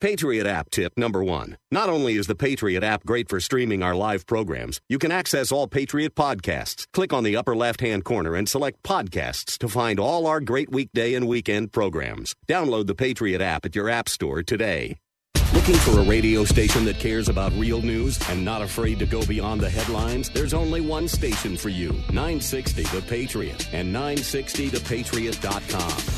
Patriot 0.00 0.46
app 0.46 0.70
tip 0.70 0.92
number 0.96 1.24
one. 1.24 1.56
Not 1.72 1.88
only 1.88 2.14
is 2.14 2.28
the 2.28 2.36
Patriot 2.36 2.84
app 2.84 3.04
great 3.04 3.28
for 3.28 3.40
streaming 3.40 3.82
our 3.82 3.96
live 3.96 4.26
programs, 4.26 4.80
you 4.88 4.96
can 4.96 5.10
access 5.10 5.50
all 5.50 5.66
Patriot 5.66 6.14
podcasts. 6.14 6.86
Click 6.92 7.12
on 7.12 7.24
the 7.24 7.34
upper 7.34 7.56
left 7.56 7.80
hand 7.80 8.04
corner 8.04 8.36
and 8.36 8.48
select 8.48 8.84
podcasts 8.84 9.58
to 9.58 9.68
find 9.68 9.98
all 9.98 10.28
our 10.28 10.38
great 10.38 10.70
weekday 10.70 11.14
and 11.14 11.26
weekend 11.26 11.72
programs. 11.72 12.36
Download 12.46 12.86
the 12.86 12.94
Patriot 12.94 13.40
app 13.40 13.64
at 13.64 13.74
your 13.74 13.88
app 13.88 14.08
store 14.08 14.44
today. 14.44 14.98
Looking 15.54 15.76
for 15.76 15.98
a 15.98 16.02
radio 16.02 16.44
station 16.44 16.84
that 16.84 16.98
cares 16.98 17.30
about 17.30 17.54
real 17.54 17.80
news 17.80 18.18
and 18.28 18.44
not 18.44 18.60
afraid 18.60 18.98
to 18.98 19.06
go 19.06 19.24
beyond 19.24 19.62
the 19.62 19.70
headlines? 19.70 20.28
There's 20.28 20.52
only 20.52 20.82
one 20.82 21.08
station 21.08 21.56
for 21.56 21.70
you 21.70 21.92
960 22.10 22.82
The 22.82 23.00
Patriot 23.02 23.72
and 23.72 23.94
960thepatriot.com. 23.94 26.17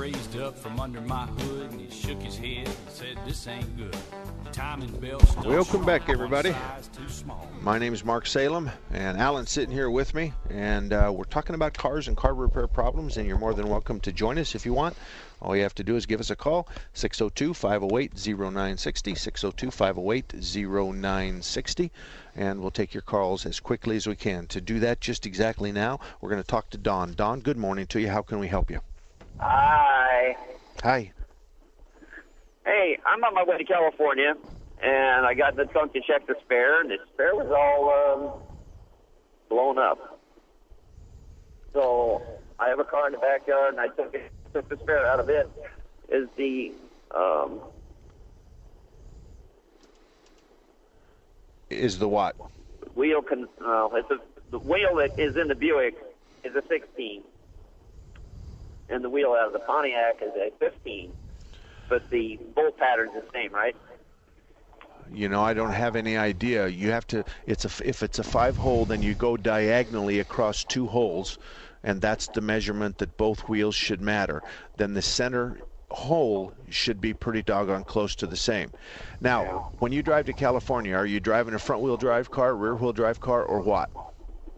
raised 0.00 0.38
up 0.38 0.56
from 0.56 0.80
under 0.80 1.02
my 1.02 1.26
hood 1.26 1.70
and 1.72 1.78
he 1.78 1.90
shook 1.90 2.22
his 2.22 2.38
head 2.38 2.66
and 2.66 2.76
said, 2.88 3.18
This 3.26 3.46
ain't 3.46 3.76
good. 3.76 3.94
Welcome 5.44 5.84
back, 5.84 6.08
everybody. 6.08 6.54
My 7.60 7.78
name 7.78 7.92
is 7.92 8.02
Mark 8.02 8.26
Salem, 8.26 8.70
and 8.90 9.18
Alan's 9.18 9.50
sitting 9.50 9.74
here 9.74 9.90
with 9.90 10.14
me, 10.14 10.32
and 10.48 10.94
uh, 10.94 11.12
we're 11.14 11.24
talking 11.24 11.54
about 11.54 11.74
cars 11.74 12.08
and 12.08 12.16
car 12.16 12.32
repair 12.32 12.66
problems. 12.66 13.18
And 13.18 13.28
you're 13.28 13.38
more 13.38 13.52
than 13.52 13.68
welcome 13.68 14.00
to 14.00 14.12
join 14.12 14.38
us 14.38 14.54
if 14.54 14.64
you 14.64 14.72
want. 14.72 14.96
All 15.42 15.54
you 15.54 15.62
have 15.62 15.74
to 15.74 15.84
do 15.84 15.96
is 15.96 16.06
give 16.06 16.20
us 16.20 16.30
a 16.30 16.36
call 16.36 16.66
602 16.94 17.52
508 17.52 18.14
0960, 18.14 19.14
602 19.14 19.70
508 19.70 20.34
0960, 20.34 21.92
and 22.36 22.60
we'll 22.60 22.70
take 22.70 22.94
your 22.94 23.02
calls 23.02 23.44
as 23.44 23.60
quickly 23.60 23.96
as 23.96 24.06
we 24.06 24.16
can. 24.16 24.46
To 24.46 24.62
do 24.62 24.80
that 24.80 25.02
just 25.02 25.26
exactly 25.26 25.72
now, 25.72 26.00
we're 26.22 26.30
going 26.30 26.42
to 26.42 26.48
talk 26.48 26.70
to 26.70 26.78
Don. 26.78 27.12
Don, 27.12 27.40
good 27.40 27.58
morning 27.58 27.86
to 27.88 28.00
you. 28.00 28.08
How 28.08 28.22
can 28.22 28.38
we 28.38 28.48
help 28.48 28.70
you? 28.70 28.80
Hi. 29.40 30.36
Hi. 30.82 31.12
Hey, 32.64 32.98
I'm 33.06 33.24
on 33.24 33.34
my 33.34 33.44
way 33.44 33.58
to 33.58 33.64
California, 33.64 34.34
and 34.82 35.26
I 35.26 35.34
got 35.34 35.52
in 35.52 35.56
the 35.56 35.64
trunk 35.72 35.92
to 35.94 36.00
check 36.06 36.26
the 36.26 36.34
spare, 36.44 36.80
and 36.82 36.90
the 36.90 36.96
spare 37.14 37.34
was 37.34 37.48
all 37.50 38.34
um, 38.34 38.42
blown 39.48 39.78
up. 39.78 40.20
So 41.72 42.22
I 42.58 42.68
have 42.68 42.78
a 42.80 42.84
car 42.84 43.06
in 43.06 43.12
the 43.14 43.18
backyard, 43.18 43.74
and 43.74 43.80
I 43.80 43.88
took 43.88 44.14
it, 44.14 44.30
took 44.54 44.68
the 44.68 44.76
spare 44.82 45.06
out 45.06 45.20
of 45.20 45.28
it. 45.28 45.48
Is 46.12 46.28
the 46.36 46.72
um, 47.16 47.60
Is 51.70 51.98
the 51.98 52.08
what? 52.08 52.36
wheel 52.94 53.22
con- 53.22 53.48
uh, 53.64 53.88
it's 53.94 54.10
a, 54.10 54.16
the 54.50 54.58
wheel 54.58 54.96
that 54.96 55.10
is 55.22 55.36
in 55.40 55.48
the 55.48 55.54
Buick 55.54 55.94
is 56.44 56.52
a 56.54 56.62
16, 56.68 57.22
and 58.90 59.04
the 59.04 59.10
wheel 59.10 59.36
out 59.38 59.46
of 59.46 59.52
the 59.52 59.60
Pontiac 59.60 60.20
is 60.22 60.32
a 60.36 60.50
15. 60.58 61.10
But 61.88 62.08
the 62.10 62.38
bolt 62.54 62.76
pattern's 62.78 63.12
the 63.12 63.24
same, 63.32 63.52
right? 63.52 63.76
You 65.12 65.28
know, 65.28 65.42
I 65.42 65.54
don't 65.54 65.72
have 65.72 65.96
any 65.96 66.16
idea. 66.16 66.68
You 66.68 66.92
have 66.92 67.06
to. 67.08 67.24
It's 67.46 67.64
a. 67.64 67.88
If 67.88 68.02
it's 68.02 68.20
a 68.20 68.24
five 68.24 68.56
hole, 68.56 68.84
then 68.86 69.02
you 69.02 69.14
go 69.14 69.36
diagonally 69.36 70.20
across 70.20 70.62
two 70.62 70.86
holes, 70.86 71.36
and 71.82 72.00
that's 72.00 72.28
the 72.28 72.40
measurement 72.40 72.98
that 72.98 73.16
both 73.16 73.48
wheels 73.48 73.74
should 73.74 74.00
matter. 74.00 74.40
Then 74.76 74.94
the 74.94 75.02
center 75.02 75.58
hole 75.90 76.52
should 76.68 77.00
be 77.00 77.12
pretty 77.12 77.42
doggone 77.42 77.82
close 77.82 78.14
to 78.16 78.26
the 78.26 78.36
same. 78.36 78.70
Now, 79.20 79.72
when 79.80 79.90
you 79.90 80.02
drive 80.02 80.26
to 80.26 80.32
California, 80.32 80.94
are 80.94 81.06
you 81.06 81.18
driving 81.18 81.54
a 81.54 81.58
front 81.58 81.82
wheel 81.82 81.96
drive 81.96 82.30
car, 82.30 82.54
rear 82.54 82.76
wheel 82.76 82.92
drive 82.92 83.18
car, 83.18 83.42
or 83.42 83.60
what? 83.60 83.90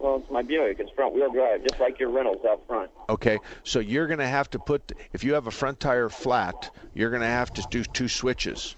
Well, 0.03 0.17
it's 0.17 0.31
my 0.33 0.43
Buick. 0.43 0.81
It's 0.81 0.91
front 0.91 1.15
wheel 1.15 1.31
drive, 1.31 1.62
just 1.62 1.79
like 1.81 2.01
your 2.01 2.11
Reynolds 2.11 2.45
out 2.45 2.67
front. 2.67 2.91
Okay, 3.09 3.38
so 3.62 3.79
you're 3.79 4.09
going 4.09 4.19
to 4.19 4.27
have 4.27 4.51
to 4.51 4.59
put, 4.59 4.93
if 5.12 5.23
you 5.23 5.35
have 5.35 5.47
a 5.47 5.51
front 5.53 5.79
tire 5.79 6.09
flat, 6.09 6.75
you're 6.93 7.11
going 7.11 7.23
to 7.23 7.29
have 7.29 7.53
to 7.55 7.65
do 7.71 7.85
two 7.85 8.09
switches. 8.09 8.75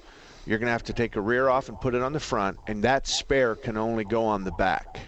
You're 0.47 0.59
going 0.59 0.67
to 0.67 0.73
have 0.73 0.85
to 0.85 0.93
take 0.93 1.17
a 1.17 1.23
rear 1.23 1.49
off 1.49 1.71
and 1.71 1.81
put 1.81 1.95
it 1.95 2.03
on 2.03 2.13
the 2.13 2.21
front, 2.21 2.59
and 2.67 2.85
that 2.85 3.07
spare 3.07 3.55
can 3.55 3.79
only 3.79 4.05
go 4.05 4.27
on 4.27 4.45
the 4.45 4.53
back. 4.53 5.01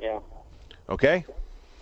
Yeah, 0.00 0.20
Okay? 0.88 1.24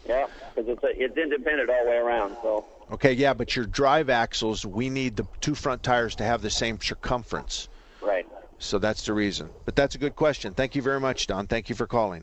yeah, 0.09 0.27
because 0.55 0.71
it's 0.71 0.83
a, 0.83 1.03
it's 1.05 1.17
independent 1.19 1.69
all 1.69 1.85
the 1.85 1.91
way 1.91 1.97
around. 1.97 2.35
So 2.41 2.65
Okay, 2.93 3.13
yeah, 3.13 3.35
but 3.35 3.55
your 3.55 3.67
drive 3.67 4.09
axles, 4.09 4.65
we 4.65 4.89
need 4.89 5.17
the 5.17 5.27
two 5.43 5.55
front 5.55 5.83
tires 5.83 6.15
to 6.17 6.25
have 6.25 6.41
the 6.41 6.51
same 6.51 6.81
circumference. 6.81 7.69
right. 8.01 8.27
So 8.59 8.79
that's 8.79 9.05
the 9.05 9.13
reason. 9.13 9.51
But 9.65 9.75
that's 9.77 9.97
a 9.97 9.99
good 9.99 10.15
question. 10.15 10.55
Thank 10.55 10.77
you 10.77 10.83
very 10.83 11.01
much, 11.01 11.27
Don. 11.27 11.47
Thank 11.49 11.69
you 11.69 11.75
for 11.75 11.87
calling. 11.89 12.23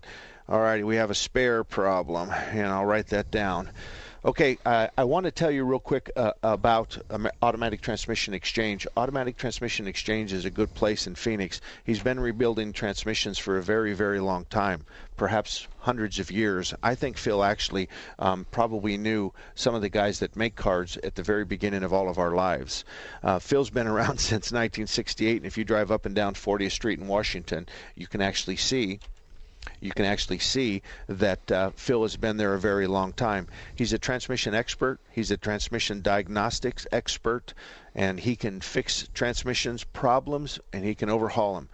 All 0.49 0.59
righty, 0.59 0.83
we 0.83 0.95
have 0.95 1.11
a 1.11 1.15
spare 1.15 1.63
problem, 1.63 2.31
and 2.31 2.65
I'll 2.65 2.83
write 2.83 3.05
that 3.09 3.29
down. 3.29 3.69
Okay, 4.25 4.57
I 4.65 5.03
want 5.03 5.25
to 5.25 5.31
tell 5.31 5.51
you 5.51 5.63
real 5.63 5.77
quick 5.77 6.09
uh, 6.15 6.31
about 6.41 6.97
um, 7.11 7.29
Automatic 7.43 7.81
Transmission 7.81 8.33
Exchange. 8.33 8.87
Automatic 8.97 9.37
Transmission 9.37 9.85
Exchange 9.85 10.33
is 10.33 10.45
a 10.45 10.49
good 10.49 10.73
place 10.73 11.05
in 11.05 11.13
Phoenix. 11.13 11.61
He's 11.83 12.01
been 12.01 12.19
rebuilding 12.19 12.73
transmissions 12.73 13.37
for 13.37 13.59
a 13.59 13.61
very, 13.61 13.93
very 13.93 14.19
long 14.19 14.45
time, 14.45 14.87
perhaps 15.17 15.67
hundreds 15.81 16.17
of 16.17 16.31
years. 16.31 16.73
I 16.81 16.95
think 16.95 17.17
Phil 17.17 17.43
actually 17.43 17.87
um, 18.17 18.47
probably 18.49 18.97
knew 18.97 19.31
some 19.53 19.75
of 19.75 19.83
the 19.83 19.89
guys 19.89 20.17
that 20.17 20.35
make 20.35 20.55
cars 20.55 20.97
at 21.03 21.13
the 21.13 21.21
very 21.21 21.45
beginning 21.45 21.83
of 21.83 21.93
all 21.93 22.09
of 22.09 22.17
our 22.17 22.33
lives. 22.33 22.85
Uh, 23.21 23.37
Phil's 23.37 23.69
been 23.69 23.87
around 23.95 24.17
since 24.17 24.51
1968, 24.51 25.37
and 25.37 25.45
if 25.45 25.59
you 25.59 25.63
drive 25.63 25.91
up 25.91 26.07
and 26.07 26.15
down 26.15 26.33
40th 26.33 26.71
Street 26.71 26.97
in 26.97 27.07
Washington, 27.07 27.67
you 27.93 28.07
can 28.07 28.19
actually 28.19 28.57
see 28.57 28.99
you 29.81 29.91
can 29.91 30.05
actually 30.05 30.39
see 30.39 30.81
that 31.07 31.51
uh, 31.51 31.71
Phil 31.75 32.01
has 32.03 32.17
been 32.17 32.37
there 32.37 32.53
a 32.53 32.59
very 32.59 32.87
long 32.87 33.13
time. 33.13 33.47
He's 33.75 33.93
a 33.93 33.99
transmission 33.99 34.53
expert, 34.55 34.99
he's 35.11 35.31
a 35.31 35.37
transmission 35.37 36.01
diagnostics 36.01 36.87
expert, 36.91 37.53
and 37.93 38.19
he 38.19 38.35
can 38.35 38.61
fix 38.61 39.07
transmissions 39.13 39.83
problems 39.83 40.59
and 40.73 40.83
he 40.83 40.95
can 40.95 41.09
overhaul 41.09 41.55
them. 41.55 41.69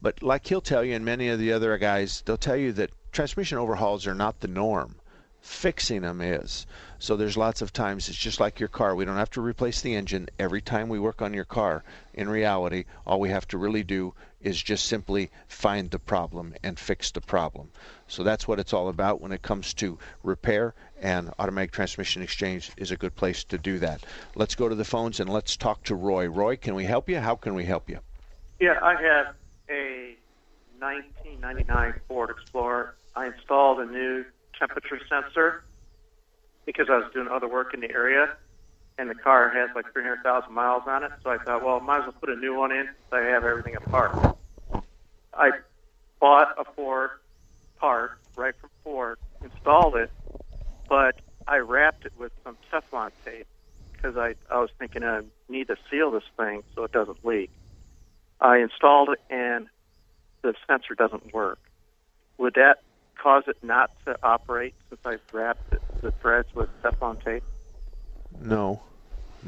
But 0.00 0.22
like 0.22 0.46
he'll 0.46 0.60
tell 0.60 0.84
you, 0.84 0.94
and 0.94 1.04
many 1.04 1.28
of 1.28 1.38
the 1.38 1.52
other 1.52 1.76
guys, 1.78 2.22
they'll 2.24 2.36
tell 2.36 2.56
you 2.56 2.72
that 2.74 2.90
transmission 3.12 3.58
overhauls 3.58 4.06
are 4.06 4.14
not 4.14 4.40
the 4.40 4.48
norm. 4.48 4.96
Fixing 5.40 6.02
them 6.02 6.20
is. 6.20 6.66
So 6.98 7.16
there's 7.16 7.36
lots 7.36 7.62
of 7.62 7.72
times 7.72 8.08
it's 8.08 8.18
just 8.18 8.40
like 8.40 8.60
your 8.60 8.68
car. 8.68 8.94
We 8.94 9.04
don't 9.04 9.16
have 9.16 9.30
to 9.30 9.40
replace 9.40 9.80
the 9.80 9.94
engine 9.94 10.28
every 10.38 10.60
time 10.60 10.88
we 10.88 10.98
work 10.98 11.22
on 11.22 11.34
your 11.34 11.44
car. 11.44 11.84
In 12.14 12.28
reality, 12.28 12.84
all 13.06 13.20
we 13.20 13.30
have 13.30 13.46
to 13.48 13.58
really 13.58 13.84
do 13.84 14.14
is 14.40 14.62
just 14.62 14.86
simply 14.86 15.30
find 15.48 15.90
the 15.90 15.98
problem 15.98 16.54
and 16.62 16.78
fix 16.78 17.10
the 17.10 17.20
problem. 17.20 17.70
So 18.06 18.22
that's 18.22 18.46
what 18.46 18.58
it's 18.58 18.72
all 18.72 18.88
about 18.88 19.20
when 19.20 19.32
it 19.32 19.42
comes 19.42 19.74
to 19.74 19.98
repair, 20.22 20.74
and 21.00 21.32
Automatic 21.38 21.72
Transmission 21.72 22.22
Exchange 22.22 22.70
is 22.76 22.90
a 22.90 22.96
good 22.96 23.14
place 23.16 23.44
to 23.44 23.58
do 23.58 23.78
that. 23.80 24.04
Let's 24.34 24.54
go 24.54 24.68
to 24.68 24.74
the 24.74 24.84
phones 24.84 25.20
and 25.20 25.28
let's 25.28 25.56
talk 25.56 25.82
to 25.84 25.94
Roy. 25.94 26.26
Roy, 26.26 26.56
can 26.56 26.74
we 26.74 26.84
help 26.84 27.08
you? 27.08 27.18
How 27.18 27.34
can 27.34 27.54
we 27.54 27.64
help 27.64 27.88
you? 27.90 27.98
Yeah, 28.60 28.78
I 28.82 28.94
have 29.00 29.34
a 29.68 30.16
1999 30.78 31.94
Ford 32.06 32.30
Explorer. 32.30 32.94
I 33.14 33.26
installed 33.26 33.80
a 33.80 33.86
new 33.86 34.24
temperature 34.58 35.00
sensor 35.08 35.64
because 36.64 36.88
I 36.90 36.98
was 36.98 37.10
doing 37.12 37.28
other 37.28 37.48
work 37.48 37.74
in 37.74 37.80
the 37.80 37.90
area, 37.90 38.36
and 38.98 39.08
the 39.08 39.14
car 39.14 39.50
has 39.50 39.70
like 39.74 39.92
300,000 39.92 40.52
miles 40.52 40.82
on 40.86 41.04
it. 41.04 41.10
So 41.22 41.30
I 41.30 41.38
thought, 41.38 41.64
well, 41.64 41.80
might 41.80 41.98
as 41.98 42.04
well 42.04 42.16
put 42.20 42.28
a 42.30 42.36
new 42.36 42.56
one 42.56 42.72
in 42.72 42.88
so 43.10 43.16
I 43.16 43.22
have 43.22 43.44
everything 43.44 43.76
apart. 43.76 44.10
I 45.34 45.50
bought 46.20 46.48
a 46.58 46.64
Ford 46.74 47.10
part 47.80 48.10
right 48.36 48.54
from 48.60 48.70
Ford, 48.82 49.18
installed 49.42 49.94
it, 49.94 50.10
but 50.88 51.16
I 51.46 51.58
wrapped 51.58 52.06
it 52.06 52.12
with 52.18 52.32
some 52.44 52.58
Teflon 52.72 53.10
tape 53.24 53.46
because 53.92 54.16
I, 54.16 54.34
I 54.52 54.58
was 54.60 54.70
thinking 54.78 55.04
I 55.04 55.20
need 55.48 55.68
to 55.68 55.76
seal 55.90 56.10
this 56.10 56.24
thing 56.36 56.62
so 56.74 56.84
it 56.84 56.92
doesn't 56.92 57.24
leak. 57.24 57.50
I 58.40 58.58
installed 58.58 59.10
it 59.10 59.20
and 59.30 59.68
the 60.42 60.54
sensor 60.68 60.94
doesn't 60.94 61.32
work. 61.32 61.58
Would 62.38 62.54
that 62.54 62.78
cause 63.20 63.44
it 63.46 63.56
not 63.62 63.90
to 64.06 64.16
operate 64.22 64.74
since 64.88 65.00
I 65.04 65.16
wrapped 65.32 65.72
it, 65.72 65.82
the 66.02 66.12
threads 66.20 66.48
with 66.54 66.68
Teflon 66.84 67.22
tape? 67.24 67.44
No. 68.40 68.82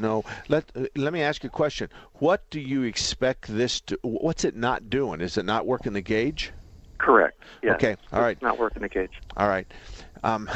No. 0.00 0.24
Let 0.48 0.64
uh, 0.74 0.86
let 0.96 1.12
me 1.12 1.22
ask 1.22 1.44
you 1.44 1.48
a 1.48 1.50
question. 1.50 1.90
What 2.14 2.48
do 2.50 2.60
you 2.60 2.82
expect 2.82 3.46
this 3.48 3.80
to 3.82 3.98
what's 4.02 4.44
it 4.44 4.56
not 4.56 4.88
doing? 4.88 5.20
Is 5.20 5.36
it 5.36 5.44
not 5.44 5.66
working 5.66 5.92
the 5.92 6.00
gauge? 6.00 6.52
Correct. 6.98 7.42
Yes. 7.62 7.74
Okay. 7.76 7.96
All 8.12 8.20
right. 8.20 8.40
Not 8.42 8.58
working 8.58 8.82
the 8.82 8.88
gauge. 8.88 9.20
All 9.36 9.48
right. 9.48 9.66
Um, 10.22 10.48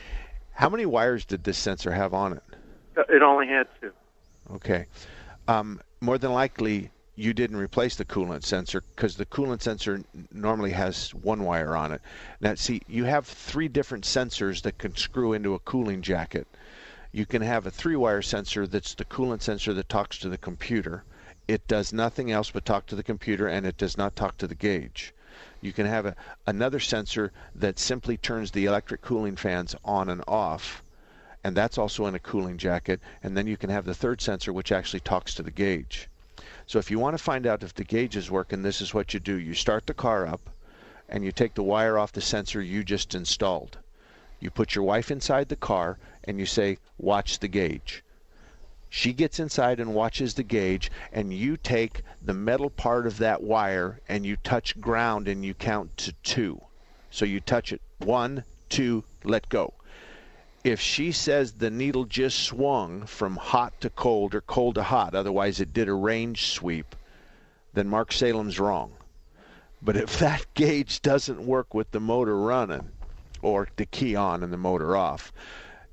how 0.52 0.68
many 0.68 0.86
wires 0.86 1.24
did 1.24 1.44
this 1.44 1.58
sensor 1.58 1.92
have 1.92 2.14
on 2.14 2.34
it? 2.34 2.42
Uh, 2.96 3.02
It 3.08 3.22
only 3.22 3.46
had 3.46 3.66
two. 3.80 3.92
Okay. 4.54 4.86
Um, 5.48 5.80
more 6.00 6.18
than 6.18 6.32
likely, 6.32 6.90
you 7.14 7.32
didn't 7.32 7.56
replace 7.56 7.96
the 7.96 8.04
coolant 8.04 8.44
sensor 8.44 8.82
because 8.94 9.16
the 9.16 9.26
coolant 9.26 9.62
sensor 9.62 10.02
normally 10.32 10.70
has 10.72 11.14
one 11.14 11.44
wire 11.44 11.74
on 11.74 11.92
it. 11.92 12.00
Now, 12.40 12.54
see, 12.54 12.82
you 12.86 13.04
have 13.04 13.26
three 13.26 13.68
different 13.68 14.04
sensors 14.04 14.62
that 14.62 14.78
can 14.78 14.94
screw 14.96 15.32
into 15.32 15.54
a 15.54 15.58
cooling 15.60 16.02
jacket. 16.02 16.46
You 17.12 17.26
can 17.26 17.42
have 17.42 17.66
a 17.66 17.70
three 17.70 17.96
wire 17.96 18.22
sensor 18.22 18.66
that's 18.66 18.94
the 18.94 19.04
coolant 19.04 19.42
sensor 19.42 19.72
that 19.74 19.88
talks 19.88 20.18
to 20.18 20.28
the 20.28 20.38
computer. 20.38 21.04
It 21.48 21.66
does 21.68 21.92
nothing 21.92 22.30
else 22.30 22.50
but 22.50 22.64
talk 22.64 22.86
to 22.86 22.96
the 22.96 23.02
computer 23.02 23.46
and 23.46 23.66
it 23.66 23.76
does 23.76 23.96
not 23.96 24.16
talk 24.16 24.36
to 24.38 24.46
the 24.46 24.54
gauge. 24.54 25.14
You 25.60 25.72
can 25.72 25.86
have 25.86 26.06
a, 26.06 26.16
another 26.46 26.80
sensor 26.80 27.32
that 27.54 27.78
simply 27.78 28.16
turns 28.16 28.50
the 28.50 28.66
electric 28.66 29.02
cooling 29.02 29.36
fans 29.36 29.74
on 29.84 30.08
and 30.08 30.22
off 30.26 30.82
and 31.46 31.56
that's 31.56 31.78
also 31.78 32.06
in 32.06 32.14
a 32.16 32.18
cooling 32.18 32.58
jacket. 32.58 33.00
And 33.22 33.36
then 33.36 33.46
you 33.46 33.56
can 33.56 33.70
have 33.70 33.84
the 33.84 33.94
third 33.94 34.20
sensor, 34.20 34.52
which 34.52 34.72
actually 34.72 34.98
talks 34.98 35.32
to 35.34 35.44
the 35.44 35.52
gauge. 35.52 36.08
So 36.66 36.80
if 36.80 36.90
you 36.90 36.98
want 36.98 37.16
to 37.16 37.22
find 37.22 37.46
out 37.46 37.62
if 37.62 37.72
the 37.72 37.84
gauge 37.84 38.16
is 38.16 38.32
working, 38.32 38.62
this 38.62 38.80
is 38.80 38.92
what 38.92 39.14
you 39.14 39.20
do. 39.20 39.38
You 39.38 39.54
start 39.54 39.86
the 39.86 39.94
car 39.94 40.26
up, 40.26 40.50
and 41.08 41.24
you 41.24 41.30
take 41.30 41.54
the 41.54 41.62
wire 41.62 41.98
off 41.98 42.10
the 42.10 42.20
sensor 42.20 42.60
you 42.60 42.82
just 42.82 43.14
installed. 43.14 43.78
You 44.40 44.50
put 44.50 44.74
your 44.74 44.84
wife 44.84 45.10
inside 45.10 45.48
the 45.48 45.56
car, 45.56 45.98
and 46.24 46.38
you 46.38 46.46
say, 46.46 46.78
watch 46.98 47.38
the 47.38 47.48
gauge. 47.48 48.02
She 48.88 49.12
gets 49.12 49.40
inside 49.40 49.80
and 49.80 49.94
watches 49.94 50.34
the 50.34 50.42
gauge, 50.42 50.90
and 51.12 51.32
you 51.32 51.56
take 51.56 52.02
the 52.22 52.34
metal 52.34 52.70
part 52.70 53.06
of 53.06 53.18
that 53.18 53.42
wire 53.42 54.00
and 54.08 54.24
you 54.24 54.36
touch 54.36 54.80
ground 54.80 55.28
and 55.28 55.44
you 55.44 55.54
count 55.54 55.96
to 55.98 56.12
two. 56.22 56.60
So 57.10 57.24
you 57.24 57.40
touch 57.40 57.72
it 57.72 57.80
one, 57.98 58.44
two, 58.68 59.04
let 59.24 59.48
go 59.48 59.74
if 60.66 60.80
she 60.80 61.12
says 61.12 61.52
the 61.52 61.70
needle 61.70 62.04
just 62.04 62.40
swung 62.40 63.06
from 63.06 63.36
hot 63.36 63.80
to 63.80 63.88
cold 63.88 64.34
or 64.34 64.40
cold 64.40 64.74
to 64.74 64.82
hot, 64.82 65.14
otherwise 65.14 65.60
it 65.60 65.72
did 65.72 65.88
a 65.88 65.94
range 65.94 66.48
sweep, 66.48 66.96
then 67.72 67.88
Mark 67.88 68.10
Salem's 68.10 68.58
wrong. 68.58 68.92
But 69.80 69.96
if 69.96 70.18
that 70.18 70.44
gauge 70.54 71.02
doesn't 71.02 71.46
work 71.46 71.72
with 71.72 71.92
the 71.92 72.00
motor 72.00 72.36
running, 72.36 72.90
or 73.46 73.68
the 73.76 73.86
key 73.86 74.16
on 74.16 74.42
and 74.42 74.52
the 74.52 74.56
motor 74.56 74.96
off, 74.96 75.32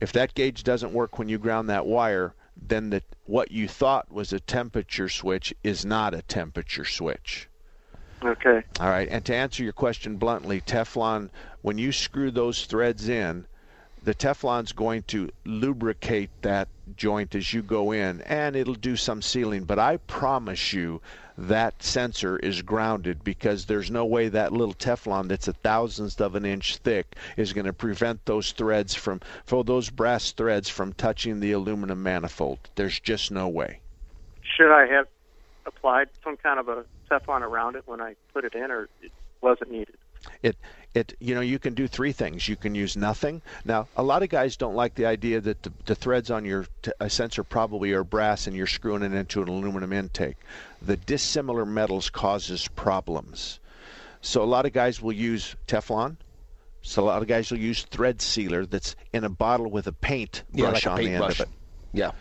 if 0.01 0.11
that 0.11 0.33
gauge 0.33 0.63
doesn't 0.63 0.91
work 0.91 1.19
when 1.19 1.29
you 1.29 1.37
ground 1.37 1.69
that 1.69 1.85
wire, 1.85 2.33
then 2.57 2.89
the, 2.89 3.03
what 3.25 3.51
you 3.51 3.67
thought 3.67 4.11
was 4.11 4.33
a 4.33 4.39
temperature 4.39 5.07
switch 5.07 5.53
is 5.63 5.85
not 5.85 6.15
a 6.15 6.23
temperature 6.23 6.83
switch. 6.83 7.47
Okay. 8.23 8.63
All 8.79 8.89
right. 8.89 9.07
And 9.07 9.23
to 9.25 9.35
answer 9.35 9.63
your 9.63 9.73
question 9.73 10.17
bluntly, 10.17 10.61
Teflon, 10.61 11.29
when 11.61 11.77
you 11.77 11.91
screw 11.91 12.31
those 12.31 12.65
threads 12.65 13.07
in, 13.07 13.45
the 14.03 14.15
Teflon's 14.15 14.71
going 14.71 15.03
to 15.03 15.29
lubricate 15.45 16.29
that 16.41 16.67
joint 16.95 17.35
as 17.35 17.53
you 17.53 17.61
go 17.61 17.91
in 17.91 18.21
and 18.21 18.55
it'll 18.55 18.73
do 18.73 18.95
some 18.95 19.21
sealing. 19.21 19.63
But 19.65 19.79
I 19.79 19.97
promise 19.97 20.73
you 20.73 21.01
that 21.37 21.81
sensor 21.81 22.37
is 22.37 22.61
grounded 22.61 23.23
because 23.23 23.65
there's 23.65 23.89
no 23.89 24.05
way 24.05 24.29
that 24.29 24.51
little 24.51 24.73
Teflon 24.73 25.27
that's 25.27 25.47
a 25.47 25.53
thousandth 25.53 26.21
of 26.21 26.35
an 26.35 26.45
inch 26.45 26.77
thick 26.77 27.15
is 27.37 27.53
going 27.53 27.65
to 27.65 27.73
prevent 27.73 28.25
those 28.25 28.51
threads 28.51 28.93
from, 28.93 29.21
for 29.45 29.63
those 29.63 29.89
brass 29.89 30.31
threads 30.31 30.69
from 30.69 30.93
touching 30.93 31.39
the 31.39 31.51
aluminum 31.51 32.03
manifold. 32.03 32.59
There's 32.75 32.99
just 32.99 33.31
no 33.31 33.47
way. 33.47 33.79
Should 34.41 34.71
I 34.71 34.85
have 34.87 35.07
applied 35.65 36.09
some 36.23 36.37
kind 36.37 36.59
of 36.59 36.67
a 36.67 36.85
Teflon 37.09 37.41
around 37.41 37.75
it 37.75 37.83
when 37.85 38.01
I 38.01 38.15
put 38.33 38.45
it 38.45 38.53
in, 38.55 38.71
or 38.71 38.87
it 39.01 39.11
wasn't 39.41 39.71
needed? 39.71 39.95
It 40.41 40.55
it 40.93 41.15
you 41.19 41.35
know 41.35 41.41
you 41.41 41.59
can 41.59 41.73
do 41.73 41.87
three 41.87 42.11
things. 42.11 42.47
You 42.47 42.55
can 42.55 42.75
use 42.75 42.95
nothing. 42.95 43.41
Now 43.65 43.87
a 43.97 44.03
lot 44.03 44.23
of 44.23 44.29
guys 44.29 44.55
don't 44.55 44.75
like 44.75 44.95
the 44.95 45.05
idea 45.05 45.41
that 45.41 45.63
the, 45.63 45.73
the 45.85 45.95
threads 45.95 46.31
on 46.31 46.45
your 46.45 46.65
t- 46.81 46.91
a 46.99 47.09
sensor 47.09 47.43
probably 47.43 47.91
are 47.91 48.03
brass 48.03 48.47
and 48.47 48.55
you're 48.55 48.67
screwing 48.67 49.03
it 49.03 49.13
into 49.13 49.41
an 49.41 49.49
aluminum 49.49 49.91
intake. 49.91 50.37
The 50.83 50.97
dissimilar 50.97 51.65
metals 51.65 52.09
causes 52.09 52.67
problems. 52.75 53.59
So 54.21 54.43
a 54.43 54.45
lot 54.45 54.65
of 54.65 54.73
guys 54.73 55.01
will 55.01 55.13
use 55.13 55.55
Teflon. 55.67 56.17
So 56.81 57.03
a 57.03 57.05
lot 57.05 57.21
of 57.21 57.27
guys 57.27 57.49
will 57.49 57.59
use 57.59 57.83
thread 57.83 58.21
sealer 58.21 58.65
that's 58.65 58.95
in 59.13 59.23
a 59.23 59.29
bottle 59.29 59.71
with 59.71 59.87
a 59.87 59.93
paint 59.93 60.43
Yeah, 60.53 60.69
brush 60.71 60.85
like 60.85 60.91
on 60.91 60.97
the 60.97 61.03
end 61.05 61.11
paintbrush. 61.23 61.39
of 61.39 61.47
it. 61.47 61.53
Yeah. 61.93 62.11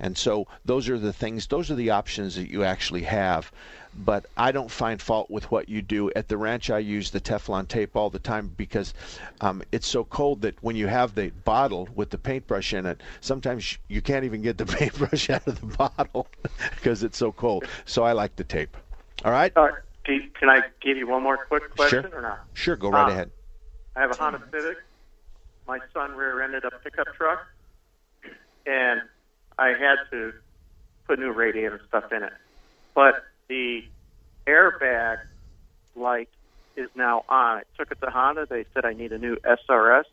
And 0.00 0.16
so 0.16 0.46
those 0.64 0.88
are 0.88 0.98
the 0.98 1.12
things, 1.12 1.46
those 1.46 1.70
are 1.70 1.74
the 1.74 1.90
options 1.90 2.34
that 2.36 2.48
you 2.50 2.64
actually 2.64 3.02
have. 3.02 3.52
But 3.94 4.26
I 4.36 4.52
don't 4.52 4.70
find 4.70 5.02
fault 5.02 5.30
with 5.30 5.50
what 5.50 5.68
you 5.68 5.82
do. 5.82 6.10
At 6.12 6.28
the 6.28 6.36
ranch, 6.36 6.70
I 6.70 6.78
use 6.78 7.10
the 7.10 7.20
Teflon 7.20 7.66
tape 7.68 7.96
all 7.96 8.08
the 8.08 8.20
time 8.20 8.52
because 8.56 8.94
um, 9.40 9.62
it's 9.72 9.86
so 9.86 10.04
cold 10.04 10.42
that 10.42 10.54
when 10.62 10.76
you 10.76 10.86
have 10.86 11.14
the 11.16 11.30
bottle 11.44 11.88
with 11.94 12.10
the 12.10 12.18
paintbrush 12.18 12.72
in 12.72 12.86
it, 12.86 13.00
sometimes 13.20 13.78
you 13.88 14.00
can't 14.00 14.24
even 14.24 14.42
get 14.42 14.58
the 14.58 14.66
paintbrush 14.78 15.28
out 15.28 15.46
of 15.46 15.60
the 15.60 15.76
bottle 15.76 16.28
because 16.76 17.02
it's 17.02 17.18
so 17.18 17.32
cold. 17.32 17.64
So 17.84 18.04
I 18.04 18.12
like 18.12 18.36
the 18.36 18.44
tape. 18.44 18.76
All 19.24 19.32
right? 19.32 19.52
Uh, 19.56 19.68
can 20.04 20.48
I 20.48 20.62
give 20.80 20.96
you 20.96 21.06
one 21.08 21.22
more 21.22 21.36
quick 21.36 21.74
question 21.76 22.04
Sure. 22.10 22.18
or 22.18 22.22
not? 22.22 22.40
Sure, 22.54 22.76
go 22.76 22.90
right 22.90 23.08
Uh, 23.08 23.12
ahead. 23.12 23.30
I 23.96 24.00
have 24.00 24.12
a 24.12 24.16
Honda 24.16 24.40
Civic. 24.52 24.78
My 25.66 25.78
son 25.92 26.12
rear-ended 26.12 26.64
a 26.64 26.70
pickup 26.82 27.12
truck, 27.14 27.46
and 28.66 29.02
I 29.60 29.74
had 29.74 29.96
to 30.10 30.32
put 31.06 31.18
new 31.18 31.32
radiator 31.32 31.80
stuff 31.86 32.10
in 32.12 32.22
it. 32.22 32.32
But 32.94 33.22
the 33.48 33.84
airbag 34.46 35.18
light 35.94 36.30
is 36.76 36.88
now 36.94 37.24
on. 37.28 37.58
I 37.58 37.62
took 37.76 37.92
it 37.92 38.00
to 38.00 38.10
Honda. 38.10 38.46
They 38.48 38.64
said 38.72 38.86
I 38.86 38.94
need 38.94 39.12
a 39.12 39.18
new 39.18 39.36
SRS. 39.36 40.04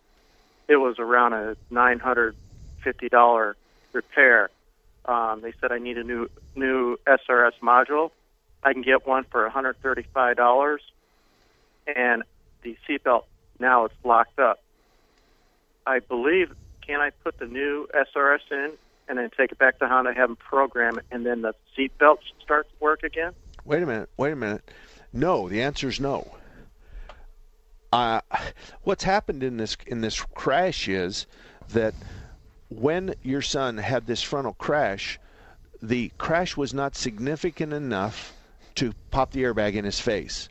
It 0.68 0.76
was 0.76 1.00
around 1.00 1.32
a 1.32 1.56
nine 1.70 2.00
hundred 2.00 2.36
fifty 2.84 3.08
dollar 3.08 3.56
repair. 3.94 4.50
Um, 5.06 5.40
they 5.42 5.54
said 5.62 5.72
I 5.72 5.80
need 5.80 5.98
a 5.98 6.04
new 6.04 6.30
new 6.56 6.98
SRS 7.08 7.54
module. 7.64 8.12
I 8.64 8.74
can 8.74 8.82
get 8.82 9.08
one 9.08 9.24
for 9.32 9.44
one 9.44 9.52
hundred 9.52 9.82
thirty 9.82 10.04
five 10.14 10.36
dollars, 10.36 10.82
and 11.88 12.24
the 12.64 12.78
seatbelt 12.88 13.24
now 13.60 13.86
is 13.86 13.92
locked 14.04 14.40
up. 14.40 14.60
I 15.86 16.00
believe 16.00 16.54
can 16.86 17.00
I 17.00 17.12
put 17.12 17.40
the 17.40 17.48
new 17.48 17.88
SRS 17.96 18.40
in 18.52 18.74
and 19.08 19.18
then 19.18 19.30
take 19.38 19.52
it 19.52 19.58
back 19.58 19.80
to 19.80 19.88
Honda, 19.88 20.14
have 20.14 20.30
them 20.30 20.36
program 20.36 20.98
it, 20.98 21.06
and 21.12 21.26
then 21.26 21.42
the 21.42 21.54
seatbelt 21.78 22.18
starts 22.44 22.70
to 22.70 22.76
work 22.80 23.04
again? 23.04 23.34
Wait 23.66 23.84
a 23.84 23.86
minute. 23.86 24.10
Wait 24.18 24.32
a 24.32 24.36
minute. 24.36 24.70
No, 25.14 25.50
the 25.50 25.62
answer 25.62 25.88
is 25.88 26.00
no. 26.00 26.32
Uh, 27.92 28.22
what's 28.84 29.04
happened 29.04 29.44
in 29.44 29.58
this 29.58 29.78
in 29.88 30.02
this 30.02 30.22
crash 30.36 30.88
is 30.88 31.26
that 31.70 31.94
when 32.70 33.14
your 33.24 33.42
son 33.42 33.78
had 33.78 34.06
this 34.06 34.22
frontal 34.22 34.54
crash, 34.54 35.20
the 35.82 36.12
crash 36.18 36.58
was 36.58 36.74
not 36.74 36.96
significant 36.96 37.74
enough 37.74 38.34
to 38.76 38.94
pop 39.12 39.32
the 39.32 39.44
airbag 39.44 39.74
in 39.74 39.86
his 39.86 40.00
face, 40.00 40.50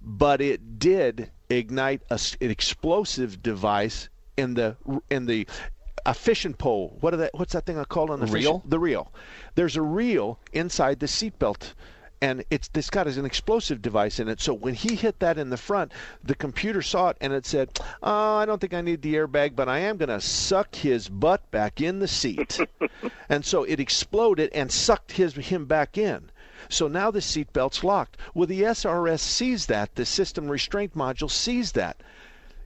but 0.00 0.40
it 0.40 0.78
did 0.78 1.30
ignite 1.50 2.02
a, 2.10 2.18
an 2.40 2.50
explosive 2.50 3.42
device 3.42 4.08
in 4.36 4.54
the 4.54 4.76
in 5.10 5.26
the 5.26 5.46
a 6.06 6.14
fishing 6.14 6.54
pole. 6.54 6.96
What 7.00 7.14
are 7.14 7.18
that? 7.18 7.34
What's 7.34 7.52
that 7.52 7.66
thing 7.66 7.78
I 7.78 7.84
called 7.84 8.10
on 8.10 8.20
the 8.20 8.26
Reel? 8.26 8.62
The 8.66 8.78
reel. 8.78 9.12
There's 9.54 9.76
a 9.76 9.82
reel 9.82 10.38
inside 10.52 11.00
the 11.00 11.06
seatbelt, 11.06 11.74
and 12.20 12.44
it's 12.50 12.68
this 12.68 12.90
got 12.90 13.06
an 13.06 13.24
explosive 13.24 13.80
device 13.82 14.18
in 14.18 14.28
it. 14.28 14.40
So 14.40 14.54
when 14.54 14.74
he 14.74 14.94
hit 14.94 15.20
that 15.20 15.38
in 15.38 15.50
the 15.50 15.56
front, 15.56 15.92
the 16.22 16.34
computer 16.34 16.82
saw 16.82 17.10
it 17.10 17.16
and 17.20 17.32
it 17.32 17.46
said, 17.46 17.80
"Oh, 18.02 18.36
I 18.36 18.46
don't 18.46 18.60
think 18.60 18.74
I 18.74 18.80
need 18.80 19.02
the 19.02 19.14
airbag, 19.14 19.56
but 19.56 19.68
I 19.68 19.80
am 19.80 19.96
going 19.96 20.08
to 20.08 20.20
suck 20.20 20.74
his 20.74 21.08
butt 21.08 21.50
back 21.50 21.80
in 21.80 21.98
the 21.98 22.08
seat." 22.08 22.58
and 23.28 23.44
so 23.44 23.64
it 23.64 23.80
exploded 23.80 24.50
and 24.52 24.70
sucked 24.70 25.12
his 25.12 25.34
him 25.34 25.66
back 25.66 25.96
in. 25.96 26.30
So 26.68 26.88
now 26.88 27.10
the 27.10 27.20
seatbelt's 27.20 27.82
locked. 27.82 28.16
Well, 28.34 28.46
the 28.46 28.62
SRS 28.62 29.20
sees 29.20 29.66
that. 29.66 29.94
The 29.94 30.04
system 30.04 30.48
restraint 30.48 30.94
module 30.94 31.30
sees 31.30 31.72
that 31.72 32.02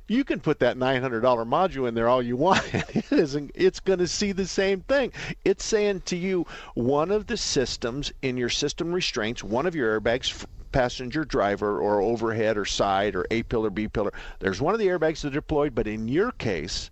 you 0.07 0.25
can 0.25 0.41
put 0.41 0.59
that 0.59 0.77
$900 0.77 1.23
module 1.23 1.89
in 1.89 1.95
there 1.95 2.09
all 2.09 2.23
you 2.23 2.37
want. 2.37 2.63
it 2.73 3.11
isn't, 3.11 3.51
it's 3.55 3.81
going 3.81 3.99
to 3.99 4.09
see 4.09 4.33
the 4.33 4.47
same 4.47 4.83
thing. 4.83 5.13
It's 5.45 5.65
saying 5.65 6.03
to 6.03 6.17
you, 6.17 6.47
one 6.75 7.11
of 7.11 7.27
the 7.27 7.37
systems 7.37 8.13
in 8.23 8.37
your 8.37 8.51
system 8.51 8.93
restraints, 8.93 9.43
one 9.43 9.67
of 9.67 9.75
your 9.75 10.01
airbags, 10.01 10.45
passenger 10.73 11.25
driver 11.25 11.81
or 11.81 12.01
overhead 12.01 12.59
or 12.59 12.65
side 12.65 13.15
or 13.15 13.27
A 13.31 13.45
pillar, 13.45 13.71
B 13.71 13.89
pillar, 13.89 14.13
there's 14.41 14.61
one 14.61 14.75
of 14.75 14.81
the 14.81 14.89
airbags 14.89 15.21
that 15.21 15.29
are 15.29 15.31
deployed, 15.31 15.75
but 15.75 15.87
in 15.87 16.09
your 16.09 16.33
case, 16.33 16.91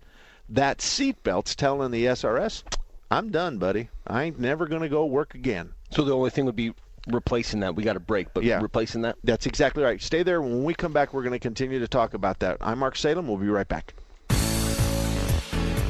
that 0.49 0.79
seatbelt's 0.79 1.55
telling 1.55 1.91
the 1.91 2.05
SRS, 2.05 2.63
I'm 3.11 3.29
done, 3.29 3.57
buddy. 3.57 3.89
I 4.07 4.23
ain't 4.23 4.39
never 4.39 4.67
going 4.67 4.81
to 4.81 4.89
go 4.89 5.05
work 5.05 5.35
again. 5.35 5.73
So 5.91 6.03
the 6.03 6.15
only 6.15 6.31
thing 6.31 6.45
would 6.45 6.55
be 6.55 6.73
replacing 7.07 7.59
that. 7.61 7.75
We 7.75 7.83
got 7.83 7.95
a 7.95 7.99
break, 7.99 8.33
but 8.33 8.43
Yeah. 8.43 8.61
replacing 8.61 9.01
that. 9.01 9.17
That's 9.23 9.45
exactly 9.45 9.83
right. 9.83 10.01
Stay 10.01 10.23
there. 10.23 10.41
When 10.41 10.63
we 10.63 10.73
come 10.73 10.93
back, 10.93 11.13
we're 11.13 11.23
going 11.23 11.33
to 11.33 11.39
continue 11.39 11.79
to 11.79 11.87
talk 11.87 12.13
about 12.13 12.39
that. 12.39 12.57
I'm 12.61 12.79
Mark 12.79 12.95
Salem. 12.95 13.27
We'll 13.27 13.37
be 13.37 13.47
right 13.49 13.67
back. 13.67 13.93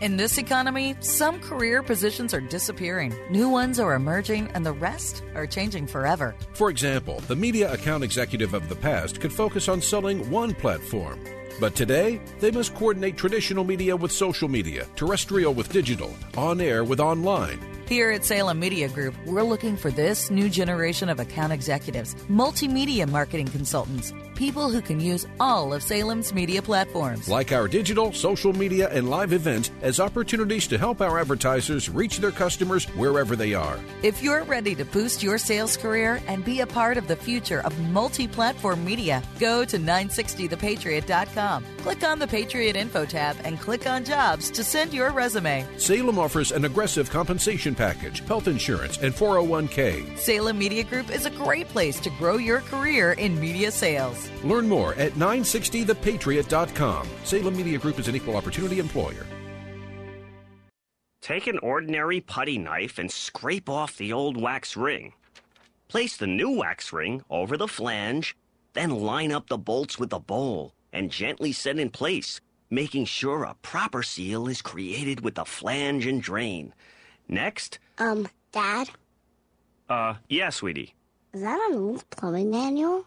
In 0.00 0.16
this 0.16 0.38
economy, 0.38 0.96
some 1.00 1.40
career 1.40 1.80
positions 1.82 2.34
are 2.34 2.40
disappearing, 2.40 3.14
new 3.30 3.48
ones 3.48 3.78
are 3.78 3.94
emerging, 3.94 4.48
and 4.52 4.66
the 4.66 4.72
rest 4.72 5.22
are 5.36 5.46
changing 5.46 5.86
forever. 5.86 6.34
For 6.52 6.68
example, 6.68 7.20
the 7.28 7.36
media 7.36 7.72
account 7.72 8.02
executive 8.02 8.54
of 8.54 8.68
the 8.68 8.74
past 8.74 9.20
could 9.20 9.32
focus 9.32 9.68
on 9.68 9.80
selling 9.80 10.28
one 10.30 10.52
platform. 10.52 11.20
But 11.60 11.76
today, 11.76 12.20
they 12.40 12.50
must 12.50 12.74
coordinate 12.74 13.16
traditional 13.16 13.62
media 13.62 13.94
with 13.94 14.10
social 14.10 14.48
media, 14.48 14.88
terrestrial 14.96 15.54
with 15.54 15.72
digital, 15.72 16.12
on 16.36 16.60
air 16.60 16.82
with 16.82 16.98
online. 16.98 17.60
Here 17.86 18.10
at 18.10 18.24
Salem 18.24 18.58
Media 18.58 18.88
Group, 18.88 19.14
we're 19.26 19.42
looking 19.42 19.76
for 19.76 19.90
this 19.90 20.30
new 20.30 20.48
generation 20.48 21.08
of 21.08 21.20
account 21.20 21.52
executives, 21.52 22.14
multimedia 22.28 23.08
marketing 23.08 23.46
consultants, 23.46 24.12
people 24.34 24.70
who 24.70 24.80
can 24.80 25.00
use 25.00 25.26
all 25.40 25.72
of 25.72 25.82
Salem's 25.82 26.32
media 26.32 26.60
platforms. 26.60 27.28
Like 27.28 27.52
our 27.52 27.68
digital, 27.68 28.12
social 28.12 28.52
media, 28.52 28.88
and 28.90 29.08
live 29.08 29.32
events 29.32 29.70
as 29.82 30.00
opportunities 30.00 30.66
to 30.68 30.78
help 30.78 31.00
our 31.00 31.18
advertisers 31.18 31.88
reach 31.88 32.18
their 32.18 32.30
customers 32.30 32.84
wherever 32.96 33.36
they 33.36 33.54
are. 33.54 33.78
If 34.02 34.22
you're 34.22 34.44
ready 34.44 34.74
to 34.74 34.84
boost 34.84 35.22
your 35.22 35.38
sales 35.38 35.76
career 35.76 36.20
and 36.26 36.44
be 36.44 36.60
a 36.60 36.66
part 36.66 36.96
of 36.96 37.08
the 37.08 37.16
future 37.16 37.60
of 37.60 37.78
multi 37.90 38.28
platform 38.28 38.84
media, 38.84 39.22
go 39.38 39.64
to 39.64 39.78
960thepatriot.com. 39.78 41.64
Click 41.78 42.02
on 42.02 42.18
the 42.18 42.26
Patriot 42.26 42.76
Info 42.76 43.04
tab 43.04 43.36
and 43.44 43.60
click 43.60 43.86
on 43.86 44.04
Jobs 44.04 44.50
to 44.50 44.64
send 44.64 44.92
your 44.92 45.10
resume. 45.10 45.66
Salem 45.76 46.18
offers 46.18 46.52
an 46.52 46.64
aggressive 46.64 47.10
compensation 47.10 47.74
package, 47.74 48.20
health 48.26 48.48
insurance, 48.48 48.98
and 48.98 49.14
401k. 49.14 50.18
Salem 50.18 50.58
Media 50.58 50.84
Group 50.84 51.10
is 51.10 51.26
a 51.26 51.30
great 51.30 51.68
place 51.68 52.00
to 52.00 52.10
grow 52.10 52.36
your 52.36 52.60
career 52.60 53.12
in 53.12 53.38
media 53.38 53.70
sales. 53.70 54.23
Learn 54.44 54.68
more 54.68 54.94
at 54.94 55.12
960thepatriot.com. 55.12 57.08
Salem 57.24 57.56
Media 57.56 57.78
Group 57.78 57.98
is 57.98 58.08
an 58.08 58.16
equal 58.16 58.36
opportunity 58.36 58.78
employer. 58.78 59.26
Take 61.20 61.46
an 61.46 61.58
ordinary 61.60 62.20
putty 62.20 62.58
knife 62.58 62.98
and 62.98 63.10
scrape 63.10 63.68
off 63.68 63.96
the 63.96 64.12
old 64.12 64.36
wax 64.40 64.76
ring. 64.76 65.14
Place 65.88 66.16
the 66.16 66.26
new 66.26 66.50
wax 66.50 66.92
ring 66.92 67.22
over 67.30 67.56
the 67.56 67.68
flange, 67.68 68.36
then 68.74 68.90
line 68.90 69.32
up 69.32 69.48
the 69.48 69.56
bolts 69.58 69.98
with 69.98 70.10
the 70.10 70.18
bowl 70.18 70.74
and 70.92 71.10
gently 71.10 71.50
set 71.52 71.78
in 71.78 71.88
place, 71.90 72.40
making 72.70 73.04
sure 73.06 73.44
a 73.44 73.54
proper 73.62 74.02
seal 74.02 74.48
is 74.48 74.60
created 74.62 75.20
with 75.22 75.34
the 75.36 75.44
flange 75.44 76.06
and 76.06 76.22
drain. 76.22 76.74
Next, 77.28 77.78
Um, 77.98 78.28
Dad, 78.52 78.90
uh, 79.88 80.14
yeah, 80.28 80.50
sweetie. 80.50 80.94
is 81.32 81.40
that 81.40 81.58
an 81.70 81.76
old 81.78 82.08
plumbing 82.10 82.50
manual? 82.50 83.06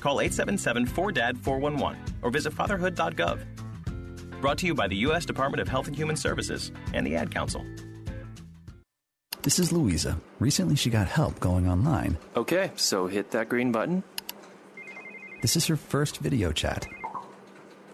Call 0.00 0.20
877 0.20 0.86
4DAD 0.86 1.38
411 1.38 1.98
or 2.22 2.30
visit 2.30 2.52
fatherhood.gov. 2.52 3.44
Brought 4.40 4.58
to 4.58 4.66
you 4.66 4.74
by 4.74 4.88
the 4.88 4.96
U.S. 4.96 5.26
Department 5.26 5.60
of 5.60 5.68
Health 5.68 5.86
and 5.86 5.94
Human 5.94 6.16
Services 6.16 6.72
and 6.94 7.06
the 7.06 7.14
Ad 7.16 7.30
Council. 7.30 7.64
This 9.42 9.58
is 9.58 9.72
Louisa. 9.72 10.18
Recently, 10.38 10.76
she 10.76 10.90
got 10.90 11.06
help 11.06 11.40
going 11.40 11.68
online. 11.68 12.18
Okay, 12.36 12.70
so 12.76 13.06
hit 13.06 13.30
that 13.30 13.48
green 13.48 13.72
button. 13.72 14.02
This 15.42 15.56
is 15.56 15.66
her 15.66 15.76
first 15.76 16.18
video 16.18 16.52
chat. 16.52 16.86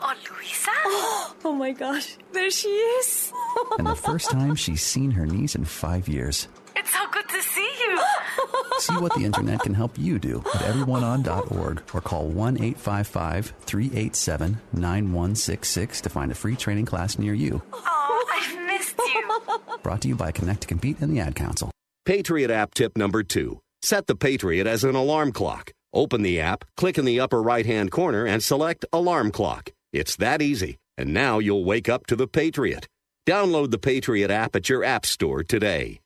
Oh, 0.01 0.15
Luisa? 0.33 0.71
Oh 1.45 1.53
my 1.53 1.71
gosh, 1.71 2.17
there 2.33 2.51
she 2.51 2.67
is. 2.69 3.33
and 3.79 3.87
the 3.87 3.95
first 3.95 4.31
time 4.33 4.55
she's 4.57 4.83
seen 4.83 5.13
her 5.13 5.27
niece 5.27 5.55
in 5.55 5.65
five 5.65 6.09
years. 6.09 6.49
It's 6.97 7.05
so 7.05 7.11
good 7.11 7.29
to 7.29 7.43
see 7.43 7.71
you. 7.81 8.01
See 8.79 8.97
what 8.97 9.15
the 9.15 9.25
internet 9.25 9.61
can 9.61 9.75
help 9.75 9.99
you 9.99 10.19
do 10.19 10.39
at 10.55 10.63
everyoneon.org 10.63 11.83
or 11.93 12.01
call 12.01 12.27
1 12.29 12.57
855 12.57 13.53
387 13.61 14.59
9166 14.73 16.01
to 16.01 16.09
find 16.09 16.33
a 16.33 16.35
free 16.35 16.57
training 16.57 16.87
class 16.87 17.19
near 17.19 17.35
you. 17.35 17.61
Oh, 17.73 18.27
I've 18.33 18.67
missed 18.67 18.99
you. 18.99 19.79
Brought 19.83 20.01
to 20.03 20.09
you 20.09 20.17
by 20.17 20.33
Connect 20.33 20.63
to 20.63 20.67
Compete 20.67 21.01
and 21.01 21.15
the 21.15 21.21
Ad 21.21 21.35
Council. 21.35 21.71
Patriot 22.07 22.51
app 22.51 22.73
tip 22.73 22.97
number 22.97 23.23
two 23.23 23.61
set 23.83 24.07
the 24.07 24.17
Patriot 24.17 24.67
as 24.67 24.83
an 24.83 24.95
alarm 24.95 25.33
clock. 25.33 25.73
Open 25.93 26.23
the 26.23 26.41
app, 26.41 26.65
click 26.77 26.99
in 26.99 27.05
the 27.05 27.21
upper 27.21 27.43
right 27.43 27.67
hand 27.67 27.91
corner, 27.91 28.25
and 28.25 28.43
select 28.43 28.85
Alarm 28.93 29.31
Clock. 29.31 29.71
It's 29.93 30.17
that 30.17 30.43
easy. 30.43 30.77
And 30.99 31.15
now 31.15 31.39
you'll 31.39 31.65
wake 31.65 31.89
up 31.89 32.07
to 32.07 32.17
the 32.17 32.27
Patriot. 32.27 32.87
Download 33.27 33.71
the 33.71 33.79
Patriot 33.79 34.31
app 34.31 34.57
at 34.57 34.69
your 34.69 34.83
App 34.85 35.07
Store 35.07 35.43
today. 35.43 36.01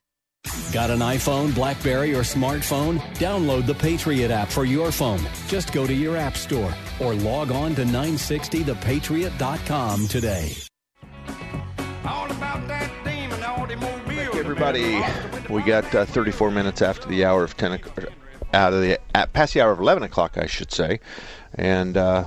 Got 0.72 0.90
an 0.90 1.00
iPhone, 1.00 1.52
Blackberry, 1.52 2.14
or 2.14 2.20
smartphone? 2.20 3.00
Download 3.16 3.66
the 3.66 3.74
Patriot 3.74 4.30
app 4.30 4.48
for 4.48 4.64
your 4.64 4.92
phone. 4.92 5.18
Just 5.48 5.72
go 5.72 5.84
to 5.84 5.92
your 5.92 6.16
App 6.16 6.36
Store 6.36 6.72
or 7.00 7.12
log 7.14 7.50
on 7.50 7.74
to 7.74 7.82
960thepatriot.com 7.84 10.06
today. 10.06 10.54
Thank 14.06 14.34
you, 14.34 14.40
everybody. 14.40 15.02
We 15.48 15.62
got 15.62 15.92
uh, 15.94 16.04
34 16.04 16.50
minutes 16.52 16.82
after 16.82 17.08
the 17.08 17.24
hour 17.24 17.42
of 17.42 17.56
10 17.56 17.72
o'clock, 17.72 18.04
out 18.54 18.72
of 18.72 18.80
the 18.80 19.00
at, 19.14 19.32
past 19.32 19.54
the 19.54 19.62
hour 19.62 19.72
of 19.72 19.80
11 19.80 20.04
o'clock, 20.04 20.38
I 20.38 20.46
should 20.46 20.70
say, 20.70 21.00
and 21.54 21.96
uh, 21.96 22.26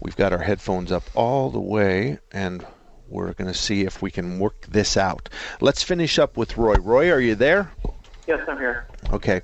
we've 0.00 0.16
got 0.16 0.32
our 0.32 0.40
headphones 0.40 0.90
up 0.90 1.04
all 1.14 1.50
the 1.50 1.60
way, 1.60 2.18
and 2.32 2.66
we're 3.14 3.32
going 3.32 3.50
to 3.50 3.58
see 3.58 3.82
if 3.82 4.02
we 4.02 4.10
can 4.10 4.38
work 4.38 4.66
this 4.66 4.96
out. 4.96 5.28
Let's 5.60 5.82
finish 5.82 6.18
up 6.18 6.36
with 6.36 6.56
Roy. 6.56 6.74
Roy, 6.74 7.10
are 7.10 7.20
you 7.20 7.34
there? 7.34 7.70
Yes, 8.26 8.40
I'm 8.48 8.58
here. 8.58 8.86
Okay, 9.12 9.42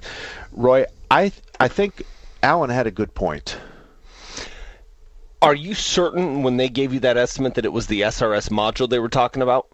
Roy. 0.52 0.86
I 1.10 1.32
I 1.58 1.68
think 1.68 2.02
Alan 2.42 2.70
had 2.70 2.86
a 2.86 2.90
good 2.90 3.14
point. 3.14 3.56
Are 5.42 5.54
you 5.54 5.74
certain 5.74 6.42
when 6.42 6.56
they 6.56 6.68
gave 6.68 6.92
you 6.92 7.00
that 7.00 7.16
estimate 7.16 7.54
that 7.54 7.64
it 7.64 7.72
was 7.72 7.86
the 7.86 8.02
SRS 8.02 8.50
module 8.50 8.88
they 8.88 8.98
were 8.98 9.08
talking 9.08 9.42
about? 9.42 9.68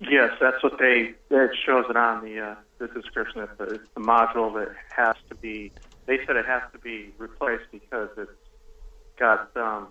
Yes, 0.00 0.32
that's 0.40 0.62
what 0.62 0.78
they. 0.78 1.14
It 1.30 1.50
shows 1.64 1.86
it 1.88 1.96
on 1.96 2.24
the 2.24 2.40
uh, 2.40 2.54
the 2.78 2.88
description. 2.88 3.40
That 3.40 3.58
the, 3.58 3.74
it's 3.74 3.88
the 3.94 4.00
module 4.00 4.54
that 4.54 4.74
has 4.96 5.16
to 5.28 5.34
be. 5.34 5.72
They 6.06 6.18
said 6.26 6.36
it 6.36 6.46
has 6.46 6.62
to 6.72 6.78
be 6.78 7.12
replaced 7.18 7.64
because 7.72 8.10
it's 8.18 8.30
got 9.18 9.56
um, 9.56 9.88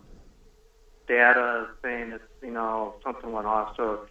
data 1.07 1.67
saying 1.81 2.11
it's 2.11 2.23
you 2.43 2.51
know 2.51 2.95
something 3.03 3.31
went 3.31 3.47
off. 3.47 3.75
So 3.77 4.05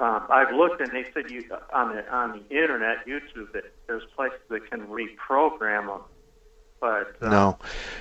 um, 0.00 0.26
I've 0.30 0.54
looked 0.54 0.80
and 0.80 0.90
they 0.90 1.04
said 1.12 1.30
you 1.30 1.44
on 1.72 1.94
the 1.94 2.12
on 2.12 2.32
the 2.32 2.56
internet, 2.56 3.06
YouTube, 3.06 3.52
that 3.52 3.64
there's 3.86 4.04
places 4.16 4.40
that 4.48 4.70
can 4.70 4.86
reprogram 4.86 5.86
them. 5.86 6.00
But 6.80 7.14
uh, 7.22 7.28
No, 7.28 7.58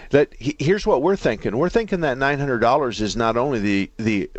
that 0.09 0.33
here's 0.39 0.87
what 0.87 1.03
we're 1.03 1.15
thinking. 1.15 1.55
We're 1.55 1.69
thinking 1.69 2.01
that 2.01 2.17
nine 2.17 2.39
hundred 2.39 2.59
dollars 2.59 2.99
is 2.99 3.15
not 3.15 3.37
only 3.37 3.59
the 3.59 3.91
the 3.97 4.31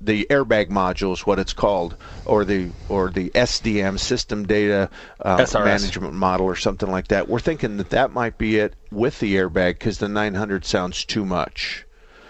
the 0.00 0.26
airbag 0.30 0.68
module 0.68 1.12
is 1.12 1.24
what 1.24 1.38
it's 1.38 1.52
called, 1.52 1.96
or 2.24 2.44
the 2.44 2.70
or 2.88 3.10
the 3.10 3.30
SDM 3.30 4.00
system 4.00 4.46
data 4.46 4.90
uh, 5.20 5.46
management 5.54 6.14
model 6.14 6.46
or 6.46 6.56
something 6.56 6.90
like 6.90 7.08
that. 7.08 7.28
We're 7.28 7.38
thinking 7.38 7.76
that 7.76 7.90
that 7.90 8.12
might 8.12 8.36
be 8.36 8.58
it 8.58 8.74
with 8.90 9.20
the 9.20 9.36
airbag 9.36 9.74
because 9.74 9.98
the 9.98 10.08
nine 10.08 10.34
hundred 10.34 10.64
sounds 10.64 11.04
too 11.04 11.24
much. 11.24 11.86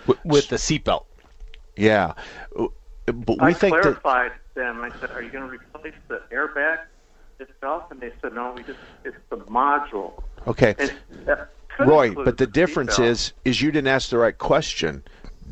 With, 0.06 0.22
with 0.22 0.48
the 0.48 0.56
seatbelt. 0.56 1.04
Yeah, 1.76 2.14
but 2.54 2.70
we 3.28 3.36
I 3.40 3.52
think 3.52 3.74
that 3.76 3.82
clarified 3.82 4.32
them. 4.54 4.80
I 4.82 4.90
said, 5.00 5.10
"Are 5.10 5.22
you 5.22 5.30
going 5.30 5.44
to 5.44 5.50
replace 5.50 5.94
the 6.08 6.22
airbag 6.32 6.80
itself?" 7.40 7.90
And 7.90 8.00
they 8.00 8.12
said, 8.22 8.34
"No, 8.34 8.52
we 8.56 8.62
just 8.62 8.78
it's 9.04 9.16
the 9.30 9.36
module." 9.38 10.22
okay. 10.46 10.74
Roy, 11.80 12.14
but 12.14 12.38
the 12.38 12.46
seatbelt. 12.46 12.52
difference 12.52 12.98
is 12.98 13.32
is 13.44 13.60
you 13.60 13.72
didn't 13.72 13.88
ask 13.88 14.10
the 14.10 14.18
right 14.18 14.36
question. 14.36 15.02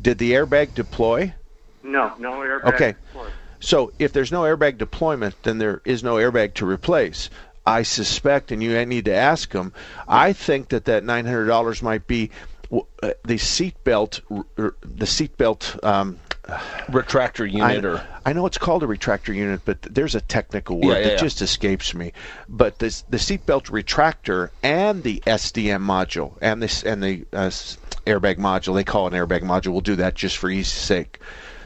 Did 0.01 0.17
the 0.17 0.31
airbag 0.33 0.73
deploy? 0.73 1.33
no, 1.83 2.13
no 2.17 2.31
airbag. 2.33 2.73
Okay. 2.73 2.89
it. 2.89 2.97
So 3.59 3.91
if 3.99 4.11
there's 4.11 4.31
no 4.31 4.41
airbag 4.41 4.77
deployment, 4.77 5.41
then 5.43 5.57
there 5.57 5.81
is 5.85 6.03
no 6.03 6.15
airbag 6.15 6.53
to 6.55 6.65
replace. 6.65 7.29
I 7.65 7.83
suspect, 7.83 8.51
and 8.51 8.61
you 8.61 8.85
need 8.85 9.05
to 9.05 9.15
ask 9.15 9.51
them. 9.51 9.73
I 10.07 10.33
think 10.33 10.69
that 10.69 10.85
that 10.85 11.05
nine 11.05 11.25
hundred 11.25 11.45
dollars 11.45 11.81
might 11.81 12.05
be 12.07 12.31
the 13.01 13.35
seatbelt, 13.35 14.21
the 14.55 15.05
seatbelt. 15.05 15.83
Um, 15.83 16.19
Retractor 16.89 17.49
unit 17.49 17.85
I, 17.85 17.87
or 17.87 18.05
I 18.25 18.33
know 18.33 18.45
it's 18.45 18.57
called 18.57 18.83
a 18.83 18.85
retractor 18.85 19.33
unit, 19.33 19.61
but 19.63 19.81
there's 19.81 20.13
a 20.13 20.19
technical 20.19 20.75
word 20.75 20.89
Yeah, 20.89 20.97
yeah, 20.97 21.03
that 21.03 21.11
yeah. 21.13 21.17
just 21.17 21.41
escapes 21.41 21.93
me. 21.93 22.11
But 22.49 22.79
the 22.79 23.01
the 23.09 23.15
seatbelt 23.15 23.67
retractor 23.67 24.49
and 24.61 25.03
the 25.03 25.23
SDM 25.25 25.81
module 25.85 26.33
and 26.41 26.61
this 26.61 26.83
and 26.83 27.01
the 27.01 27.25
uh, 27.31 27.49
airbag 28.05 28.39
module, 28.39 28.75
they 28.75 28.83
call 28.83 29.07
it 29.07 29.13
an 29.13 29.19
airbag 29.25 29.43
module. 29.43 29.71
We'll 29.71 29.81
do 29.81 29.95
that 29.95 30.15
just 30.15 30.37
for 30.37 30.49
ease 30.49 30.67
sake. 30.67 31.19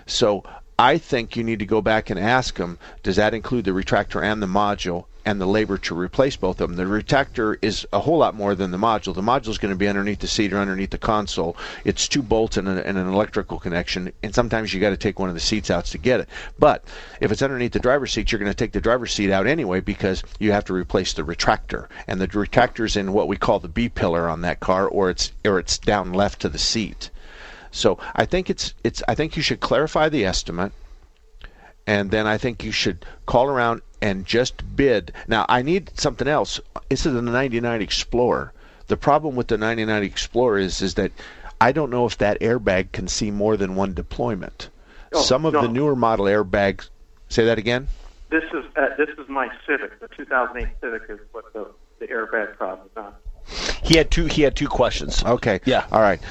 So 0.06 0.44
I 0.78 1.00
think 1.00 1.36
you 1.36 1.44
need 1.44 1.58
to 1.60 1.66
go 1.66 1.82
back 1.82 2.12
and 2.12 2.20
ask 2.20 2.56
them: 2.56 2.78
Does 3.02 3.16
that 3.16 3.34
include 3.34 3.66
the 3.66 3.72
retractor 3.72 4.24
and 4.24 4.44
the 4.44 4.48
module? 4.48 5.06
And 5.28 5.42
the 5.42 5.46
labor 5.46 5.78
to 5.80 5.94
replace 5.94 6.38
both 6.38 6.62
of 6.62 6.70
them. 6.70 6.78
The 6.78 6.86
retractor 6.86 7.58
is 7.62 7.86
a 7.92 8.00
whole 8.00 8.18
lot 8.18 8.34
more 8.34 8.56
than 8.56 8.72
the 8.72 8.78
module. 8.78 9.14
The 9.14 9.22
module 9.22 9.50
is 9.50 9.58
going 9.58 9.74
to 9.74 9.78
be 9.78 9.90
underneath 9.90 10.20
the 10.20 10.28
seat 10.28 10.54
or 10.54 10.58
underneath 10.58 10.92
the 10.92 10.98
console. 10.98 11.58
It's 11.84 12.08
two 12.08 12.22
bolts 12.22 12.56
and, 12.56 12.66
a, 12.70 12.88
and 12.88 12.98
an 12.98 13.10
electrical 13.10 13.60
connection, 13.60 14.14
and 14.24 14.34
sometimes 14.34 14.74
you 14.74 14.80
got 14.80 14.92
to 14.92 14.96
take 14.96 15.20
one 15.20 15.28
of 15.28 15.36
the 15.36 15.42
seats 15.42 15.70
out 15.70 15.84
to 15.88 15.98
get 15.98 16.22
it. 16.22 16.30
But 16.58 16.86
if 17.20 17.30
it's 17.30 17.42
underneath 17.42 17.74
the 17.74 17.82
driver's 17.82 18.14
seat, 18.14 18.32
you're 18.32 18.40
going 18.40 18.50
to 18.50 18.56
take 18.56 18.72
the 18.72 18.80
driver's 18.80 19.14
seat 19.14 19.30
out 19.30 19.48
anyway 19.48 19.82
because 19.82 20.24
you 20.40 20.54
have 20.54 20.64
to 20.64 20.74
replace 20.74 21.12
the 21.12 21.24
retractor, 21.24 21.90
and 22.08 22.22
the 22.22 22.28
retractor's 22.28 22.96
in 22.96 23.12
what 23.12 23.28
we 23.28 23.36
call 23.36 23.60
the 23.60 23.68
B 23.68 23.90
pillar 23.90 24.30
on 24.30 24.40
that 24.44 24.62
car, 24.62 24.88
or 24.88 25.10
it's 25.10 25.34
or 25.44 25.60
it's 25.60 25.78
down 25.78 26.14
left 26.14 26.40
to 26.44 26.48
the 26.48 26.58
seat. 26.58 27.10
So 27.72 28.00
I 28.16 28.24
think 28.24 28.50
it's 28.50 28.74
it's 28.82 29.04
I 29.10 29.16
think 29.16 29.36
you 29.36 29.44
should 29.44 29.60
clarify 29.60 30.08
the 30.08 30.24
estimate 30.24 30.72
and 31.88 32.12
then 32.12 32.28
I 32.28 32.38
think 32.38 32.66
you 32.66 32.72
should 32.74 33.06
call 33.26 33.46
around 33.46 33.82
and 34.02 34.26
just 34.26 34.76
bid. 34.76 35.12
Now, 35.28 35.46
I 35.50 35.62
need 35.62 35.92
something 36.00 36.28
else. 36.28 36.60
This 36.90 37.06
is 37.06 37.16
a 37.16 37.22
99 37.22 37.82
Explorer. 37.82 38.54
The 38.88 38.98
problem 38.98 39.36
with 39.36 39.48
the 39.48 39.58
99 39.58 40.04
Explorer 40.04 40.60
is 40.60 40.82
is 40.82 40.94
that 40.96 41.12
I 41.60 41.72
don't 41.72 41.90
know 41.90 42.06
if 42.06 42.18
that 42.20 42.40
airbag 42.40 42.92
can 42.92 43.08
see 43.08 43.32
more 43.32 43.58
than 43.58 43.76
one 43.76 43.94
deployment. 43.94 44.70
Oh, 45.14 45.22
Some 45.22 45.46
of 45.46 45.54
no. 45.54 45.62
the 45.62 45.68
newer 45.68 45.96
model 45.96 46.26
airbags. 46.26 46.90
Say 47.30 47.46
that 47.46 47.58
again. 47.58 47.88
This 48.30 48.44
is 48.54 48.66
uh, 48.76 48.96
this 48.98 49.10
is 49.18 49.28
my 49.30 49.50
Civic. 49.66 50.00
The 50.00 50.08
2008 50.10 50.68
Civic 50.82 51.04
is 51.10 51.20
what 51.32 51.52
the 51.54 51.68
the 52.00 52.08
airbag 52.08 52.58
problem 52.58 52.88
is 52.92 52.98
on. 52.98 53.14
he 53.84 53.98
had 53.98 54.12
two 54.12 54.26
he 54.26 54.42
had 54.42 54.56
two 54.56 54.68
questions. 54.68 55.24
Okay. 55.24 55.60
Yeah. 55.66 55.86
All 55.92 56.02
right. 56.02 56.22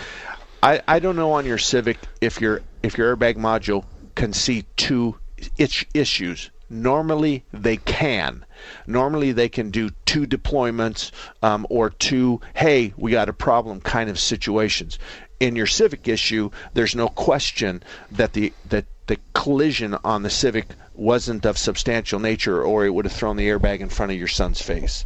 I, 0.63 0.81
I 0.89 0.99
don't 0.99 1.17
know 1.17 1.33
on 1.33 1.45
your 1.47 1.59
Civic 1.59 1.99
if 2.21 2.41
your 2.41 2.63
if 2.83 2.97
your 2.99 3.17
airbag 3.17 3.37
module 3.37 3.85
can 4.15 4.33
see 4.33 4.65
two 4.77 5.17
itch 5.59 5.87
issues. 5.95 6.51
Normally 6.69 7.45
they 7.53 7.77
can. 7.77 8.45
Normally 8.87 9.33
they 9.33 9.49
can 9.49 9.71
do 9.71 9.91
two 10.05 10.27
deployments 10.27 11.13
um, 11.43 11.67
or 11.71 11.91
two. 11.91 12.41
Hey, 12.55 12.93
we 12.97 13.13
got 13.13 13.29
a 13.29 13.33
problem 13.33 13.81
kind 13.81 14.11
of 14.11 14.19
situations. 14.19 14.99
In 15.39 15.55
your 15.55 15.67
Civic 15.67 16.09
issue, 16.09 16.51
there's 16.75 16.97
no 16.97 17.09
question 17.09 17.83
that 18.11 18.33
the 18.33 18.53
that 18.69 18.87
the 19.07 19.19
collision 19.33 19.97
on 20.03 20.23
the 20.23 20.31
Civic 20.31 20.67
wasn't 20.95 21.47
of 21.47 21.57
substantial 21.59 22.19
nature, 22.19 22.63
or 22.63 22.85
it 22.85 22.91
would 22.91 23.05
have 23.05 23.13
thrown 23.13 23.37
the 23.37 23.49
airbag 23.49 23.81
in 23.81 23.89
front 23.89 24.11
of 24.11 24.19
your 24.19 24.27
son's 24.27 24.61
face 24.61 25.05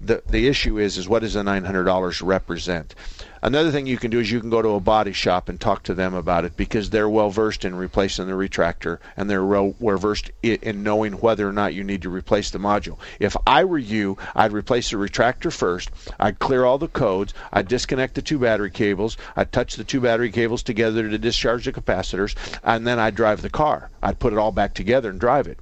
the 0.00 0.22
the 0.28 0.48
issue 0.48 0.78
is 0.78 0.98
is 0.98 1.08
what 1.08 1.22
does 1.22 1.34
the 1.34 1.42
nine 1.42 1.64
hundred 1.64 1.84
dollars 1.84 2.22
represent? 2.22 2.94
Another 3.40 3.70
thing 3.70 3.86
you 3.86 3.98
can 3.98 4.10
do 4.10 4.18
is 4.18 4.32
you 4.32 4.40
can 4.40 4.50
go 4.50 4.62
to 4.62 4.70
a 4.70 4.80
body 4.80 5.12
shop 5.12 5.48
and 5.48 5.60
talk 5.60 5.84
to 5.84 5.94
them 5.94 6.12
about 6.12 6.44
it 6.44 6.56
because 6.56 6.90
they're 6.90 7.08
well 7.08 7.30
versed 7.30 7.64
in 7.64 7.76
replacing 7.76 8.26
the 8.26 8.32
retractor 8.32 8.98
and 9.16 9.30
they're 9.30 9.44
well, 9.44 9.76
well 9.78 9.96
versed 9.96 10.32
in 10.42 10.82
knowing 10.82 11.12
whether 11.14 11.48
or 11.48 11.52
not 11.52 11.72
you 11.72 11.84
need 11.84 12.02
to 12.02 12.10
replace 12.10 12.50
the 12.50 12.58
module. 12.58 12.98
If 13.20 13.36
I 13.46 13.64
were 13.64 13.78
you, 13.78 14.18
I'd 14.34 14.52
replace 14.52 14.90
the 14.90 14.96
retractor 14.96 15.52
first. 15.52 15.90
I'd 16.18 16.40
clear 16.40 16.64
all 16.64 16.78
the 16.78 16.88
codes. 16.88 17.32
I'd 17.52 17.68
disconnect 17.68 18.16
the 18.16 18.22
two 18.22 18.40
battery 18.40 18.70
cables. 18.70 19.16
I'd 19.36 19.52
touch 19.52 19.76
the 19.76 19.84
two 19.84 20.00
battery 20.00 20.32
cables 20.32 20.64
together 20.64 21.08
to 21.08 21.18
discharge 21.18 21.64
the 21.64 21.72
capacitors, 21.72 22.34
and 22.64 22.86
then 22.86 22.98
I'd 22.98 23.14
drive 23.14 23.42
the 23.42 23.50
car. 23.50 23.90
I'd 24.02 24.18
put 24.18 24.32
it 24.32 24.38
all 24.38 24.52
back 24.52 24.74
together 24.74 25.10
and 25.10 25.20
drive 25.20 25.46
it 25.46 25.60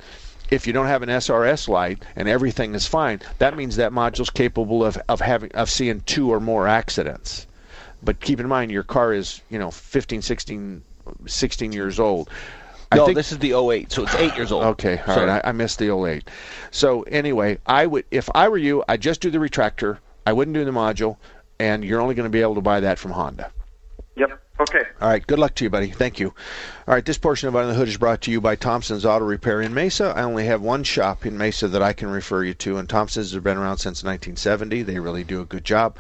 if 0.51 0.67
you 0.67 0.73
don't 0.73 0.87
have 0.87 1.03
an 1.03 1.09
SRS 1.09 1.69
light 1.69 2.05
and 2.15 2.29
everything 2.29 2.75
is 2.75 2.87
fine, 2.87 3.21
that 3.39 3.57
means 3.57 3.77
that 3.77 3.93
module's 3.93 4.31
capable 4.31 4.85
of, 4.85 4.99
of 5.09 5.21
having 5.21 5.51
of 5.53 5.71
seeing 5.71 6.01
two 6.03 6.33
or 6.33 6.41
more 6.41 6.67
accidents. 6.69 7.47
But 8.03 8.21
keep 8.21 8.41
in 8.41 8.49
mind 8.49 8.71
your 8.71 8.83
car 8.83 9.13
is, 9.13 9.41
you 9.51 9.59
know, 9.59 9.71
15, 9.71 10.23
16, 10.23 10.83
16 11.27 11.73
years 11.73 11.99
old. 11.99 12.31
No, 12.95 13.13
this 13.13 13.33
is 13.33 13.39
the 13.39 13.53
08, 13.53 13.91
so 13.91 14.05
it's 14.05 14.15
eight 14.15 14.37
years 14.37 14.53
old. 14.53 14.63
Okay, 14.65 14.99
all 14.99 15.15
Sorry. 15.15 15.27
right. 15.27 15.45
I, 15.45 15.49
I 15.49 15.53
missed 15.53 15.79
the 15.79 15.93
08. 15.93 16.29
So 16.71 17.03
anyway, 17.03 17.59
I 17.67 17.87
would 17.87 18.05
if 18.11 18.29
I 18.35 18.49
were 18.49 18.59
you, 18.59 18.85
I'd 18.89 19.01
just 19.01 19.21
do 19.21 19.31
the 19.31 19.39
retractor. 19.39 19.99
I 20.25 20.33
wouldn't 20.33 20.55
do 20.55 20.65
the 20.65 20.71
module, 20.71 21.17
and 21.59 21.85
you're 21.85 22.01
only 22.01 22.15
going 22.15 22.25
to 22.25 22.31
be 22.31 22.43
able 22.43 22.55
to 22.55 22.61
buy 22.61 22.81
that 22.81 22.99
from 22.99 23.11
Honda. 23.11 23.51
Yep. 24.17 24.41
All 24.99 25.11
right. 25.11 25.27
Good 25.27 25.39
luck 25.39 25.55
to 25.57 25.65
you, 25.65 25.71
buddy. 25.71 25.91
Thank 25.91 26.19
you. 26.19 26.29
All 26.89 26.95
right. 26.95 27.05
This 27.05 27.19
portion 27.19 27.49
of 27.49 27.57
Under 27.57 27.69
the 27.69 27.75
Hood 27.75 27.89
is 27.89 27.99
brought 27.99 28.23
to 28.23 28.31
you 28.31 28.41
by 28.41 28.57
Thompson's 28.57 29.05
Auto 29.05 29.27
Repair 29.27 29.61
in 29.61 29.75
Mesa. 29.75 30.15
I 30.17 30.23
only 30.23 30.47
have 30.47 30.63
one 30.63 30.85
shop 30.85 31.27
in 31.27 31.37
Mesa 31.37 31.69
that 31.69 31.83
I 31.83 31.93
can 31.93 32.09
refer 32.09 32.43
you 32.45 32.55
to, 32.55 32.79
and 32.79 32.89
Thompson's 32.89 33.33
has 33.33 33.43
been 33.43 33.59
around 33.59 33.77
since 33.77 34.03
1970. 34.03 34.83
They 34.83 34.99
really 34.99 35.23
do 35.23 35.43
a 35.43 35.45
good 35.45 35.67
job. 35.67 35.99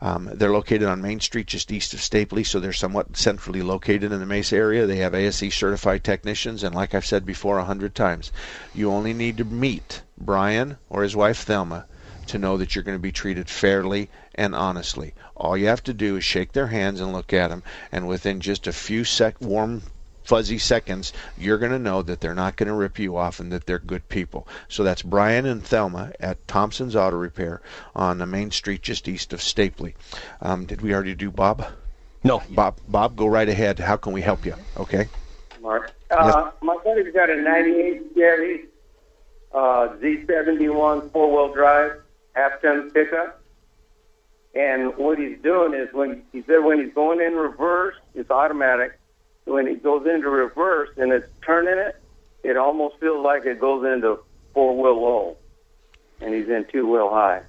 Um, 0.00 0.30
they're 0.32 0.52
located 0.52 0.84
on 0.84 1.02
Main 1.02 1.20
Street, 1.20 1.46
just 1.46 1.70
east 1.70 1.92
of 1.92 2.00
Stapley, 2.00 2.46
so 2.46 2.58
they're 2.58 2.72
somewhat 2.72 3.14
centrally 3.18 3.60
located 3.60 4.04
in 4.04 4.20
the 4.20 4.24
Mesa 4.24 4.56
area. 4.56 4.86
They 4.86 4.96
have 4.96 5.14
ASE 5.14 5.52
certified 5.52 6.02
technicians, 6.02 6.62
and 6.62 6.74
like 6.74 6.94
I've 6.94 7.04
said 7.04 7.26
before 7.26 7.58
a 7.58 7.64
hundred 7.64 7.94
times, 7.94 8.32
you 8.74 8.90
only 8.90 9.12
need 9.12 9.36
to 9.36 9.44
meet 9.44 10.00
Brian 10.16 10.78
or 10.88 11.02
his 11.02 11.14
wife 11.14 11.42
Thelma 11.42 11.84
to 12.28 12.38
know 12.38 12.56
that 12.56 12.74
you're 12.74 12.84
going 12.84 12.96
to 12.96 13.02
be 13.02 13.12
treated 13.12 13.50
fairly 13.50 14.08
and 14.34 14.54
honestly. 14.54 15.14
All 15.36 15.56
you 15.56 15.66
have 15.66 15.82
to 15.84 15.94
do 15.94 16.16
is 16.16 16.24
shake 16.24 16.52
their 16.52 16.68
hands 16.68 17.00
and 17.00 17.12
look 17.12 17.32
at 17.32 17.48
them, 17.48 17.62
and 17.90 18.08
within 18.08 18.40
just 18.40 18.66
a 18.66 18.72
few 18.72 19.04
sec 19.04 19.40
warm 19.40 19.82
fuzzy 20.24 20.58
seconds, 20.58 21.12
you're 21.36 21.58
going 21.58 21.72
to 21.72 21.78
know 21.78 22.02
that 22.02 22.20
they're 22.20 22.34
not 22.34 22.56
going 22.56 22.68
to 22.68 22.74
rip 22.74 22.98
you 22.98 23.16
off 23.16 23.40
and 23.40 23.50
that 23.50 23.66
they're 23.66 23.78
good 23.80 24.08
people. 24.08 24.46
So 24.68 24.84
that's 24.84 25.02
Brian 25.02 25.46
and 25.46 25.64
Thelma 25.64 26.12
at 26.20 26.46
Thompson's 26.46 26.94
Auto 26.94 27.16
Repair 27.16 27.60
on 27.96 28.18
the 28.18 28.26
main 28.26 28.50
street 28.50 28.82
just 28.82 29.08
east 29.08 29.32
of 29.32 29.40
Stapley. 29.40 29.94
Um, 30.40 30.66
did 30.66 30.82
we 30.82 30.94
already 30.94 31.14
do 31.14 31.30
Bob? 31.30 31.66
No. 32.22 32.42
Bob, 32.50 32.76
Bob, 32.86 33.16
go 33.16 33.26
right 33.26 33.48
ahead. 33.48 33.78
How 33.78 33.96
can 33.96 34.12
we 34.12 34.20
help 34.20 34.44
you? 34.44 34.54
Okay. 34.76 35.08
Mark. 35.60 35.92
Uh, 36.10 36.50
My 36.62 36.76
buddy's 36.84 37.12
got 37.12 37.30
a 37.30 37.36
98 37.36 38.14
Chevy 38.14 38.64
uh, 39.52 39.88
Z71 40.00 41.10
four-wheel 41.12 41.52
drive 41.54 42.02
half-ton 42.34 42.90
pickup. 42.92 43.39
And 44.54 44.96
what 44.96 45.18
he's 45.18 45.38
doing 45.42 45.74
is 45.74 45.88
when 45.92 46.22
he 46.32 46.42
said 46.42 46.64
when 46.64 46.82
he's 46.82 46.92
going 46.92 47.20
in 47.20 47.34
reverse, 47.34 47.94
it's 48.14 48.30
automatic. 48.30 48.98
When 49.44 49.66
he 49.66 49.76
goes 49.76 50.06
into 50.06 50.28
reverse 50.28 50.90
and 50.96 51.12
it's 51.12 51.26
turning 51.44 51.78
it, 51.78 51.96
it 52.42 52.56
almost 52.56 52.98
feels 52.98 53.24
like 53.24 53.44
it 53.46 53.60
goes 53.60 53.84
into 53.84 54.18
four-wheel 54.54 55.00
low, 55.00 55.36
and 56.20 56.34
he's 56.34 56.48
in 56.48 56.66
two-wheel 56.72 57.10
high. 57.10 57.42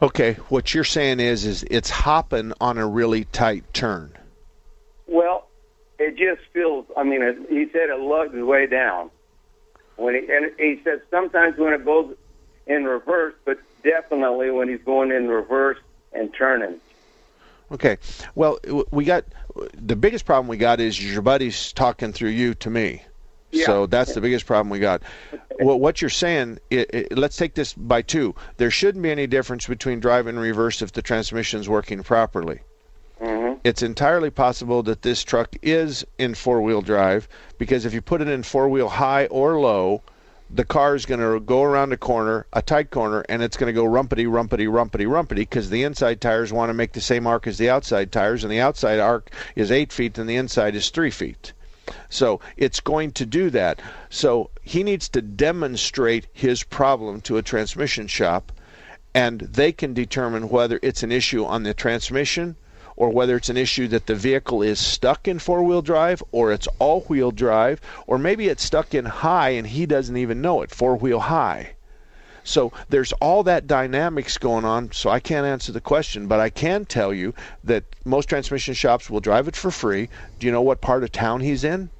Okay. 0.00 0.34
What 0.48 0.72
you're 0.74 0.84
saying 0.84 1.20
is, 1.20 1.44
is 1.44 1.64
it's 1.70 1.90
hopping 1.90 2.52
on 2.60 2.78
a 2.78 2.86
really 2.86 3.24
tight 3.26 3.64
turn. 3.74 4.12
Well, 5.06 5.48
it 5.98 6.16
just 6.16 6.48
feels. 6.52 6.86
I 6.96 7.02
mean, 7.02 7.22
it, 7.22 7.36
he 7.50 7.66
said 7.72 7.90
it 7.90 8.00
lugs 8.00 8.34
way 8.34 8.66
down. 8.66 9.10
When 9.96 10.14
he 10.14 10.20
and 10.32 10.52
he 10.58 10.80
said 10.84 11.02
sometimes 11.10 11.58
when 11.58 11.72
it 11.72 11.84
goes 11.84 12.14
in 12.66 12.84
reverse, 12.84 13.34
but 13.44 13.58
definitely 13.82 14.50
when 14.50 14.68
he's 14.68 14.82
going 14.84 15.10
in 15.10 15.28
reverse 15.28 15.78
and 16.12 16.32
turning. 16.34 16.80
Okay. 17.70 17.98
Well, 18.34 18.58
we 18.90 19.04
got 19.04 19.24
the 19.74 19.96
biggest 19.96 20.24
problem 20.24 20.48
we 20.48 20.56
got 20.56 20.80
is 20.80 21.02
your 21.04 21.22
buddy's 21.22 21.72
talking 21.72 22.12
through 22.12 22.30
you 22.30 22.54
to 22.54 22.70
me. 22.70 23.02
Yeah. 23.50 23.66
So 23.66 23.86
that's 23.86 24.14
the 24.14 24.20
biggest 24.20 24.46
problem 24.46 24.68
we 24.68 24.78
got. 24.78 25.02
Well, 25.60 25.78
what 25.78 26.02
you're 26.02 26.10
saying, 26.10 26.58
i 26.70 26.86
i 26.92 27.06
let's 27.12 27.36
take 27.36 27.54
this 27.54 27.72
by 27.72 28.02
two. 28.02 28.34
There 28.58 28.70
shouldn't 28.70 29.02
be 29.02 29.10
any 29.10 29.26
difference 29.26 29.66
between 29.66 30.00
drive 30.00 30.26
and 30.26 30.38
reverse 30.38 30.82
if 30.82 30.92
the 30.92 31.02
transmission's 31.02 31.68
working 31.68 32.02
properly. 32.02 32.60
Mm-hmm. 33.20 33.58
It's 33.64 33.82
entirely 33.82 34.30
possible 34.30 34.82
that 34.84 35.02
this 35.02 35.24
truck 35.24 35.56
is 35.62 36.06
in 36.18 36.34
four 36.34 36.60
wheel 36.60 36.82
drive 36.82 37.26
because 37.56 37.84
if 37.84 37.94
you 37.94 38.02
put 38.02 38.20
it 38.20 38.28
in 38.28 38.42
four 38.42 38.68
wheel 38.68 38.88
high 38.88 39.26
or 39.26 39.58
low, 39.58 40.02
the 40.50 40.64
car 40.64 40.94
is 40.94 41.04
going 41.04 41.20
to 41.20 41.40
go 41.40 41.62
around 41.62 41.92
a 41.92 41.96
corner, 41.96 42.46
a 42.52 42.62
tight 42.62 42.90
corner, 42.90 43.24
and 43.28 43.42
it's 43.42 43.56
going 43.56 43.72
to 43.72 43.78
go 43.78 43.84
rumpity, 43.84 44.26
rumpity, 44.26 44.66
rumpity, 44.66 45.06
rumpity 45.06 45.36
because 45.36 45.68
the 45.68 45.82
inside 45.82 46.20
tires 46.20 46.52
want 46.52 46.70
to 46.70 46.74
make 46.74 46.92
the 46.92 47.00
same 47.00 47.26
arc 47.26 47.46
as 47.46 47.58
the 47.58 47.68
outside 47.68 48.10
tires, 48.10 48.44
and 48.44 48.52
the 48.52 48.60
outside 48.60 48.98
arc 48.98 49.30
is 49.56 49.70
eight 49.70 49.92
feet 49.92 50.16
and 50.16 50.28
the 50.28 50.36
inside 50.36 50.74
is 50.74 50.90
three 50.90 51.10
feet. 51.10 51.52
So 52.08 52.40
it's 52.56 52.80
going 52.80 53.12
to 53.12 53.26
do 53.26 53.50
that. 53.50 53.80
So 54.10 54.50
he 54.62 54.82
needs 54.82 55.08
to 55.10 55.22
demonstrate 55.22 56.26
his 56.32 56.62
problem 56.62 57.20
to 57.22 57.36
a 57.36 57.42
transmission 57.42 58.06
shop, 58.06 58.52
and 59.14 59.40
they 59.40 59.72
can 59.72 59.94
determine 59.94 60.48
whether 60.48 60.78
it's 60.82 61.02
an 61.02 61.12
issue 61.12 61.44
on 61.44 61.62
the 61.62 61.74
transmission 61.74 62.56
or 62.98 63.10
whether 63.10 63.36
it's 63.36 63.48
an 63.48 63.56
issue 63.56 63.86
that 63.86 64.06
the 64.06 64.14
vehicle 64.16 64.60
is 64.60 64.80
stuck 64.80 65.28
in 65.28 65.38
four 65.38 65.62
wheel 65.62 65.80
drive 65.80 66.20
or 66.32 66.52
it's 66.52 66.66
all 66.80 67.02
wheel 67.02 67.30
drive 67.30 67.80
or 68.08 68.18
maybe 68.18 68.48
it's 68.48 68.64
stuck 68.64 68.92
in 68.92 69.04
high 69.04 69.50
and 69.50 69.68
he 69.68 69.86
doesn't 69.86 70.16
even 70.16 70.42
know 70.42 70.62
it, 70.62 70.74
four 70.74 70.96
wheel 70.96 71.20
high. 71.20 71.70
So 72.42 72.72
there's 72.88 73.12
all 73.12 73.44
that 73.44 73.68
dynamics 73.68 74.36
going 74.36 74.64
on, 74.64 74.90
so 74.90 75.10
I 75.10 75.20
can't 75.20 75.46
answer 75.46 75.70
the 75.70 75.80
question, 75.80 76.26
but 76.26 76.40
I 76.40 76.50
can 76.50 76.86
tell 76.86 77.14
you 77.14 77.34
that 77.62 77.84
most 78.04 78.28
transmission 78.28 78.74
shops 78.74 79.08
will 79.08 79.20
drive 79.20 79.46
it 79.46 79.54
for 79.54 79.70
free. 79.70 80.08
Do 80.40 80.46
you 80.48 80.52
know 80.52 80.62
what 80.62 80.80
part 80.80 81.04
of 81.04 81.12
town 81.12 81.40
he's 81.40 81.62
in? 81.62 81.90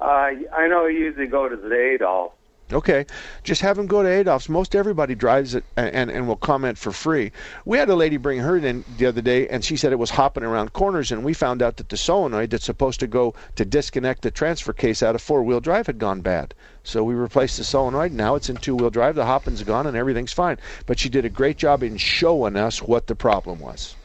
Uh, 0.00 0.30
I 0.56 0.68
know 0.68 0.88
he 0.88 0.96
usually 0.96 1.26
go 1.26 1.50
to 1.50 1.94
Adolph's. 1.96 2.39
Okay, 2.72 3.06
just 3.42 3.62
have 3.62 3.78
him 3.78 3.86
go 3.86 4.02
to 4.02 4.08
Adolph's. 4.08 4.48
Most 4.48 4.74
everybody 4.74 5.14
drives 5.14 5.54
it 5.54 5.64
and, 5.76 5.88
and, 5.94 6.10
and 6.10 6.28
will 6.28 6.36
comment 6.36 6.78
for 6.78 6.92
free. 6.92 7.32
We 7.64 7.78
had 7.78 7.88
a 7.90 7.96
lady 7.96 8.16
bring 8.16 8.38
her 8.38 8.56
in 8.56 8.84
the 8.96 9.06
other 9.06 9.20
day, 9.20 9.48
and 9.48 9.64
she 9.64 9.76
said 9.76 9.92
it 9.92 9.98
was 9.98 10.10
hopping 10.10 10.44
around 10.44 10.72
corners, 10.72 11.10
and 11.10 11.24
we 11.24 11.34
found 11.34 11.62
out 11.62 11.76
that 11.78 11.88
the 11.88 11.96
solenoid 11.96 12.50
that's 12.50 12.64
supposed 12.64 13.00
to 13.00 13.06
go 13.06 13.34
to 13.56 13.64
disconnect 13.64 14.22
the 14.22 14.30
transfer 14.30 14.72
case 14.72 15.02
out 15.02 15.14
of 15.14 15.22
four 15.22 15.42
wheel 15.42 15.60
drive 15.60 15.86
had 15.86 15.98
gone 15.98 16.20
bad. 16.20 16.54
So 16.84 17.02
we 17.04 17.14
replaced 17.14 17.56
the 17.58 17.64
solenoid. 17.64 18.12
Now 18.12 18.36
it's 18.36 18.48
in 18.48 18.56
two 18.56 18.76
wheel 18.76 18.90
drive. 18.90 19.14
The 19.14 19.26
hopping's 19.26 19.62
gone, 19.62 19.86
and 19.86 19.96
everything's 19.96 20.32
fine. 20.32 20.58
But 20.86 20.98
she 20.98 21.08
did 21.08 21.24
a 21.24 21.30
great 21.30 21.56
job 21.56 21.82
in 21.82 21.96
showing 21.96 22.56
us 22.56 22.80
what 22.80 23.06
the 23.06 23.14
problem 23.14 23.58
was. 23.58 23.96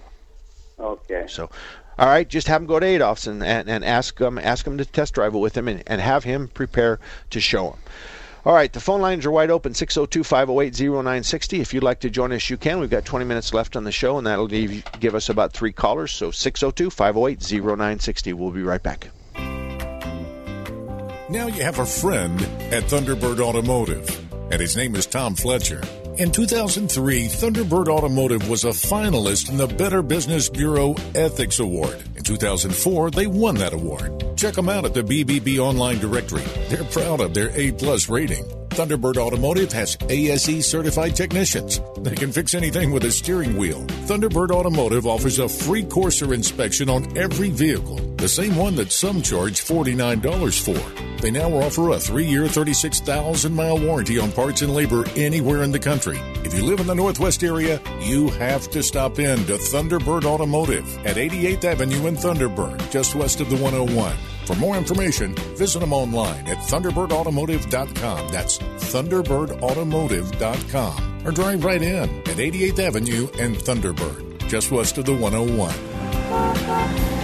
Okay. 0.80 1.26
So, 1.28 1.50
all 1.98 2.08
right, 2.08 2.28
just 2.28 2.48
have 2.48 2.62
him 2.62 2.68
go 2.68 2.80
to 2.80 2.86
Adolph's 2.86 3.28
and, 3.28 3.44
and, 3.44 3.70
and 3.70 3.86
ask 3.86 4.20
him 4.20 4.38
ask 4.38 4.68
him 4.68 4.78
to 4.78 4.86
test 4.86 5.14
drive 5.14 5.34
it 5.34 5.38
with 5.38 5.56
him 5.56 5.68
and, 5.68 5.84
and 5.88 6.02
have 6.02 6.26
him 6.26 6.50
prepare 6.50 7.00
to 7.30 7.40
show 7.40 7.72
him. 7.72 7.80
All 8.46 8.54
right, 8.54 8.72
the 8.72 8.80
phone 8.80 9.02
lines 9.02 9.26
are 9.26 9.32
wide 9.32 9.50
open 9.50 9.74
602 9.74 10.24
508 10.24 10.80
0960. 10.80 11.62
If 11.62 11.74
you'd 11.74 11.82
like 11.82 12.02
to 12.02 12.12
join 12.12 12.32
us, 12.32 12.48
you 12.48 12.58
can. 12.58 12.80
We've 12.80 12.92
got 12.92 13.04
20 13.04 13.26
minutes 13.26 13.56
left 13.56 13.76
on 13.76 13.86
the 13.86 13.92
show, 13.92 14.20
and 14.20 14.28
that'll 14.28 14.46
give, 14.46 14.84
give 15.00 15.16
us 15.16 15.30
about 15.30 15.52
three 15.52 15.72
callers. 15.72 16.12
So 16.12 16.30
602 16.30 16.92
508 16.92 17.42
0960. 17.42 18.34
We'll 18.34 18.52
be 18.52 18.62
right 18.62 18.84
back. 18.84 19.10
Now 21.28 21.48
you 21.48 21.64
have 21.64 21.80
a 21.80 21.88
friend 21.88 22.40
at 22.72 22.84
Thunderbird 22.84 23.40
Automotive, 23.40 24.32
and 24.52 24.62
his 24.62 24.78
name 24.78 24.96
is 24.96 25.08
Tom 25.08 25.34
Fletcher. 25.34 25.82
In 26.20 26.32
2003, 26.32 27.26
Thunderbird 27.26 27.88
Automotive 27.88 28.48
was 28.48 28.64
a 28.64 28.70
finalist 28.70 29.50
in 29.50 29.58
the 29.58 29.66
Better 29.66 30.04
Business 30.04 30.50
Bureau 30.50 30.94
Ethics 31.16 31.58
Award. 31.58 32.15
In 32.26 32.38
2004, 32.38 33.12
they 33.12 33.28
won 33.28 33.54
that 33.56 33.74
award. 33.74 34.36
Check 34.36 34.56
them 34.56 34.68
out 34.68 34.84
at 34.84 34.96
the 34.96 35.04
BBB 35.04 35.60
online 35.60 36.00
directory. 36.00 36.42
They're 36.70 36.84
proud 36.86 37.22
of 37.22 37.36
their 37.36 37.52
A 37.56 37.72
plus 37.74 38.10
rating. 38.10 38.44
Thunderbird 38.70 39.18
Automotive 39.18 39.72
has 39.74 39.96
ASE 40.10 40.66
certified 40.66 41.16
technicians. 41.16 41.80
They 42.00 42.16
can 42.16 42.32
fix 42.32 42.56
anything 42.56 42.90
with 42.92 43.06
a 43.06 43.12
steering 43.12 43.56
wheel. 43.58 43.86
Thunderbird 44.08 44.50
Automotive 44.50 45.06
offers 45.06 45.38
a 45.38 45.48
free 45.48 45.84
Corsair 45.84 46.34
inspection 46.34 46.90
on 46.90 47.16
every 47.16 47.52
vehicle, 47.52 47.98
the 48.16 48.28
same 48.28 48.56
one 48.56 48.76
that 48.78 48.92
some 48.92 49.22
charge 49.22 49.62
$49 49.62 50.60
for. 50.66 51.15
They 51.26 51.32
now 51.32 51.50
offer 51.50 51.90
a 51.90 52.00
three 52.00 52.28
year, 52.28 52.48
36,000 52.48 53.52
mile 53.52 53.80
warranty 53.80 54.20
on 54.20 54.32
parts 54.32 54.62
and 54.62 54.72
labor 54.72 55.04
anywhere 55.16 55.64
in 55.64 55.72
the 55.72 55.80
country. 55.80 56.20
If 56.44 56.54
you 56.54 56.64
live 56.64 56.80
in 56.80 56.86
the 56.86 56.94
Northwest 56.94 57.44
area, 57.44 57.82
you 58.00 58.30
have 58.30 58.70
to 58.70 58.84
stop 58.84 59.18
in 59.18 59.44
to 59.48 59.54
Thunderbird 59.54 60.26
Automotive 60.26 60.86
at 61.04 61.16
88th 61.16 61.64
Avenue 61.64 62.06
in 62.06 62.16
Thunderbird, 62.16 62.92
just 62.92 63.16
west 63.16 63.42
of 63.42 63.50
the 63.50 63.56
101. 63.56 64.16
For 64.46 64.56
more 64.58 64.78
information, 64.78 65.34
visit 65.58 65.80
them 65.80 65.94
online 65.94 66.46
at 66.46 66.58
ThunderbirdAutomotive.com. 66.58 68.32
That's 68.32 68.60
ThunderbirdAutomotive.com. 68.60 71.22
Or 71.26 71.32
drive 71.32 71.66
right 71.66 71.82
in 71.82 72.20
at 72.20 72.38
88th 72.38 72.78
Avenue 72.78 73.28
and 73.40 73.56
Thunderbird, 73.56 74.48
just 74.48 74.70
west 74.70 75.00
of 75.00 75.06
the 75.06 75.16
101. 75.16 77.15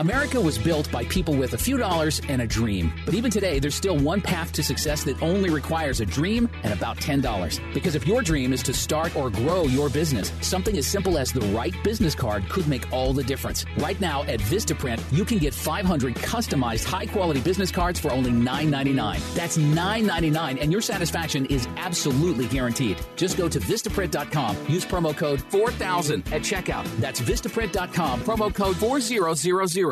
America 0.00 0.40
was 0.40 0.56
built 0.56 0.90
by 0.90 1.04
people 1.04 1.34
with 1.34 1.52
a 1.52 1.58
few 1.58 1.76
dollars 1.76 2.22
and 2.30 2.40
a 2.40 2.46
dream. 2.46 2.90
But 3.04 3.12
even 3.12 3.30
today, 3.30 3.58
there's 3.58 3.74
still 3.74 3.98
one 3.98 4.22
path 4.22 4.50
to 4.52 4.62
success 4.62 5.04
that 5.04 5.20
only 5.22 5.50
requires 5.50 6.00
a 6.00 6.06
dream 6.06 6.48
and 6.62 6.72
about 6.72 6.96
$10. 6.96 7.60
Because 7.74 7.94
if 7.94 8.06
your 8.06 8.22
dream 8.22 8.54
is 8.54 8.62
to 8.62 8.72
start 8.72 9.14
or 9.14 9.28
grow 9.28 9.64
your 9.64 9.90
business, 9.90 10.32
something 10.40 10.78
as 10.78 10.86
simple 10.86 11.18
as 11.18 11.34
the 11.34 11.42
right 11.52 11.74
business 11.84 12.14
card 12.14 12.48
could 12.48 12.66
make 12.66 12.90
all 12.90 13.12
the 13.12 13.22
difference. 13.22 13.66
Right 13.76 14.00
now 14.00 14.22
at 14.22 14.40
Vistaprint, 14.40 15.02
you 15.12 15.26
can 15.26 15.36
get 15.36 15.52
500 15.52 16.14
customized 16.14 16.84
high 16.84 17.04
quality 17.04 17.40
business 17.40 17.70
cards 17.70 18.00
for 18.00 18.10
only 18.10 18.30
$9.99. 18.30 19.34
That's 19.34 19.58
$9.99 19.58 20.62
and 20.62 20.72
your 20.72 20.80
satisfaction 20.80 21.44
is 21.46 21.68
absolutely 21.76 22.46
guaranteed. 22.46 22.96
Just 23.16 23.36
go 23.36 23.50
to 23.50 23.60
Vistaprint.com, 23.60 24.56
use 24.66 24.86
promo 24.86 25.14
code 25.14 25.42
4000 25.50 26.26
at 26.32 26.40
checkout. 26.40 26.86
That's 27.00 27.20
Vistaprint.com, 27.20 28.20
promo 28.22 28.54
code 28.54 28.78
4000. 28.78 29.89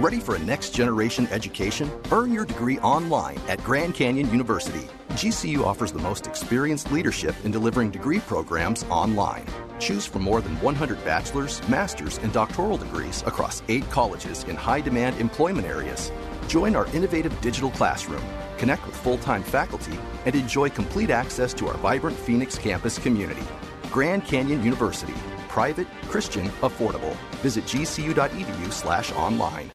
Ready 0.00 0.18
for 0.18 0.34
a 0.34 0.38
next 0.38 0.74
generation 0.74 1.26
education? 1.26 1.90
Earn 2.10 2.32
your 2.32 2.46
degree 2.46 2.78
online 2.78 3.38
at 3.48 3.62
Grand 3.62 3.94
Canyon 3.94 4.30
University. 4.30 4.88
GCU 5.10 5.62
offers 5.62 5.92
the 5.92 5.98
most 5.98 6.26
experienced 6.26 6.90
leadership 6.90 7.34
in 7.44 7.50
delivering 7.50 7.90
degree 7.90 8.20
programs 8.20 8.82
online. 8.84 9.44
Choose 9.78 10.06
from 10.06 10.22
more 10.22 10.40
than 10.40 10.58
100 10.62 11.04
bachelor's, 11.04 11.60
master's, 11.68 12.16
and 12.16 12.32
doctoral 12.32 12.78
degrees 12.78 13.22
across 13.26 13.62
eight 13.68 13.84
colleges 13.90 14.44
in 14.44 14.56
high 14.56 14.80
demand 14.80 15.20
employment 15.20 15.66
areas. 15.66 16.10
Join 16.48 16.74
our 16.74 16.86
innovative 16.96 17.38
digital 17.42 17.70
classroom, 17.72 18.24
connect 18.56 18.86
with 18.86 18.96
full 18.96 19.18
time 19.18 19.42
faculty, 19.42 19.98
and 20.24 20.34
enjoy 20.34 20.70
complete 20.70 21.10
access 21.10 21.52
to 21.52 21.68
our 21.68 21.76
vibrant 21.76 22.16
Phoenix 22.16 22.56
campus 22.56 22.98
community. 22.98 23.44
Grand 23.90 24.24
Canyon 24.24 24.64
University. 24.64 25.14
Private, 25.50 25.88
Christian, 26.02 26.46
affordable. 26.62 27.16
Visit 27.42 27.64
gcu.edu/slash 27.64 29.10
online. 29.14 29.72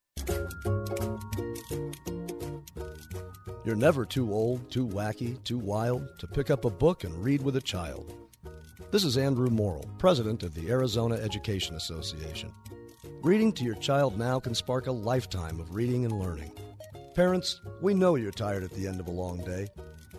You're 3.65 3.75
never 3.75 4.05
too 4.05 4.31
old, 4.31 4.71
too 4.71 4.87
wacky, 4.87 5.43
too 5.43 5.57
wild 5.57 6.07
to 6.19 6.27
pick 6.27 6.49
up 6.49 6.63
a 6.63 6.69
book 6.69 7.03
and 7.03 7.13
read 7.21 7.41
with 7.41 7.57
a 7.57 7.61
child. 7.61 8.13
This 8.91 9.03
is 9.03 9.17
Andrew 9.17 9.49
Morrill, 9.49 9.89
president 9.97 10.43
of 10.43 10.53
the 10.53 10.69
Arizona 10.69 11.15
Education 11.15 11.75
Association. 11.75 12.53
Reading 13.21 13.51
to 13.51 13.65
your 13.65 13.75
child 13.75 14.17
now 14.17 14.39
can 14.39 14.55
spark 14.55 14.87
a 14.87 14.93
lifetime 14.93 15.59
of 15.59 15.75
reading 15.75 16.05
and 16.05 16.17
learning. 16.17 16.53
Parents, 17.15 17.59
we 17.81 17.93
know 17.93 18.15
you're 18.15 18.31
tired 18.31 18.63
at 18.63 18.71
the 18.71 18.87
end 18.87 19.01
of 19.01 19.09
a 19.09 19.11
long 19.11 19.39
day, 19.39 19.67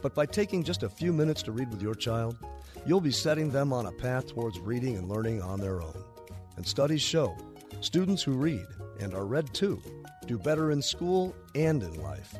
but 0.03 0.15
by 0.15 0.27
taking 0.27 0.63
just 0.63 0.83
a 0.83 0.89
few 0.91 1.15
minutes 1.15 1.43
to 1.45 1.53
read 1.53 1.71
with 1.71 1.81
your 1.81 1.95
child, 1.95 2.37
you'll 2.87 3.01
be 3.01 3.11
setting 3.11 3.51
them 3.51 3.73
on 3.73 3.87
a 3.87 3.93
path 3.93 4.29
towards 4.29 4.61
reading 4.61 4.97
and 4.97 5.09
learning 5.09 5.43
on 5.43 5.61
their 5.61 5.83
own. 5.83 6.05
And 6.57 6.67
studies 6.67 7.03
show 7.03 7.37
students 7.81 8.23
who 8.23 8.33
read, 8.33 8.65
and 9.01 9.13
are 9.15 9.27
read 9.27 9.53
to, 9.55 9.83
do 10.27 10.39
better 10.39 10.71
in 10.71 10.81
school 10.81 11.35
and 11.55 11.83
in 11.83 12.01
life. 12.03 12.35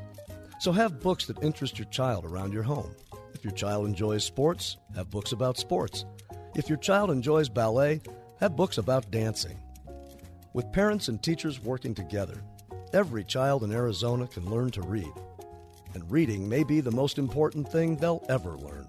So 0.59 0.71
have 0.71 0.99
books 0.99 1.25
that 1.27 1.43
interest 1.43 1.77
your 1.77 1.87
child 1.89 2.25
around 2.25 2.53
your 2.53 2.63
home. 2.63 2.95
If 3.33 3.43
your 3.43 3.53
child 3.53 3.85
enjoys 3.85 4.23
sports, 4.23 4.77
have 4.95 5.11
books 5.11 5.31
about 5.31 5.57
sports. 5.57 6.05
If 6.55 6.69
your 6.69 6.79
child 6.79 7.11
enjoys 7.11 7.49
ballet, 7.49 8.01
have 8.39 8.55
books 8.55 8.79
about 8.79 9.11
dancing. 9.11 9.59
With 10.53 10.71
parents 10.71 11.07
and 11.07 11.21
teachers 11.21 11.61
working 11.61 11.93
together, 11.93 12.41
every 12.93 13.23
child 13.23 13.63
in 13.63 13.71
Arizona 13.71 14.25
can 14.27 14.49
learn 14.49 14.71
to 14.71 14.81
read. 14.81 15.13
And 15.93 16.09
reading 16.09 16.49
may 16.49 16.63
be 16.63 16.81
the 16.81 16.91
most 16.91 17.19
important 17.19 17.71
thing 17.71 17.95
they'll 17.95 18.25
ever 18.27 18.57
learn. 18.57 18.87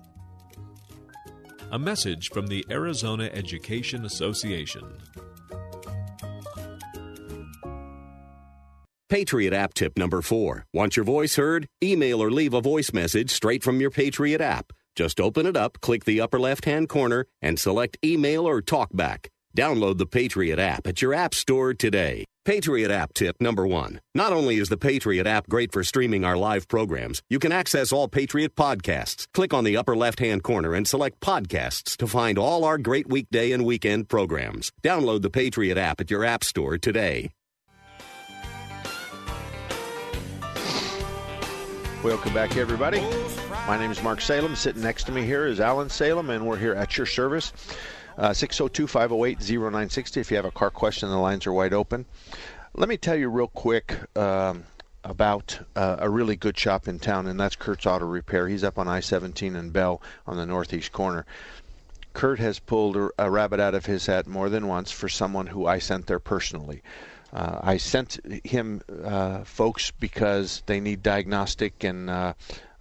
A 1.70 1.78
message 1.78 2.30
from 2.30 2.46
the 2.46 2.64
Arizona 2.70 3.24
Education 3.24 4.06
Association. 4.06 4.90
Patriot 9.10 9.52
app 9.52 9.74
tip 9.74 9.98
number 9.98 10.22
four. 10.22 10.64
Want 10.72 10.96
your 10.96 11.04
voice 11.04 11.36
heard? 11.36 11.66
Email 11.84 12.22
or 12.22 12.30
leave 12.30 12.54
a 12.54 12.62
voice 12.62 12.94
message 12.94 13.30
straight 13.30 13.62
from 13.62 13.82
your 13.82 13.90
Patriot 13.90 14.40
app. 14.40 14.72
Just 14.96 15.20
open 15.20 15.44
it 15.44 15.58
up, 15.58 15.78
click 15.82 16.06
the 16.06 16.22
upper 16.22 16.40
left 16.40 16.64
hand 16.64 16.88
corner, 16.88 17.26
and 17.42 17.58
select 17.58 17.98
email 18.02 18.48
or 18.48 18.62
talkback. 18.62 19.26
Download 19.54 19.98
the 19.98 20.06
Patriot 20.06 20.58
app 20.58 20.86
at 20.86 21.02
your 21.02 21.12
app 21.12 21.34
store 21.34 21.74
today. 21.74 22.24
Patriot 22.48 22.90
app 22.90 23.12
tip 23.12 23.36
number 23.42 23.66
one. 23.66 24.00
Not 24.14 24.32
only 24.32 24.56
is 24.56 24.70
the 24.70 24.78
Patriot 24.78 25.26
app 25.26 25.50
great 25.50 25.70
for 25.70 25.84
streaming 25.84 26.24
our 26.24 26.34
live 26.34 26.66
programs, 26.66 27.22
you 27.28 27.38
can 27.38 27.52
access 27.52 27.92
all 27.92 28.08
Patriot 28.08 28.56
podcasts. 28.56 29.26
Click 29.34 29.52
on 29.52 29.64
the 29.64 29.76
upper 29.76 29.94
left 29.94 30.18
hand 30.18 30.42
corner 30.42 30.72
and 30.72 30.88
select 30.88 31.20
podcasts 31.20 31.94
to 31.98 32.06
find 32.06 32.38
all 32.38 32.64
our 32.64 32.78
great 32.78 33.06
weekday 33.06 33.52
and 33.52 33.66
weekend 33.66 34.08
programs. 34.08 34.72
Download 34.82 35.20
the 35.20 35.28
Patriot 35.28 35.76
app 35.76 36.00
at 36.00 36.10
your 36.10 36.24
app 36.24 36.42
store 36.42 36.78
today. 36.78 37.32
Welcome 42.02 42.32
back, 42.32 42.56
everybody. 42.56 43.02
My 43.66 43.76
name 43.78 43.90
is 43.90 44.02
Mark 44.02 44.22
Salem. 44.22 44.56
Sitting 44.56 44.80
next 44.80 45.04
to 45.04 45.12
me 45.12 45.22
here 45.22 45.46
is 45.46 45.60
Alan 45.60 45.90
Salem, 45.90 46.30
and 46.30 46.46
we're 46.46 46.56
here 46.56 46.74
at 46.74 46.96
your 46.96 47.04
service. 47.04 47.52
Uh, 48.18 48.34
602 48.34 48.88
508 48.88 49.38
0960. 49.38 50.20
If 50.20 50.30
you 50.32 50.36
have 50.38 50.44
a 50.44 50.50
car 50.50 50.70
question, 50.70 51.08
the 51.08 51.16
lines 51.16 51.46
are 51.46 51.52
wide 51.52 51.72
open. 51.72 52.04
Let 52.74 52.88
me 52.88 52.96
tell 52.96 53.14
you 53.14 53.28
real 53.28 53.46
quick 53.46 53.94
um, 54.18 54.64
about 55.04 55.60
uh, 55.76 55.98
a 56.00 56.10
really 56.10 56.34
good 56.34 56.58
shop 56.58 56.88
in 56.88 56.98
town, 56.98 57.28
and 57.28 57.38
that's 57.38 57.54
Kurt's 57.54 57.86
Auto 57.86 58.06
Repair. 58.06 58.48
He's 58.48 58.64
up 58.64 58.76
on 58.76 58.88
I 58.88 58.98
17 58.98 59.54
and 59.54 59.72
Bell 59.72 60.02
on 60.26 60.36
the 60.36 60.46
northeast 60.46 60.90
corner. 60.90 61.26
Kurt 62.12 62.40
has 62.40 62.58
pulled 62.58 62.96
a, 62.96 63.10
a 63.20 63.30
rabbit 63.30 63.60
out 63.60 63.76
of 63.76 63.86
his 63.86 64.06
hat 64.06 64.26
more 64.26 64.48
than 64.48 64.66
once 64.66 64.90
for 64.90 65.08
someone 65.08 65.46
who 65.46 65.66
I 65.66 65.78
sent 65.78 66.08
there 66.08 66.18
personally. 66.18 66.82
Uh, 67.32 67.60
I 67.62 67.76
sent 67.76 68.18
him 68.44 68.82
uh, 69.04 69.44
folks 69.44 69.92
because 69.92 70.64
they 70.66 70.80
need 70.80 71.04
diagnostic, 71.04 71.84
and 71.84 72.10
uh, 72.10 72.32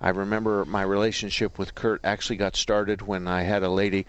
I 0.02 0.10
remember 0.10 0.66
my 0.66 0.82
relationship 0.82 1.60
with 1.60 1.76
Kurt 1.76 2.02
actually 2.04 2.38
got 2.38 2.56
started 2.56 3.02
when 3.04 3.28
I 3.28 3.44
had 3.44 3.62
a 3.62 3.70
lady 3.70 4.08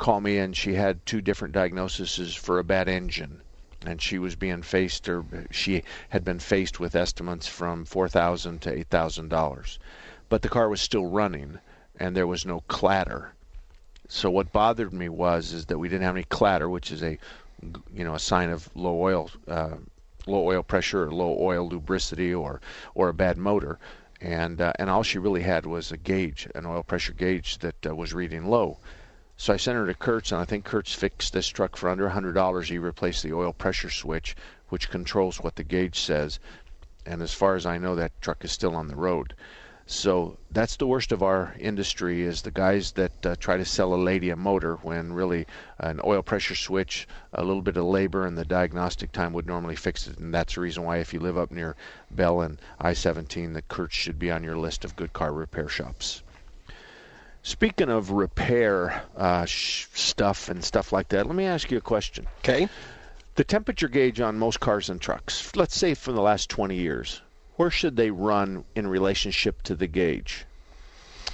call 0.00 0.20
me 0.20 0.38
and 0.38 0.56
she 0.56 0.74
had 0.74 1.04
two 1.04 1.20
different 1.20 1.52
diagnoses 1.52 2.34
for 2.34 2.58
a 2.58 2.64
bad 2.64 2.88
engine. 2.88 3.42
And 3.84 4.00
she 4.00 4.18
was 4.18 4.34
being 4.34 4.62
faced, 4.62 5.08
or 5.08 5.24
she 5.50 5.82
had 6.08 6.24
been 6.24 6.40
faced 6.40 6.80
with 6.80 6.96
estimates 6.96 7.46
from 7.46 7.84
four 7.84 8.08
thousand 8.08 8.62
to 8.62 8.72
eight 8.72 8.88
thousand 8.88 9.28
dollars, 9.28 9.78
but 10.28 10.42
the 10.42 10.48
car 10.48 10.68
was 10.68 10.80
still 10.80 11.06
running, 11.06 11.60
and 11.98 12.16
there 12.16 12.26
was 12.26 12.44
no 12.44 12.60
clatter. 12.68 13.32
So 14.08 14.30
what 14.30 14.52
bothered 14.52 14.92
me 14.92 15.08
was 15.08 15.52
is 15.52 15.66
that 15.66 15.78
we 15.78 15.88
didn't 15.88 16.04
have 16.04 16.16
any 16.16 16.24
clatter, 16.24 16.68
which 16.68 16.90
is 16.90 17.02
a 17.02 17.18
you 17.94 18.04
know 18.04 18.14
a 18.14 18.18
sign 18.18 18.50
of 18.50 18.68
low 18.74 19.00
oil 19.00 19.30
uh, 19.48 19.76
low 20.26 20.46
oil 20.46 20.62
pressure 20.62 21.04
or 21.04 21.12
low 21.12 21.36
oil 21.38 21.68
lubricity 21.68 22.34
or 22.34 22.60
or 22.94 23.08
a 23.08 23.14
bad 23.14 23.36
motor 23.36 23.78
and 24.20 24.60
uh, 24.60 24.72
and 24.78 24.90
all 24.90 25.02
she 25.02 25.18
really 25.18 25.42
had 25.42 25.66
was 25.66 25.92
a 25.92 25.96
gauge 25.96 26.48
an 26.54 26.66
oil 26.66 26.82
pressure 26.82 27.12
gauge 27.12 27.58
that 27.58 27.86
uh, 27.86 27.94
was 27.94 28.12
reading 28.12 28.46
low 28.46 28.78
so 29.40 29.54
I 29.54 29.56
sent 29.56 29.78
her 29.78 29.86
to 29.86 29.94
Kurt's 29.94 30.32
and 30.32 30.40
I 30.42 30.44
think 30.44 30.66
Kurt's 30.66 30.92
fixed 30.92 31.32
this 31.32 31.48
truck 31.48 31.74
for 31.74 31.88
under 31.88 32.10
$100 32.10 32.64
he 32.64 32.76
replaced 32.76 33.22
the 33.22 33.32
oil 33.32 33.54
pressure 33.54 33.88
switch 33.88 34.36
which 34.68 34.90
controls 34.90 35.40
what 35.40 35.56
the 35.56 35.64
gauge 35.64 35.98
says 35.98 36.38
and 37.06 37.22
as 37.22 37.32
far 37.32 37.54
as 37.54 37.64
I 37.64 37.78
know 37.78 37.94
that 37.94 38.20
truck 38.20 38.44
is 38.44 38.52
still 38.52 38.76
on 38.76 38.88
the 38.88 38.96
road 38.96 39.34
so 39.86 40.36
that's 40.50 40.76
the 40.76 40.86
worst 40.86 41.10
of 41.10 41.22
our 41.22 41.56
industry 41.58 42.20
is 42.20 42.42
the 42.42 42.50
guys 42.50 42.92
that 42.92 43.26
uh, 43.26 43.34
try 43.40 43.56
to 43.56 43.64
sell 43.64 43.94
a 43.94 43.96
lady 43.96 44.28
a 44.28 44.36
motor 44.36 44.76
when 44.82 45.14
really 45.14 45.46
an 45.78 46.00
oil 46.04 46.22
pressure 46.22 46.54
switch, 46.54 47.08
a 47.32 47.42
little 47.42 47.62
bit 47.62 47.76
of 47.76 47.86
labor, 47.86 48.24
and 48.24 48.38
the 48.38 48.44
diagnostic 48.44 49.10
time 49.10 49.32
would 49.32 49.46
normally 49.46 49.74
fix 49.74 50.06
it. 50.06 50.18
And 50.18 50.32
that's 50.32 50.54
the 50.54 50.60
reason 50.60 50.84
why 50.84 50.98
if 50.98 51.12
you 51.12 51.18
live 51.18 51.36
up 51.36 51.50
near 51.50 51.74
Bell 52.08 52.40
and 52.40 52.60
I-17, 52.78 53.52
the 53.52 53.62
Kurt's 53.62 53.96
should 53.96 54.18
be 54.18 54.30
on 54.30 54.44
your 54.44 54.56
list 54.56 54.84
of 54.84 54.94
good 54.94 55.12
car 55.12 55.32
repair 55.32 55.68
shops. 55.68 56.22
Speaking 57.42 57.88
of 57.88 58.10
repair 58.10 59.02
uh, 59.16 59.46
sh- 59.46 59.86
stuff 59.94 60.48
and 60.48 60.62
stuff 60.62 60.92
like 60.92 61.08
that, 61.08 61.26
let 61.26 61.34
me 61.34 61.44
ask 61.44 61.70
you 61.70 61.78
a 61.78 61.82
question. 61.82 62.26
Okay. 62.40 62.68
The 63.36 63.44
temperature 63.44 63.88
gauge 63.88 64.20
on 64.20 64.38
most 64.38 64.60
cars 64.60 64.90
and 64.90 65.00
trucks, 65.00 65.54
let's 65.56 65.76
say 65.76 65.94
from 65.94 66.16
the 66.16 66.20
last 66.22 66.50
20 66.50 66.76
years, 66.76 67.22
where 67.56 67.70
should 67.70 67.96
they 67.96 68.10
run 68.10 68.64
in 68.74 68.86
relationship 68.86 69.62
to 69.62 69.74
the 69.74 69.86
gauge? 69.86 70.44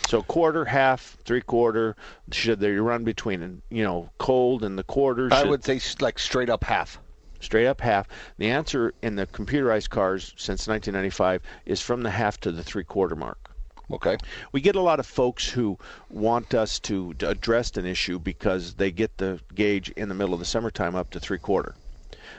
So 0.09 0.23
quarter, 0.23 0.65
half, 0.65 1.17
three 1.25 1.41
quarter, 1.41 1.97
should 2.31 2.61
they 2.61 2.73
run 2.73 3.03
between 3.03 3.63
you 3.71 3.83
know 3.83 4.11
cold 4.19 4.63
and 4.63 4.79
the 4.79 4.85
quarters? 4.85 5.33
I 5.33 5.45
would 5.45 5.65
say 5.65 5.81
like 6.01 6.21
straight 6.21 6.49
up 6.49 6.63
half. 6.63 7.01
Straight 7.41 7.67
up 7.67 7.81
half. 7.81 8.07
The 8.39 8.51
answer 8.51 8.95
in 9.03 9.17
the 9.17 9.27
computerized 9.27 9.91
cars 9.91 10.33
since 10.37 10.69
1995 10.69 11.43
is 11.67 11.81
from 11.81 12.03
the 12.03 12.11
half 12.11 12.39
to 12.41 12.53
the 12.53 12.63
three 12.63 12.85
quarter 12.85 13.17
mark. 13.17 13.46
Okay. 13.91 14.17
We 14.53 14.61
get 14.61 14.77
a 14.77 14.81
lot 14.81 14.99
of 14.99 15.07
folks 15.07 15.49
who 15.49 15.79
want 16.11 16.55
us 16.55 16.81
to 16.81 17.15
address 17.21 17.77
an 17.77 17.87
issue 17.87 18.19
because 18.19 18.75
they 18.75 18.91
get 18.91 19.17
the 19.19 19.41
gauge 19.55 19.91
in 19.91 20.09
the 20.09 20.15
middle 20.15 20.35
of 20.35 20.41
the 20.41 20.47
summertime 20.47 20.97
up 20.97 21.11
to 21.11 21.21
three 21.21 21.39
quarter. 21.39 21.75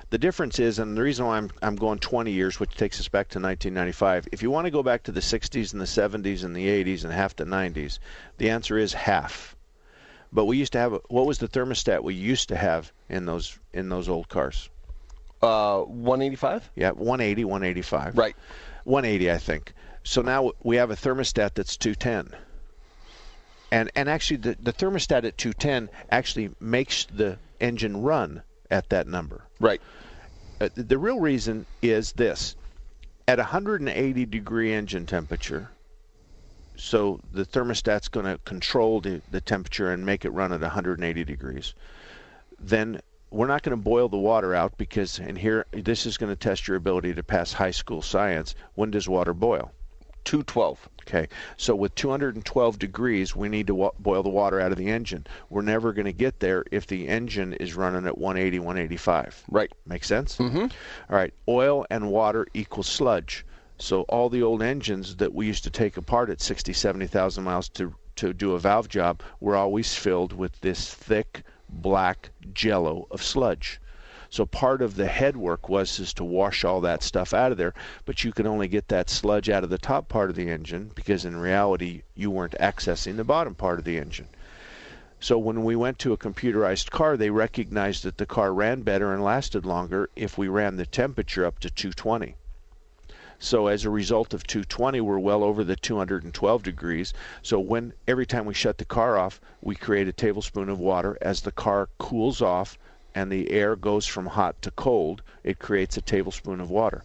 The 0.10 0.18
difference 0.18 0.60
is, 0.60 0.80
and 0.80 0.98
the 0.98 1.02
reason 1.02 1.26
why 1.26 1.38
I'm, 1.38 1.50
I'm 1.62 1.76
going 1.76 2.00
20 2.00 2.32
years, 2.32 2.60
which 2.60 2.76
takes 2.76 3.00
us 3.00 3.08
back 3.08 3.30
to 3.30 3.39
1995, 3.39 4.28
if 4.32 4.41
you 4.41 4.52
want 4.52 4.66
to 4.66 4.72
go 4.72 4.84
back 4.84 5.04
to 5.04 5.12
the 5.12 5.22
60s 5.22 5.72
and 5.72 5.82
the 5.82 5.86
70s 5.86 6.43
and 6.43 6.56
the 6.56 6.68
80s 6.68 7.04
and 7.04 7.14
half 7.14 7.36
the 7.36 7.45
90s, 7.45 8.00
the 8.38 8.50
answer 8.50 8.78
is 8.78 8.93
half. 8.93 9.56
But 10.32 10.45
we 10.45 10.58
used 10.58 10.74
to 10.74 10.80
have, 10.80 10.91
what 11.08 11.26
was 11.26 11.38
the 11.38 11.48
thermostat 11.48 12.04
we 12.04 12.14
used 12.14 12.50
to 12.50 12.58
have 12.58 12.91
in 13.10 13.26
those 13.26 13.58
in 13.74 13.88
those 13.88 14.10
old 14.10 14.28
cars? 14.28 14.70
Uh, 15.41 15.82
185? 15.82 16.70
Yeah, 16.76 16.91
180, 16.91 17.45
185. 17.45 18.18
Right. 18.18 18.36
180, 18.84 19.32
I 19.32 19.38
think. 19.38 19.74
So 20.08 20.22
now 20.22 20.53
we 20.64 20.78
have 20.78 20.89
a 20.89 20.95
thermostat 20.95 21.55
that's 21.55 21.76
210. 21.76 22.39
And 23.74 23.91
and 23.93 24.08
actually 24.08 24.38
the, 24.38 24.58
the 24.58 24.72
thermostat 24.72 25.26
at 25.26 25.38
210 25.38 25.89
actually 26.10 26.51
makes 26.62 27.03
the 27.03 27.38
engine 27.60 28.01
run 28.01 28.41
at 28.72 28.88
that 28.89 29.05
number. 29.05 29.43
Right. 29.60 29.82
Uh, 30.62 30.70
the 30.76 30.97
real 30.97 31.20
reason 31.20 31.66
is 31.82 32.14
this. 32.14 32.55
At 33.28 33.38
180 33.38 34.26
degree 34.26 34.74
engine 34.74 35.05
temperature, 35.05 35.72
so 36.78 37.20
the 37.34 37.43
thermostat's 37.43 38.08
going 38.08 38.28
to 38.28 38.38
control 38.45 39.01
the, 39.01 39.22
the 39.30 39.41
temperature 39.41 39.91
and 39.91 40.05
make 40.05 40.24
it 40.24 40.30
run 40.30 40.53
at 40.53 40.62
180 40.62 41.26
degrees, 41.26 41.74
then 42.58 43.01
we're 43.30 43.47
not 43.47 43.62
going 43.62 43.78
to 43.78 43.84
boil 43.84 44.08
the 44.08 44.18
water 44.18 44.55
out 44.55 44.78
because, 44.78 45.20
and 45.20 45.38
here, 45.38 45.66
this 45.72 46.05
is 46.05 46.18
going 46.18 46.32
to 46.32 46.38
test 46.38 46.66
your 46.66 46.78
ability 46.78 47.14
to 47.14 47.24
pass 47.24 47.51
high 47.51 47.72
school 47.72 48.01
science. 48.01 48.55
When 48.76 48.89
does 48.89 49.10
water 49.10 49.34
boil? 49.34 49.74
212. 50.28 50.90
Okay, 51.08 51.30
so 51.56 51.74
with 51.74 51.96
212 51.96 52.78
degrees, 52.78 53.34
we 53.34 53.48
need 53.48 53.68
to 53.68 53.76
wa- 53.76 53.92
boil 53.98 54.22
the 54.24 54.30
water 54.30 54.60
out 54.60 54.74
of 54.74 54.78
the 54.78 54.90
engine. 54.90 55.26
We're 55.50 55.62
never 55.62 55.94
going 55.94 56.06
to 56.06 56.12
get 56.12 56.42
there 56.42 56.66
if 56.70 56.86
the 56.86 57.08
engine 57.08 57.54
is 57.54 57.76
running 57.76 58.06
at 58.06 58.18
180, 58.18 58.60
185. 58.60 59.46
Right. 59.50 59.72
Make 59.86 60.04
sense? 60.04 60.36
Mm-hmm. 60.38 60.58
All 60.58 60.70
right, 61.10 61.34
oil 61.48 61.86
and 61.90 62.12
water 62.12 62.46
equals 62.54 62.88
sludge. 62.88 63.46
So 63.78 64.02
all 64.10 64.28
the 64.28 64.44
old 64.44 64.62
engines 64.62 65.16
that 65.16 65.34
we 65.34 65.48
used 65.48 65.64
to 65.64 65.70
take 65.70 65.96
apart 65.96 66.30
at 66.30 66.42
60, 66.42 66.74
70,000 66.74 67.44
miles 67.44 67.70
to 67.70 67.94
to 68.18 68.34
do 68.34 68.54
a 68.54 68.60
valve 68.60 68.90
job 68.90 69.22
were 69.40 69.56
always 69.56 69.94
filled 69.94 70.34
with 70.34 70.60
this 70.62 70.94
thick 70.94 71.44
black 71.70 72.32
jello 72.54 73.08
of 73.12 73.24
sludge. 73.24 73.80
So 74.30 74.46
part 74.46 74.82
of 74.82 74.96
the 74.96 75.06
head 75.06 75.38
work 75.38 75.70
was 75.70 76.00
is 76.00 76.14
to 76.16 76.24
wash 76.24 76.66
all 76.66 76.82
that 76.82 77.02
stuff 77.02 77.34
out 77.34 77.52
of 77.54 77.58
there, 77.58 77.74
but 78.06 78.24
you 78.24 78.34
could 78.34 78.46
only 78.46 78.68
get 78.68 78.90
that 78.90 79.10
sludge 79.10 79.50
out 79.50 79.64
of 79.64 79.70
the 79.70 79.78
top 79.78 80.10
part 80.10 80.30
of 80.30 80.36
the 80.36 80.50
engine 80.50 80.92
because 80.94 81.24
in 81.24 81.38
reality 81.38 82.02
you 82.14 82.30
weren't 82.30 82.56
accessing 82.60 83.16
the 83.16 83.24
bottom 83.24 83.56
part 83.56 83.80
of 83.80 83.86
the 83.86 83.98
engine. 83.98 84.28
So 85.20 85.38
when 85.38 85.64
we 85.64 85.76
went 85.76 85.98
to 86.00 86.14
a 86.14 86.18
computerized 86.18 86.92
car, 86.92 87.16
they 87.16 87.30
recognized 87.30 88.04
that 88.04 88.18
the 88.18 88.26
car 88.26 88.54
ran 88.54 88.82
better 88.82 89.14
and 89.14 89.24
lasted 89.24 89.66
longer 89.66 90.10
if 90.16 90.38
we 90.38 90.48
ran 90.48 90.76
the 90.76 90.86
temperature 90.86 91.46
up 91.46 91.60
to 91.60 91.70
220. 91.70 92.36
So 93.40 93.68
as 93.68 93.86
a 93.86 93.90
result 93.90 94.34
of 94.34 94.46
220, 94.46 95.00
we're 95.00 95.20
well 95.20 95.44
over 95.44 95.64
the 95.64 95.76
212 95.76 96.64
degrees. 96.64 97.14
So 97.42 97.60
when 97.60 97.94
every 98.08 98.26
time 98.26 98.46
we 98.46 98.54
shut 98.54 98.78
the 98.78 98.86
car 98.86 99.18
off, 99.18 99.40
we 99.62 99.76
create 99.76 100.08
a 100.08 100.12
tablespoon 100.12 100.70
of 100.70 100.80
water. 100.80 101.18
As 101.22 101.42
the 101.42 101.52
car 101.52 101.90
cools 101.98 102.42
off 102.42 102.78
and 103.18 103.32
the 103.32 103.49
air 103.49 103.76
goes 103.76 104.05
from 104.05 104.28
hot 104.28 104.61
to 104.61 104.70
cold, 104.70 105.24
it 105.43 105.57
creates 105.57 105.97
a 105.97 106.01
tablespoon 106.01 106.61
of 106.61 106.70
water. 106.70 107.03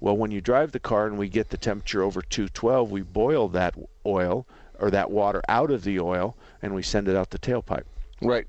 Well, 0.00 0.16
when 0.16 0.32
you 0.32 0.40
drive 0.40 0.72
the 0.72 0.80
car 0.80 1.06
and 1.06 1.16
we 1.16 1.28
get 1.28 1.50
the 1.50 1.56
temperature 1.56 2.02
over 2.02 2.20
212, 2.20 2.90
we 2.90 3.02
boil 3.02 3.46
that 3.50 3.76
oil 4.04 4.44
or 4.80 4.90
that 4.90 5.12
water 5.12 5.40
out 5.48 5.70
of 5.70 5.84
the 5.84 6.00
oil 6.00 6.36
and 6.62 6.74
we 6.74 6.82
send 6.82 7.06
it 7.06 7.14
out 7.14 7.30
the 7.30 7.38
tailpipe. 7.38 7.84
Right. 8.20 8.48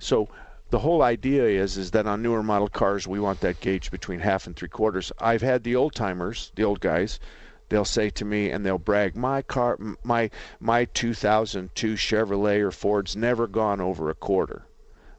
So 0.00 0.30
the 0.70 0.80
whole 0.80 1.00
idea 1.00 1.44
is 1.44 1.76
is 1.76 1.92
that 1.92 2.08
on 2.08 2.22
newer 2.22 2.42
model 2.42 2.66
cars 2.66 3.06
we 3.06 3.20
want 3.20 3.40
that 3.42 3.60
gauge 3.60 3.92
between 3.92 4.18
half 4.18 4.48
and 4.48 4.56
three 4.56 4.68
quarters. 4.68 5.12
I've 5.20 5.42
had 5.42 5.62
the 5.62 5.76
old 5.76 5.94
timers, 5.94 6.50
the 6.56 6.64
old 6.64 6.80
guys, 6.80 7.20
they'll 7.68 7.84
say 7.84 8.10
to 8.10 8.24
me 8.24 8.50
and 8.50 8.66
they'll 8.66 8.78
brag, 8.78 9.14
my 9.14 9.42
car, 9.42 9.78
my 10.02 10.28
my 10.58 10.86
2002 10.86 11.94
Chevrolet 11.94 12.60
or 12.60 12.72
Ford's 12.72 13.14
never 13.14 13.46
gone 13.46 13.80
over 13.80 14.10
a 14.10 14.14
quarter. 14.16 14.64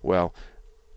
Well, 0.02 0.34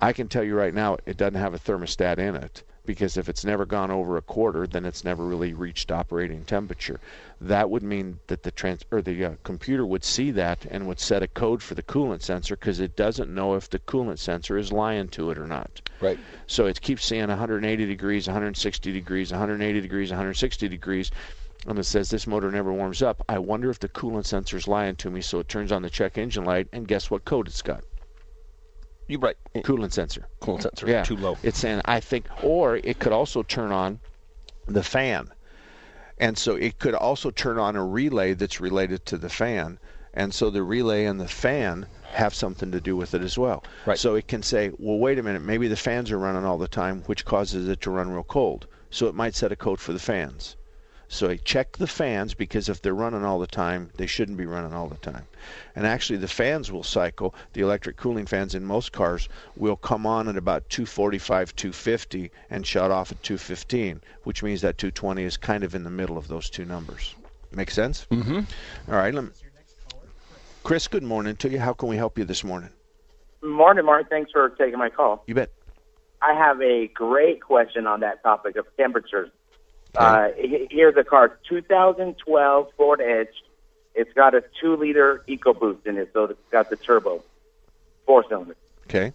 I 0.03 0.13
can 0.13 0.27
tell 0.27 0.43
you 0.43 0.57
right 0.57 0.75
now, 0.75 0.97
it 1.07 1.17
doesn't 1.17 1.41
have 1.41 1.55
a 1.55 1.61
thermostat 1.61 2.19
in 2.19 2.35
it 2.35 2.65
because 2.85 3.17
if 3.17 3.29
it's 3.29 3.45
never 3.45 3.65
gone 3.65 3.93
over 3.93 4.17
a 4.17 4.23
quarter, 4.23 4.67
then 4.67 4.85
it's 4.85 5.05
never 5.05 5.25
really 5.25 5.53
reached 5.53 5.93
operating 5.93 6.45
temperature. 6.45 6.99
That 7.41 7.71
would 7.71 7.85
mean 7.85 8.19
that 8.27 8.43
the 8.43 8.51
trans 8.51 8.85
or 8.91 9.01
the 9.01 9.25
uh, 9.25 9.35
computer 9.45 9.87
would 9.87 10.03
see 10.03 10.33
that 10.33 10.67
and 10.69 10.89
would 10.89 10.99
set 10.99 11.23
a 11.23 11.29
code 11.29 11.63
for 11.63 11.77
the 11.77 11.85
coolant 11.85 12.23
sensor 12.23 12.57
because 12.57 12.81
it 12.81 12.97
doesn't 12.97 13.33
know 13.33 13.55
if 13.55 13.71
the 13.71 13.79
coolant 13.79 14.19
sensor 14.19 14.59
is 14.59 14.73
lying 14.73 15.07
to 15.11 15.31
it 15.31 15.39
or 15.39 15.47
not. 15.47 15.81
Right. 16.01 16.19
So 16.49 16.67
it 16.67 16.81
keeps 16.81 17.05
saying 17.05 17.29
180 17.29 17.87
degrees, 17.87 18.27
160 18.27 18.93
degrees, 18.93 19.31
180 19.31 19.81
degrees, 19.81 20.11
160 20.11 20.69
degrees. 20.69 21.13
And 21.69 21.79
it 21.79 21.85
says 21.85 22.11
this 22.11 22.27
motor 22.27 22.51
never 22.51 22.73
warms 22.73 23.03
up. 23.03 23.25
I 23.29 23.39
wonder 23.39 23.71
if 23.71 23.79
the 23.79 23.89
coolant 23.89 24.27
sensor 24.27 24.57
is 24.57 24.67
lying 24.67 24.97
to 24.97 25.11
me, 25.11 25.21
so 25.21 25.39
it 25.39 25.49
turns 25.49 25.71
on 25.71 25.83
the 25.83 25.91
check 25.91 26.19
engine 26.19 26.45
light, 26.45 26.67
and 26.73 26.89
guess 26.89 27.09
what 27.09 27.25
code 27.25 27.47
it's 27.47 27.63
got? 27.63 27.85
You 29.13 29.19
right. 29.19 29.37
Coolant 29.57 29.93
sensor. 29.93 30.27
Coolant 30.41 30.63
sensor. 30.63 30.87
Yeah. 30.89 31.03
Too 31.03 31.17
low. 31.17 31.37
It's 31.43 31.59
saying 31.59 31.83
I 31.85 32.01
think, 32.01 32.25
or 32.43 32.77
it 32.77 32.99
could 32.99 33.13
also 33.13 33.43
turn 33.43 33.71
on 33.71 34.01
the 34.67 34.83
fan, 34.83 35.29
and 36.19 36.39
so 36.39 36.55
it 36.55 36.79
could 36.79 36.95
also 36.95 37.31
turn 37.31 37.59
on 37.59 37.77
a 37.77 37.85
relay 37.85 38.33
that's 38.33 38.59
related 38.59 39.05
to 39.05 39.19
the 39.19 39.29
fan, 39.29 39.79
and 40.15 40.33
so 40.33 40.49
the 40.49 40.63
relay 40.63 41.05
and 41.05 41.21
the 41.21 41.29
fan 41.29 41.85
have 42.13 42.35
something 42.35 42.73
to 42.73 42.81
do 42.81 42.97
with 42.97 43.13
it 43.13 43.21
as 43.21 43.37
well. 43.37 43.65
Right. 43.85 43.99
So 43.99 44.15
it 44.15 44.29
can 44.29 44.43
say, 44.43 44.71
well, 44.79 44.97
wait 44.99 45.19
a 45.19 45.23
minute, 45.23 45.43
maybe 45.43 45.69
the 45.69 45.77
fans 45.77 46.11
are 46.11 46.19
running 46.19 46.47
all 46.47 46.57
the 46.57 46.67
time, 46.67 47.03
which 47.03 47.27
causes 47.27 47.69
it 47.69 47.83
to 47.83 47.91
run 47.91 48.11
real 48.11 48.23
cold. 48.23 48.67
So 48.89 49.09
it 49.09 49.15
might 49.15 49.35
set 49.35 49.53
a 49.53 49.57
code 49.57 49.79
for 49.79 49.93
the 49.93 49.99
fans. 49.99 50.57
So 51.13 51.29
I 51.29 51.37
check 51.37 51.77
the 51.77 51.87
fans 51.87 52.33
because 52.33 52.71
if 52.71 52.81
they're 52.81 52.95
running 52.95 53.23
all 53.23 53.39
the 53.39 53.47
time, 53.47 53.91
they 53.99 54.07
shouldn't 54.07 54.39
be 54.39 54.47
running 54.47 54.73
all 54.73 54.89
the 54.89 54.97
time. 54.97 55.27
And 55.77 55.87
actually, 55.87 56.17
the 56.17 56.27
fans 56.27 56.73
will 56.73 56.83
cycle. 56.83 57.35
The 57.53 57.61
electric 57.61 57.99
cooling 57.99 58.25
fans 58.25 58.55
in 58.55 58.65
most 58.65 58.93
cars 58.93 59.29
will 59.55 59.77
come 59.77 60.07
on 60.07 60.27
at 60.27 60.39
about 60.39 60.71
245, 60.71 61.55
250 61.55 62.31
and 62.49 62.67
shut 62.67 62.91
off 62.91 63.13
at 63.13 63.23
215, 63.23 64.01
which 64.23 64.43
means 64.43 64.63
that 64.63 64.79
220 64.79 65.23
is 65.23 65.37
kind 65.37 65.63
of 65.63 65.75
in 65.75 65.85
the 65.85 65.91
middle 65.91 66.17
of 66.17 66.29
those 66.29 66.49
two 66.49 66.65
numbers. 66.65 67.15
Make 67.51 67.71
sense? 67.71 68.07
Mm-hmm. 68.11 68.91
All 68.91 68.99
right. 68.99 69.13
Let 69.13 69.25
me, 69.25 69.31
Chris, 70.63 70.89
good 70.89 71.03
morning 71.03 71.37
to 71.37 71.51
you. 71.51 71.59
How 71.59 71.75
can 71.75 71.91
we 71.91 71.97
help 71.99 72.17
you 72.17 72.25
this 72.25 72.43
morning? 72.43 72.71
Morning, 73.43 73.85
Mark. 73.85 74.09
Thanks 74.09 74.33
for 74.33 74.49
taking 74.49 74.79
my 74.79 74.89
call. 74.89 75.25
You 75.27 75.35
bet. 75.35 75.51
I 76.23 76.33
have 76.33 76.63
a 76.63 76.87
great 76.89 77.43
question 77.43 77.87
on 77.87 78.01
that 78.01 78.23
topic 78.23 78.57
of 78.57 78.65
temperatures. 78.79 79.29
Uh, 79.97 80.29
here's 80.71 80.97
a 80.97 81.05
car, 81.05 81.39
2012 81.49 82.69
Ford 82.77 83.01
Edge. 83.01 83.29
It's 83.95 84.13
got 84.15 84.35
a 84.35 84.43
two-liter 84.61 85.23
EcoBoost 85.29 85.87
in 85.87 85.99
it, 85.99 86.11
so 86.15 86.25
it's 86.25 86.41
got 86.51 86.71
the 86.71 86.77
turbo, 86.77 87.23
four-cylinder. 88.07 88.57
Okay. 88.85 89.13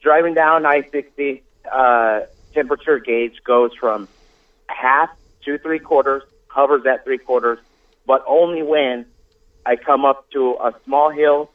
Driving 0.00 0.34
down 0.34 0.66
I-60, 0.66 1.42
uh, 1.70 2.20
temperature 2.52 2.98
gauge 2.98 3.40
goes 3.44 3.70
from 3.78 4.08
half 4.68 5.10
to 5.44 5.58
three 5.58 5.78
quarters, 5.78 6.22
hovers 6.48 6.84
at 6.86 7.04
three 7.04 7.18
quarters, 7.18 7.58
but 8.06 8.24
only 8.26 8.62
when 8.62 9.06
I 9.64 9.76
come 9.76 10.04
up 10.04 10.28
to 10.30 10.54
a 10.54 10.74
small 10.84 11.10
hill. 11.10 11.50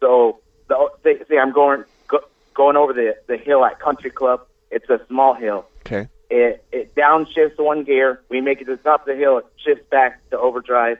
So, 0.00 0.40
the, 0.68 0.90
say, 1.04 1.20
say 1.28 1.38
I'm 1.38 1.52
going 1.52 1.84
go, 2.08 2.20
going 2.54 2.76
over 2.76 2.92
the 2.92 3.16
the 3.26 3.36
hill 3.36 3.64
at 3.64 3.78
Country 3.78 4.10
Club. 4.10 4.46
It's 4.70 4.88
a 4.88 5.00
small 5.06 5.34
hill. 5.34 5.66
Okay. 5.86 6.08
It 6.30 6.64
it 6.70 6.94
downshifts 6.94 7.58
one 7.58 7.82
gear. 7.82 8.20
We 8.28 8.40
make 8.40 8.60
it 8.60 8.66
to 8.66 8.76
the 8.76 8.82
top 8.82 9.00
of 9.00 9.06
the 9.06 9.16
hill. 9.16 9.38
It 9.38 9.46
shifts 9.64 9.84
back 9.90 10.20
to 10.30 10.38
overdrive. 10.38 10.98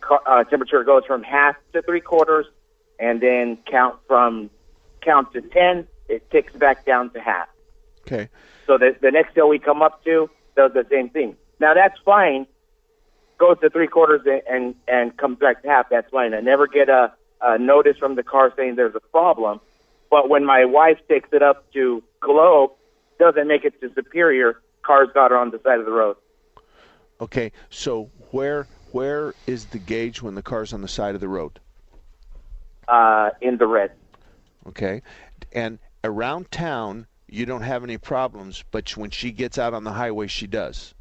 Car, 0.00 0.22
uh, 0.26 0.44
temperature 0.44 0.84
goes 0.84 1.04
from 1.04 1.24
half 1.24 1.56
to 1.72 1.82
three 1.82 2.00
quarters, 2.00 2.46
and 3.00 3.20
then 3.20 3.58
count 3.66 3.96
from 4.06 4.50
count 5.00 5.32
to 5.32 5.40
ten. 5.40 5.88
It 6.08 6.30
ticks 6.30 6.52
back 6.52 6.84
down 6.84 7.10
to 7.10 7.20
half. 7.20 7.48
Okay. 8.06 8.28
So 8.66 8.78
the 8.78 8.94
the 9.00 9.10
next 9.10 9.34
hill 9.34 9.48
we 9.48 9.58
come 9.58 9.82
up 9.82 10.04
to 10.04 10.30
does 10.56 10.72
the 10.72 10.86
same 10.88 11.10
thing. 11.10 11.36
Now 11.58 11.74
that's 11.74 11.98
fine. 12.04 12.46
Goes 13.38 13.58
to 13.60 13.70
three 13.70 13.88
quarters 13.88 14.22
and 14.24 14.42
and, 14.48 14.74
and 14.86 15.16
comes 15.16 15.38
back 15.38 15.62
to 15.62 15.68
half. 15.68 15.88
That's 15.90 16.08
fine. 16.10 16.32
I 16.32 16.40
never 16.40 16.68
get 16.68 16.88
a, 16.88 17.12
a 17.40 17.58
notice 17.58 17.98
from 17.98 18.14
the 18.14 18.22
car 18.22 18.52
saying 18.56 18.76
there's 18.76 18.94
a 18.94 19.00
problem. 19.00 19.60
But 20.10 20.28
when 20.28 20.44
my 20.44 20.64
wife 20.64 20.98
takes 21.08 21.30
it 21.32 21.42
up 21.42 21.72
to 21.72 22.04
Globe, 22.20 22.70
doesn't 23.18 23.46
make 23.46 23.64
it 23.64 23.80
to 23.80 23.92
Superior. 23.94 24.60
Cars 24.82 25.08
got 25.14 25.30
her 25.30 25.38
on 25.38 25.50
the 25.50 25.60
side 25.64 25.78
of 25.78 25.86
the 25.86 25.92
road. 25.92 26.16
Okay. 27.20 27.52
So 27.70 28.10
where 28.30 28.66
where 28.92 29.34
is 29.46 29.66
the 29.66 29.78
gauge 29.78 30.22
when 30.22 30.34
the 30.34 30.42
car's 30.42 30.72
on 30.72 30.82
the 30.82 30.88
side 30.88 31.14
of 31.14 31.20
the 31.20 31.28
road? 31.28 31.58
Uh, 32.86 33.30
in 33.40 33.56
the 33.58 33.66
red. 33.66 33.92
Okay. 34.68 35.02
And 35.52 35.78
around 36.02 36.50
town, 36.50 37.06
you 37.28 37.46
don't 37.46 37.62
have 37.62 37.82
any 37.82 37.98
problems, 37.98 38.62
but 38.70 38.96
when 38.96 39.10
she 39.10 39.32
gets 39.32 39.58
out 39.58 39.74
on 39.74 39.84
the 39.84 39.92
highway, 39.92 40.26
she 40.26 40.46
does. 40.46 40.94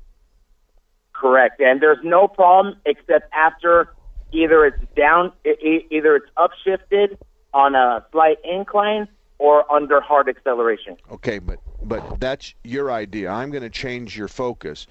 Correct. 1.14 1.60
And 1.62 1.82
there's 1.82 2.04
no 2.04 2.28
problem 2.28 2.78
except 2.86 3.32
after 3.34 3.94
either 4.32 4.66
it's 4.66 4.84
down, 4.96 5.32
either 5.46 6.16
it's 6.16 6.30
upshifted 6.38 7.18
on 7.54 7.76
a 7.76 8.04
slight 8.12 8.38
incline 8.44 9.08
or 9.38 9.72
under 9.72 10.02
hard 10.02 10.28
acceleration. 10.28 10.98
Okay, 11.12 11.40
but 11.40 11.60
but 11.84 12.20
that's 12.20 12.54
your 12.64 12.92
idea. 12.92 13.30
I'm 13.30 13.52
going 13.52 13.64
to 13.64 13.70
change 13.70 14.18
your 14.18 14.28
focus. 14.28 14.88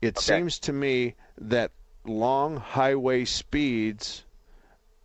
It 0.00 0.18
seems 0.18 0.58
to 0.60 0.72
me 0.72 1.14
that 1.38 1.72
long 2.04 2.56
highway 2.56 3.24
speeds 3.24 4.24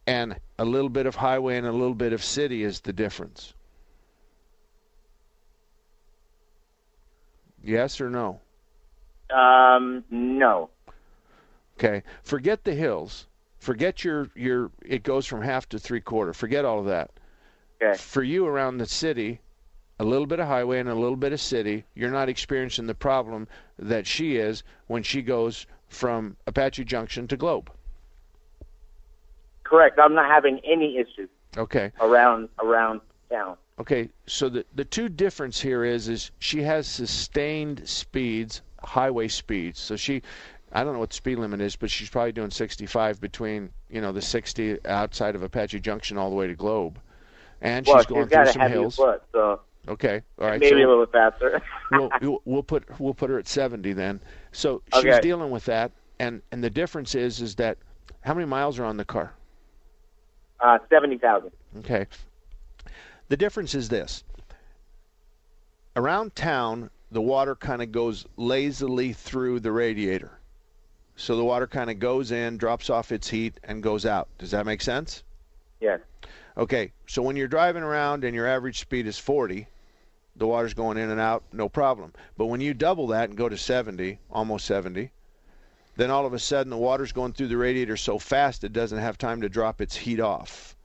and 0.06 0.36
a 0.60 0.66
little 0.66 0.90
bit 0.90 1.06
of 1.06 1.16
highway 1.16 1.58
and 1.58 1.66
a 1.66 1.72
little 1.72 1.96
bit 1.96 2.14
of 2.14 2.24
city 2.24 2.64
is 2.64 2.82
the 2.82 2.94
difference. 2.94 3.54
Yes 7.64 8.02
or 8.02 8.10
no? 8.10 8.40
Um, 9.34 10.04
no. 10.10 10.70
Okay. 11.78 12.04
Forget 12.24 12.64
the 12.64 12.74
hills. 12.74 13.28
Forget 13.60 14.04
your 14.04 14.30
your 14.36 14.72
it 14.84 15.04
goes 15.04 15.26
from 15.26 15.42
half 15.42 15.70
to 15.70 15.80
three 15.80 16.02
quarter. 16.02 16.34
Forget 16.34 16.66
all 16.66 16.80
of 16.80 16.86
that. 16.86 17.12
Okay. 17.82 17.98
For 17.98 18.24
you 18.24 18.46
around 18.48 18.78
the 18.78 18.88
city, 18.88 19.40
a 20.02 20.04
little 20.04 20.26
bit 20.26 20.40
of 20.40 20.48
highway 20.48 20.80
and 20.80 20.90
a 20.90 20.96
little 20.96 21.16
bit 21.16 21.32
of 21.32 21.40
city, 21.40 21.86
you're 21.94 22.10
not 22.10 22.28
experiencing 22.28 22.88
the 22.88 22.96
problem 22.96 23.48
that 23.78 24.08
she 24.08 24.36
is 24.36 24.64
when 24.88 25.04
she 25.04 25.22
goes 25.22 25.68
from 25.90 26.36
Apache 26.48 26.86
Junction 26.86 27.28
to 27.28 27.38
Globe. 27.38 27.72
Correct. 29.64 30.00
I'm 30.00 30.16
not 30.16 30.26
having 30.26 30.60
any 30.66 30.98
issues 30.98 31.30
Okay. 31.56 31.92
around 32.00 32.50
around 32.60 33.02
town. 33.30 33.58
Okay, 33.78 34.10
so 34.26 34.50
the 34.50 34.66
the 34.74 34.86
two 34.86 35.08
difference 35.08 35.62
here 35.62 35.84
is 35.84 36.10
is 36.10 36.32
she 36.40 36.64
has 36.64 36.88
sustained 36.88 37.88
speeds, 37.88 38.64
highway 38.84 39.28
speeds. 39.28 39.80
So 39.80 39.96
she 39.96 40.24
I 40.72 40.84
don't 40.84 40.94
know 40.94 41.00
what 41.00 41.10
the 41.12 41.16
speed 41.16 41.38
limit 41.38 41.62
is, 41.62 41.76
but 41.76 41.92
she's 41.92 42.10
probably 42.10 42.32
doing 42.32 42.50
65 42.50 43.22
between 43.22 43.70
you 43.88 44.02
know 44.02 44.12
the 44.12 44.22
60 44.22 44.84
outside 44.88 45.36
of 45.36 45.44
Apache 45.44 45.80
Junction 45.80 46.18
all 46.18 46.32
the 46.32 46.36
way 46.36 46.48
to 46.48 46.56
Globe, 46.56 47.00
and 47.62 47.86
well, 47.86 47.98
she's 47.98 48.08
going 48.08 48.28
got 48.28 48.48
through 48.48 48.48
some 48.48 48.62
hills. 48.64 48.96
foot, 48.96 49.22
so 49.32 49.62
Okay, 49.88 50.22
all 50.40 50.48
right. 50.48 50.60
maybe 50.60 50.70
so 50.82 50.88
a 50.88 50.90
little 50.90 51.06
bit 51.06 51.12
faster. 51.12 51.62
we'll, 51.92 52.10
we'll 52.22 52.42
we'll 52.46 52.64
put 52.64 52.84
we'll 53.00 53.14
put 53.16 53.30
her 53.30 53.40
at 53.40 53.48
70 53.48 53.94
then. 53.94 54.20
So 54.52 54.82
she's 54.94 55.06
Okay. 55.06 55.22
dealing 55.22 55.50
with 55.52 55.66
that, 55.66 55.92
and 56.20 56.42
and 56.52 56.64
the 56.64 56.70
difference 56.70 57.16
is 57.16 57.42
is 57.42 57.56
that 57.56 57.78
how 58.22 58.34
many 58.34 58.46
miles 58.46 58.78
are 58.80 58.86
on 58.86 58.98
the 58.98 59.06
car? 59.06 59.34
uh, 60.60 60.78
seventy 60.90 61.18
thousand. 61.18 61.52
Okay. 61.80 62.06
The 63.30 63.38
difference 63.38 63.74
is 63.74 63.90
this. 63.90 64.24
Around 65.96 66.36
town, 66.36 66.90
the 67.12 67.22
water 67.22 67.56
kind 67.56 67.82
of 67.82 67.92
goes 67.92 68.26
lazily 68.38 69.14
through 69.14 69.62
the 69.62 69.72
radiator. 69.72 70.40
So 71.16 71.36
the 71.36 71.44
water 71.44 71.68
kind 71.68 71.90
of 71.90 72.00
goes 72.00 72.32
in, 72.32 72.58
drops 72.58 72.90
off 72.90 73.12
its 73.12 73.30
heat, 73.30 73.60
and 73.64 73.82
goes 73.84 74.06
out. 74.06 74.28
Does 74.38 74.52
that 74.52 74.66
make 74.66 74.82
sense? 74.82 75.24
Yes. 75.80 76.00
Okay, 76.58 76.92
so 77.08 77.22
when 77.22 77.36
you're 77.36 77.48
driving 77.48 77.84
around 77.84 78.24
and 78.24 78.36
your 78.36 78.48
average 78.48 78.80
speed 78.80 79.08
is 79.08 79.18
40, 79.18 79.68
the 80.36 80.48
water's 80.48 80.74
going 80.74 80.98
in 80.98 81.10
and 81.10 81.20
out, 81.20 81.44
no 81.52 81.70
problem. 81.70 82.14
But 82.38 82.48
when 82.48 82.62
you 82.62 82.74
double 82.74 83.08
that 83.08 83.30
and 83.30 83.38
go 83.38 83.50
to 83.50 83.58
70, 83.58 84.20
almost 84.32 84.66
70, 84.66 85.12
then 85.96 86.10
all 86.10 86.26
of 86.26 86.34
a 86.34 86.40
sudden 86.40 86.70
the 86.70 86.78
water's 86.78 87.12
going 87.12 87.34
through 87.34 87.48
the 87.48 87.58
radiator 87.58 87.98
so 87.98 88.18
fast 88.18 88.64
it 88.64 88.74
doesn't 88.74 89.00
have 89.00 89.18
time 89.18 89.42
to 89.42 89.50
drop 89.50 89.82
its 89.82 89.96
heat 89.96 90.20
off. 90.20 90.76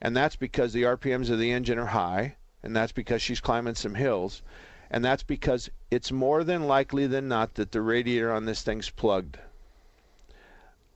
And 0.00 0.16
that's 0.16 0.36
because 0.36 0.72
the 0.72 0.84
RPMs 0.84 1.30
of 1.30 1.38
the 1.38 1.52
engine 1.52 1.78
are 1.78 1.86
high, 1.86 2.36
and 2.62 2.74
that's 2.74 2.92
because 2.92 3.22
she's 3.22 3.40
climbing 3.40 3.74
some 3.74 3.94
hills, 3.94 4.42
and 4.90 5.04
that's 5.04 5.22
because 5.22 5.70
it's 5.90 6.12
more 6.12 6.44
than 6.44 6.66
likely 6.66 7.06
than 7.06 7.28
not 7.28 7.54
that 7.54 7.72
the 7.72 7.80
radiator 7.80 8.32
on 8.32 8.44
this 8.44 8.62
thing's 8.62 8.90
plugged. 8.90 9.38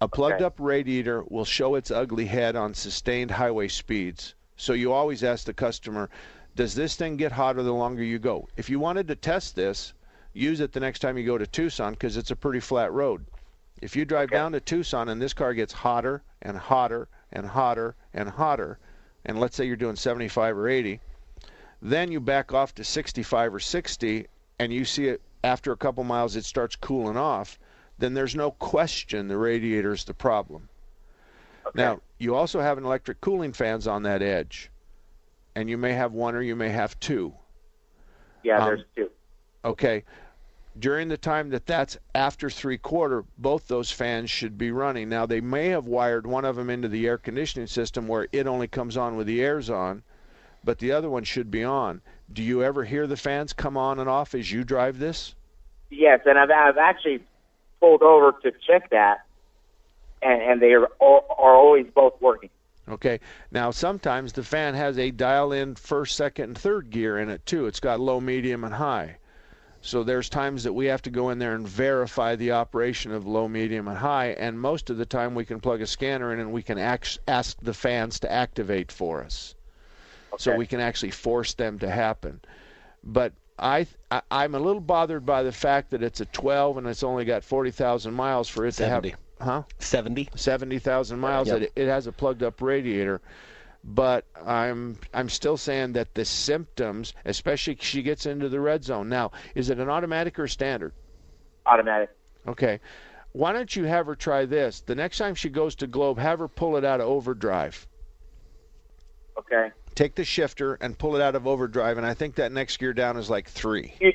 A 0.01 0.09
plugged 0.09 0.41
up 0.41 0.55
radiator 0.59 1.23
will 1.29 1.45
show 1.45 1.75
its 1.75 1.91
ugly 1.91 2.27
head 2.27 2.57
on 2.57 2.73
sustained 2.73 3.33
highway 3.33 3.69
speeds. 3.69 4.35
So 4.57 4.73
you 4.73 4.93
always 4.93 5.23
ask 5.23 5.45
the 5.45 5.55
customer, 5.55 6.09
does 6.57 6.75
this 6.75 6.97
thing 6.97 7.17
get 7.17 7.33
hotter 7.33 7.63
the 7.63 7.73
longer 7.73 8.03
you 8.03 8.19
go? 8.19 8.49
If 8.57 8.69
you 8.69 8.79
wanted 8.79 9.09
to 9.09 9.17
test 9.17 9.57
this, 9.57 9.93
use 10.33 10.61
it 10.61 10.73
the 10.73 10.81
next 10.81 11.01
time 11.01 11.17
you 11.17 11.25
go 11.25 11.39
to 11.39 11.47
Tucson 11.47 11.93
because 11.93 12.17
it's 12.17 12.31
a 12.31 12.37
pretty 12.37 12.61
flat 12.61 12.93
road. 12.93 13.25
If 13.81 13.97
you 13.97 14.05
drive 14.05 14.31
down 14.31 14.53
to 14.53 14.61
Tucson 14.61 15.09
and 15.09 15.21
this 15.21 15.33
car 15.33 15.55
gets 15.55 15.73
hotter 15.73 16.23
and 16.43 16.57
hotter 16.57 17.09
and 17.33 17.47
hotter 17.47 17.95
and 18.13 18.29
hotter, 18.29 18.79
and 19.25 19.41
let's 19.41 19.57
say 19.57 19.65
you're 19.65 19.77
doing 19.77 19.97
75 19.97 20.57
or 20.57 20.69
80, 20.69 21.01
then 21.81 22.13
you 22.13 22.21
back 22.21 22.53
off 22.53 22.75
to 22.75 22.85
65 22.85 23.55
or 23.55 23.61
60 23.61 24.27
and 24.59 24.73
you 24.73 24.85
see 24.85 25.09
it 25.09 25.23
after 25.43 25.73
a 25.73 25.77
couple 25.77 26.05
miles 26.05 26.37
it 26.37 26.45
starts 26.45 26.77
cooling 26.77 27.17
off, 27.17 27.59
then 27.99 28.13
there's 28.15 28.35
no 28.35 28.51
question 28.51 29.29
the 29.29 29.39
radiator 29.39 29.93
is 29.93 30.05
the 30.05 30.15
problem. 30.15 30.69
Now, 31.75 32.01
you 32.19 32.35
also 32.35 32.61
have 32.61 32.79
an 32.79 32.85
electric 32.85 33.21
cooling 33.21 33.53
fans 33.53 33.87
on 33.87 34.03
that 34.03 34.23
edge, 34.23 34.71
and 35.55 35.69
you 35.69 35.77
may 35.77 35.93
have 35.93 36.13
one 36.13 36.35
or 36.35 36.43
you 36.43 36.57
may 36.57 36.69
have 36.69 36.99
two. 37.01 37.35
Yeah, 38.43 38.59
Um, 38.59 38.67
there's 38.67 38.85
two. 38.97 39.11
Okay. 39.65 40.05
During 40.79 41.09
the 41.09 41.17
time 41.17 41.51
that 41.51 41.67
that's 41.67 41.99
after 42.15 42.49
three 42.49 42.79
quarter, 42.79 43.25
both 43.39 43.67
those 43.67 43.91
fans 43.91 44.31
should 44.31 44.57
be 44.57 44.71
running. 44.71 45.09
Now, 45.09 45.27
they 45.27 45.41
may 45.41 45.69
have 45.69 45.87
wired 45.87 46.27
one 46.27 46.45
of 46.45 46.57
them 46.57 46.71
into 46.71 46.89
the 46.89 47.07
air 47.07 47.19
conditioning 47.19 47.67
system 47.67 48.07
where 48.07 48.29
it 48.33 48.47
only 48.47 48.69
comes 48.69 48.97
on 48.97 49.17
with 49.17 49.27
the 49.27 49.43
air's 49.43 49.69
on, 49.69 50.03
but 50.63 50.79
the 50.79 50.93
other 50.93 51.11
one 51.11 51.25
should 51.25 51.51
be 51.51 51.65
on. 51.65 52.01
Do 52.33 52.43
you 52.43 52.63
ever 52.63 52.85
hear 52.85 53.07
the 53.07 53.17
fans 53.17 53.53
come 53.53 53.77
on 53.77 53.99
and 53.99 54.09
off 54.09 54.35
as 54.35 54.51
you 54.51 54.63
drive 54.63 54.99
this? 54.99 55.35
Yes, 55.91 56.21
and 56.25 56.39
I've 56.39 56.51
I've 56.51 56.79
actually 56.79 57.21
pulled 57.81 58.03
over 58.03 58.33
to 58.43 58.53
check 58.65 58.91
that, 58.91 59.25
and 60.23 60.41
and 60.41 60.63
they 60.63 60.73
are 60.73 60.87
all, 61.01 61.27
are 61.37 61.57
always 61.57 61.87
both 61.93 62.15
working. 62.21 62.51
Okay. 62.91 63.21
Now, 63.51 63.71
sometimes 63.71 64.33
the 64.33 64.43
fan 64.43 64.75
has 64.75 64.99
a 64.99 65.11
dial 65.11 65.53
in 65.53 65.75
first, 65.75 66.17
second, 66.17 66.45
and 66.45 66.59
third 66.59 66.91
gear 66.91 67.19
in 67.19 67.29
it 67.29 67.45
too. 67.47 67.67
It's 67.67 67.81
got 67.81 68.01
low, 68.01 68.21
medium, 68.21 68.65
and 68.65 68.75
high. 68.75 69.17
So 69.83 70.03
there's 70.03 70.29
times 70.29 70.65
that 70.65 70.75
we 70.75 70.87
have 70.87 71.01
to 71.03 71.11
go 71.11 71.31
in 71.31 71.39
there 71.39 71.55
and 71.55 71.67
verify 71.67 72.37
the 72.37 72.53
operation 72.53 73.13
of 73.13 73.27
low, 73.27 73.49
medium, 73.49 73.89
and 73.89 73.97
high. 73.97 74.29
And 74.39 74.61
most 74.61 74.91
of 74.91 74.99
the 74.99 75.07
time, 75.07 75.35
we 75.35 75.45
can 75.47 75.61
plug 75.61 75.81
a 75.81 75.87
scanner 75.87 76.33
in 76.33 76.41
and 76.41 76.53
we 76.53 76.63
can 76.63 76.79
act- 76.79 77.19
ask 77.27 77.57
the 77.63 77.73
fans 77.73 78.21
to 78.21 78.31
activate 78.31 78.93
for 78.93 79.25
us. 79.25 79.55
So 80.37 80.55
we 80.57 80.67
can 80.67 80.81
actually 80.81 81.11
force 81.11 81.55
them 81.55 81.79
to 81.79 81.91
happen. 81.91 82.41
But 83.03 83.33
I, 83.59 83.87
I 84.11 84.23
I'm 84.31 84.55
a 84.55 84.59
little 84.59 84.81
bothered 84.81 85.25
by 85.27 85.43
the 85.43 85.53
fact 85.53 85.91
that 85.91 86.03
it's 86.03 86.21
a 86.21 86.27
12 86.27 86.79
and 86.79 86.87
it's 86.87 87.03
only 87.03 87.25
got 87.25 87.45
40,000 87.45 88.13
miles 88.13 88.49
for 88.49 88.67
it 88.67 88.75
70. 88.75 89.11
to 89.11 89.17
have. 89.17 89.21
Huh? 89.41 89.63
70. 89.79 90.29
70,000 90.35 91.19
miles. 91.19 91.49
Yep. 91.49 91.63
It, 91.63 91.73
it 91.77 91.89
has 91.89 92.07
a 92.07 92.13
plugged 92.13 92.43
up 92.43 92.61
radiator. 92.61 93.21
But 93.83 94.27
I'm 94.45 94.99
I'm 95.15 95.31
still 95.31 95.57
saying 95.57 95.95
that 95.95 96.15
the 96.15 96.27
symptoms, 96.27 97.15
especially 97.25 97.75
if 97.75 97.83
she 97.83 98.03
gets 98.03 98.27
into 98.27 98.51
the 98.51 98.61
red 98.61 98.85
zone. 98.85 99.09
Now, 99.09 99.31
is 99.55 99.71
it 99.71 99.79
an 99.79 99.89
automatic 99.89 100.39
or 100.39 100.49
standard? 100.49 100.93
Automatic. 101.65 102.11
Okay. 102.47 102.81
Why 103.33 103.53
don't 103.53 103.75
you 103.75 103.85
have 103.85 104.07
her 104.07 104.17
try 104.17 104.45
this? 104.45 104.81
The 104.81 104.95
next 104.95 105.17
time 105.17 105.35
she 105.35 105.49
goes 105.49 105.77
to 105.77 105.87
Globe, 105.87 106.19
have 106.19 106.41
her 106.41 106.49
pull 106.49 106.77
it 106.77 106.85
out 106.85 107.01
of 107.01 107.07
overdrive. 107.07 107.87
Okay. 109.39 109.71
Take 109.95 110.15
the 110.15 110.25
shifter 110.25 110.75
and 110.75 110.99
pull 110.99 111.17
it 111.17 111.23
out 111.23 111.35
of 111.35 111.47
overdrive, 111.47 111.97
and 111.97 112.07
I 112.07 112.15
think 112.15 112.35
that 112.37 112.53
next 112.53 112.79
gear 112.79 112.93
down 112.93 113.17
is 113.17 113.31
like 113.31 113.49
three. 113.49 113.95
You, 114.01 114.13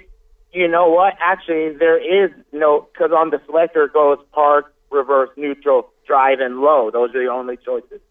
you 0.52 0.68
know 0.68 0.90
what? 0.90 1.14
Actually, 1.20 1.76
there 1.78 1.98
is 1.98 2.32
no 2.52 2.88
because 2.92 3.12
on 3.12 3.30
the 3.30 3.42
selector 3.46 3.86
it 3.86 3.94
goes 3.94 4.20
park, 4.32 4.75
reverse, 4.96 5.30
neutral, 5.38 5.92
drive, 6.08 6.40
and 6.40 6.60
low. 6.62 6.90
Those 6.90 7.14
are 7.14 7.24
the 7.24 7.30
only 7.32 7.58
choices. 7.58 8.02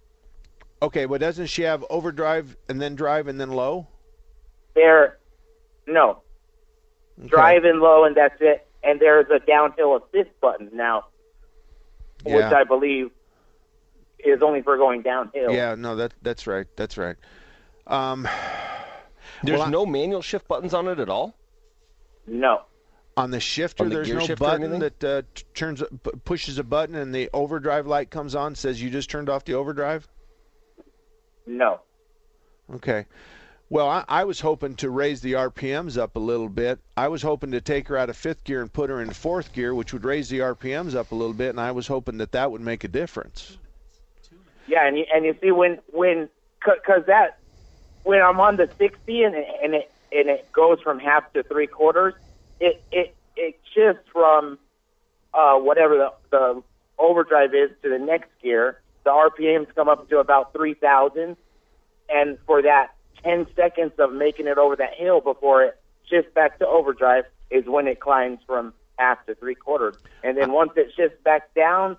Okay, 0.83 1.07
but 1.07 1.21
doesn't 1.21 1.47
she 1.47 1.63
have 1.63 1.85
overdrive 1.91 2.57
and 2.69 2.81
then 2.81 2.95
drive 2.95 3.27
and 3.27 3.41
then 3.41 3.51
low? 3.51 3.89
There, 4.75 5.19
no, 5.87 6.23
drive 7.27 7.65
and 7.65 7.81
low, 7.81 8.05
and 8.05 8.17
that's 8.17 8.37
it. 8.41 8.67
And 8.83 9.01
there's 9.01 9.27
a 9.31 9.39
downhill 9.45 9.97
assist 9.97 10.39
button 10.41 10.71
now, 10.75 11.07
which 12.25 12.45
I 12.45 12.65
believe 12.65 13.11
is 14.19 14.43
only 14.43 14.63
for 14.63 14.77
going 14.77 15.03
downhill. 15.03 15.51
Yeah, 15.53 15.75
no, 15.75 15.97
that 15.97 16.13
that's 16.23 16.47
right. 16.47 16.67
That's 16.77 16.99
right. 16.99 17.17
Um, 17.87 18.29
There's 19.43 19.59
well, 19.59 19.69
I- 19.69 19.71
no 19.71 19.87
manual 19.87 20.23
shift 20.23 20.49
buttons 20.49 20.75
on 20.75 20.89
it 20.89 20.99
at 20.99 21.09
all. 21.09 21.35
No. 22.27 22.63
On 23.17 23.31
the 23.31 23.41
shifter, 23.41 23.85
On 23.85 23.89
the 23.89 23.97
there's 23.97 24.11
no 24.11 24.21
shifter 24.21 24.37
button 24.37 24.81
that 24.81 25.05
uh, 25.05 25.23
t- 25.35 25.45
turns 25.55 25.83
p- 25.83 26.11
pushes 26.25 26.59
a 26.59 26.65
button 26.65 26.97
and 26.97 27.15
the 27.15 27.31
overdrive 27.33 27.87
light 27.87 28.11
comes 28.11 28.35
on. 28.35 28.55
Says 28.55 28.83
you 28.83 28.91
just 28.91 29.09
turned 29.09 29.29
off 29.29 29.45
the 29.45 29.55
overdrive. 29.55 30.09
No. 31.47 31.81
Okay. 32.75 33.07
Well, 33.71 33.89
I, 33.89 34.05
I 34.09 34.25
was 34.25 34.41
hoping 34.41 34.77
to 34.77 34.91
raise 34.91 35.21
the 35.21 35.33
RPMs 35.33 35.97
up 35.97 36.17
a 36.17 36.21
little 36.21 36.49
bit. 36.49 36.81
I 36.97 37.09
was 37.09 37.23
hoping 37.23 37.53
to 37.53 37.61
take 37.61 37.89
her 37.89 37.97
out 37.97 38.11
of 38.11 38.17
fifth 38.17 38.45
gear 38.45 38.61
and 38.61 38.73
put 38.73 38.91
her 38.91 39.01
in 39.01 39.11
fourth 39.11 39.53
gear, 39.53 39.75
which 39.75 39.93
would 39.93 40.05
raise 40.05 40.29
the 40.29 40.41
RPMs 40.41 40.95
up 40.95 41.13
a 41.13 41.15
little 41.15 41.35
bit, 41.35 41.51
and 41.51 41.61
I 41.61 41.73
was 41.73 41.87
hoping 41.87 42.19
that 42.19 42.33
that 42.33 42.51
would 42.51 42.61
make 42.61 42.85
a 42.85 42.89
difference. 42.89 43.59
Yeah, 44.67 44.87
and 44.87 44.99
you, 44.99 45.07
and 45.13 45.25
you 45.25 45.37
see 45.41 45.51
when 45.51 45.79
when 45.93 46.29
because 46.65 47.05
that 47.07 47.39
when 48.05 48.23
I'm 48.23 48.41
on 48.41 48.57
the 48.57 48.69
60 48.79 49.23
and 49.23 49.35
it, 49.35 49.47
and 49.63 49.75
it 49.75 49.91
and 50.13 50.29
it 50.29 50.51
goes 50.53 50.81
from 50.81 50.99
half 50.99 51.33
to 51.33 51.43
three 51.43 51.67
quarters, 51.67 52.15
it 52.65 52.83
it 52.91 53.15
it 53.37 53.61
shifts 53.75 54.09
from 54.13 54.59
uh, 55.33 55.57
whatever 55.57 55.97
the 55.97 56.13
the 56.31 56.63
overdrive 56.99 57.55
is 57.55 57.71
to 57.83 57.91
the 57.91 57.99
next 57.99 58.31
gear. 58.43 58.81
The 59.05 59.11
RPMs 59.11 59.67
come 59.75 59.89
up 59.91 60.09
to 60.09 60.19
about 60.19 60.55
3,000, 60.55 61.37
and 62.09 62.39
for 62.47 62.63
that 62.63 62.95
10 63.23 63.47
seconds 63.55 63.93
of 63.99 64.15
making 64.15 64.47
it 64.47 64.57
over 64.57 64.77
that 64.77 64.95
hill 64.95 65.21
before 65.21 65.63
it 65.63 65.79
shifts 66.09 66.33
back 66.35 66.59
to 66.61 66.67
overdrive 66.67 67.25
is 67.51 67.65
when 67.67 67.87
it 67.87 68.01
climbs 68.01 68.39
from 68.47 68.73
half 68.99 69.25
to 69.27 69.35
three 69.35 69.55
quarters, 69.55 69.97
and 70.23 70.39
then 70.39 70.53
once 70.53 70.73
it 70.77 70.91
shifts 70.97 71.19
back 71.23 71.53
down 71.55 71.99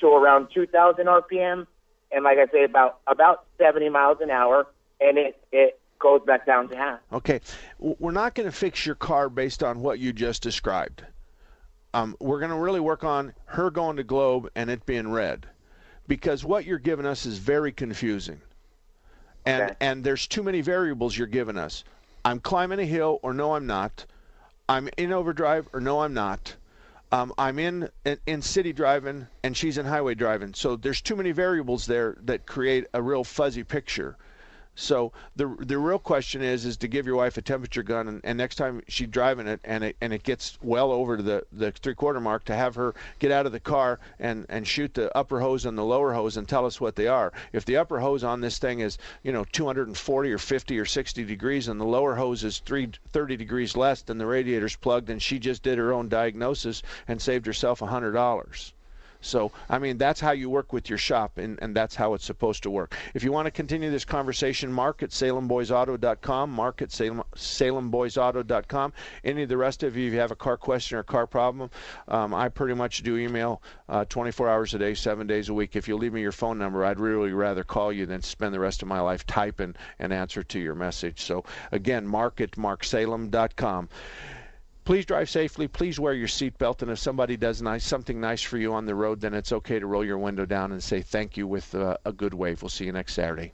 to 0.00 0.08
around 0.08 0.48
2,000 0.52 1.06
RPM, 1.06 1.66
and 2.10 2.24
like 2.24 2.36
I 2.36 2.46
say, 2.52 2.64
about 2.64 2.98
about 3.06 3.46
70 3.56 3.88
miles 3.88 4.18
an 4.20 4.30
hour, 4.30 4.66
and 5.00 5.16
it 5.16 5.42
it 5.52 5.80
goes 6.02 6.20
back 6.26 6.44
down 6.44 6.68
to 6.68 6.76
half. 6.76 7.00
Okay, 7.12 7.40
we're 7.78 8.12
not 8.12 8.34
going 8.34 8.48
to 8.48 8.54
fix 8.54 8.84
your 8.84 8.96
car 8.96 9.28
based 9.28 9.62
on 9.62 9.80
what 9.80 9.98
you 9.98 10.12
just 10.12 10.42
described. 10.42 11.04
Um, 11.94 12.16
we're 12.20 12.40
going 12.40 12.50
to 12.50 12.56
really 12.56 12.80
work 12.80 13.04
on 13.04 13.32
her 13.46 13.70
going 13.70 13.96
to 13.96 14.04
Globe 14.04 14.50
and 14.54 14.68
it 14.68 14.84
being 14.84 15.10
red, 15.10 15.46
because 16.08 16.44
what 16.44 16.64
you're 16.64 16.78
giving 16.78 17.06
us 17.06 17.26
is 17.26 17.38
very 17.38 17.70
confusing, 17.70 18.40
and 19.46 19.76
and 19.80 20.02
there's 20.02 20.26
too 20.26 20.42
many 20.42 20.60
variables 20.60 21.16
you're 21.16 21.26
giving 21.26 21.56
us. 21.56 21.84
I'm 22.24 22.40
climbing 22.40 22.80
a 22.80 22.84
hill, 22.84 23.20
or 23.22 23.34
no, 23.34 23.54
I'm 23.54 23.66
not. 23.66 24.06
I'm 24.68 24.88
in 24.96 25.12
overdrive, 25.12 25.68
or 25.72 25.80
no, 25.80 26.00
I'm 26.00 26.14
not. 26.14 26.56
Um, 27.10 27.34
I'm 27.36 27.58
in, 27.58 27.90
in 28.06 28.18
in 28.26 28.42
city 28.42 28.72
driving, 28.72 29.26
and 29.42 29.54
she's 29.54 29.76
in 29.76 29.84
highway 29.84 30.14
driving. 30.14 30.54
So 30.54 30.76
there's 30.76 31.02
too 31.02 31.16
many 31.16 31.32
variables 31.32 31.84
there 31.84 32.16
that 32.22 32.46
create 32.46 32.86
a 32.94 33.02
real 33.02 33.22
fuzzy 33.22 33.64
picture. 33.64 34.16
So 34.74 35.12
the 35.36 35.54
the 35.58 35.76
real 35.76 35.98
question 35.98 36.40
is 36.40 36.64
is 36.64 36.78
to 36.78 36.88
give 36.88 37.06
your 37.06 37.16
wife 37.16 37.36
a 37.36 37.42
temperature 37.42 37.82
gun, 37.82 38.08
and, 38.08 38.22
and 38.24 38.38
next 38.38 38.56
time 38.56 38.82
she's 38.88 39.08
driving 39.08 39.46
it, 39.46 39.60
and 39.64 39.84
it 39.84 39.96
and 40.00 40.14
it 40.14 40.22
gets 40.22 40.58
well 40.62 40.90
over 40.90 41.18
to 41.18 41.22
the 41.22 41.46
the 41.52 41.72
three 41.72 41.94
quarter 41.94 42.20
mark, 42.20 42.44
to 42.44 42.54
have 42.54 42.74
her 42.76 42.94
get 43.18 43.30
out 43.30 43.44
of 43.44 43.52
the 43.52 43.60
car 43.60 44.00
and 44.18 44.46
and 44.48 44.66
shoot 44.66 44.94
the 44.94 45.14
upper 45.14 45.40
hose 45.40 45.66
and 45.66 45.76
the 45.76 45.84
lower 45.84 46.14
hose 46.14 46.38
and 46.38 46.48
tell 46.48 46.64
us 46.64 46.80
what 46.80 46.96
they 46.96 47.06
are. 47.06 47.34
If 47.52 47.66
the 47.66 47.76
upper 47.76 48.00
hose 48.00 48.24
on 48.24 48.40
this 48.40 48.58
thing 48.58 48.80
is 48.80 48.96
you 49.22 49.30
know 49.30 49.44
240 49.44 50.32
or 50.32 50.38
50 50.38 50.78
or 50.78 50.86
60 50.86 51.24
degrees, 51.24 51.68
and 51.68 51.78
the 51.78 51.84
lower 51.84 52.14
hose 52.14 52.42
is 52.42 52.58
three, 52.60 52.90
30 53.10 53.36
degrees 53.36 53.76
less 53.76 54.00
than 54.00 54.16
the 54.16 54.26
radiator's 54.26 54.76
plugged, 54.76 55.10
and 55.10 55.20
she 55.20 55.38
just 55.38 55.62
did 55.62 55.76
her 55.76 55.92
own 55.92 56.08
diagnosis 56.08 56.82
and 57.06 57.20
saved 57.20 57.44
herself 57.44 57.80
hundred 57.80 58.12
dollars. 58.12 58.72
So, 59.22 59.52
I 59.70 59.78
mean, 59.78 59.96
that's 59.96 60.20
how 60.20 60.32
you 60.32 60.50
work 60.50 60.72
with 60.72 60.88
your 60.88 60.98
shop, 60.98 61.38
and, 61.38 61.58
and 61.62 61.74
that's 61.74 61.94
how 61.94 62.14
it's 62.14 62.24
supposed 62.24 62.64
to 62.64 62.70
work. 62.70 62.94
If 63.14 63.24
you 63.24 63.32
want 63.32 63.46
to 63.46 63.50
continue 63.50 63.90
this 63.90 64.04
conversation, 64.04 64.72
mark 64.72 65.02
at 65.02 65.10
salemboysauto.com, 65.10 66.50
mark 66.50 66.82
at 66.82 66.92
Salem, 66.92 67.22
salemboysauto.com. 67.34 68.92
Any 69.24 69.44
of 69.44 69.48
the 69.48 69.56
rest 69.56 69.82
of 69.82 69.96
you, 69.96 70.08
if 70.08 70.12
you 70.12 70.18
have 70.18 70.32
a 70.32 70.36
car 70.36 70.56
question 70.56 70.98
or 70.98 71.02
car 71.02 71.26
problem, 71.26 71.70
um, 72.08 72.34
I 72.34 72.48
pretty 72.48 72.74
much 72.74 73.02
do 73.02 73.16
email 73.16 73.62
uh, 73.88 74.04
24 74.04 74.48
hours 74.48 74.74
a 74.74 74.78
day, 74.78 74.94
seven 74.94 75.26
days 75.26 75.48
a 75.48 75.54
week. 75.54 75.76
If 75.76 75.88
you 75.88 75.96
leave 75.96 76.12
me 76.12 76.20
your 76.20 76.32
phone 76.32 76.58
number, 76.58 76.84
I'd 76.84 77.00
really 77.00 77.32
rather 77.32 77.64
call 77.64 77.92
you 77.92 78.06
than 78.06 78.22
spend 78.22 78.52
the 78.52 78.60
rest 78.60 78.82
of 78.82 78.88
my 78.88 79.00
life 79.00 79.26
typing 79.26 79.76
an 79.98 80.12
answer 80.12 80.42
to 80.42 80.58
your 80.58 80.74
message. 80.74 81.22
So, 81.22 81.44
again, 81.70 82.06
mark 82.06 82.40
at 82.40 82.52
marksalem.com 82.52 83.88
please 84.84 85.04
drive 85.04 85.28
safely. 85.28 85.66
Please 85.68 85.98
wear 85.98 86.12
your 86.12 86.28
seatbelt. 86.28 86.82
And 86.82 86.90
if 86.90 86.98
somebody 86.98 87.36
does 87.36 87.60
nice 87.60 87.84
something 87.84 88.20
nice 88.20 88.42
for 88.42 88.58
you 88.58 88.72
on 88.72 88.86
the 88.86 88.94
road, 88.94 89.20
then 89.20 89.34
it's 89.34 89.52
okay 89.52 89.78
to 89.78 89.86
roll 89.86 90.04
your 90.04 90.18
window 90.18 90.46
down 90.46 90.72
and 90.72 90.82
say 90.82 91.02
thank 91.02 91.36
you 91.36 91.46
with 91.46 91.74
uh, 91.74 91.96
a 92.04 92.12
good 92.12 92.34
wave. 92.34 92.62
We'll 92.62 92.68
see 92.68 92.84
you 92.86 92.92
next 92.92 93.14
Saturday. 93.14 93.50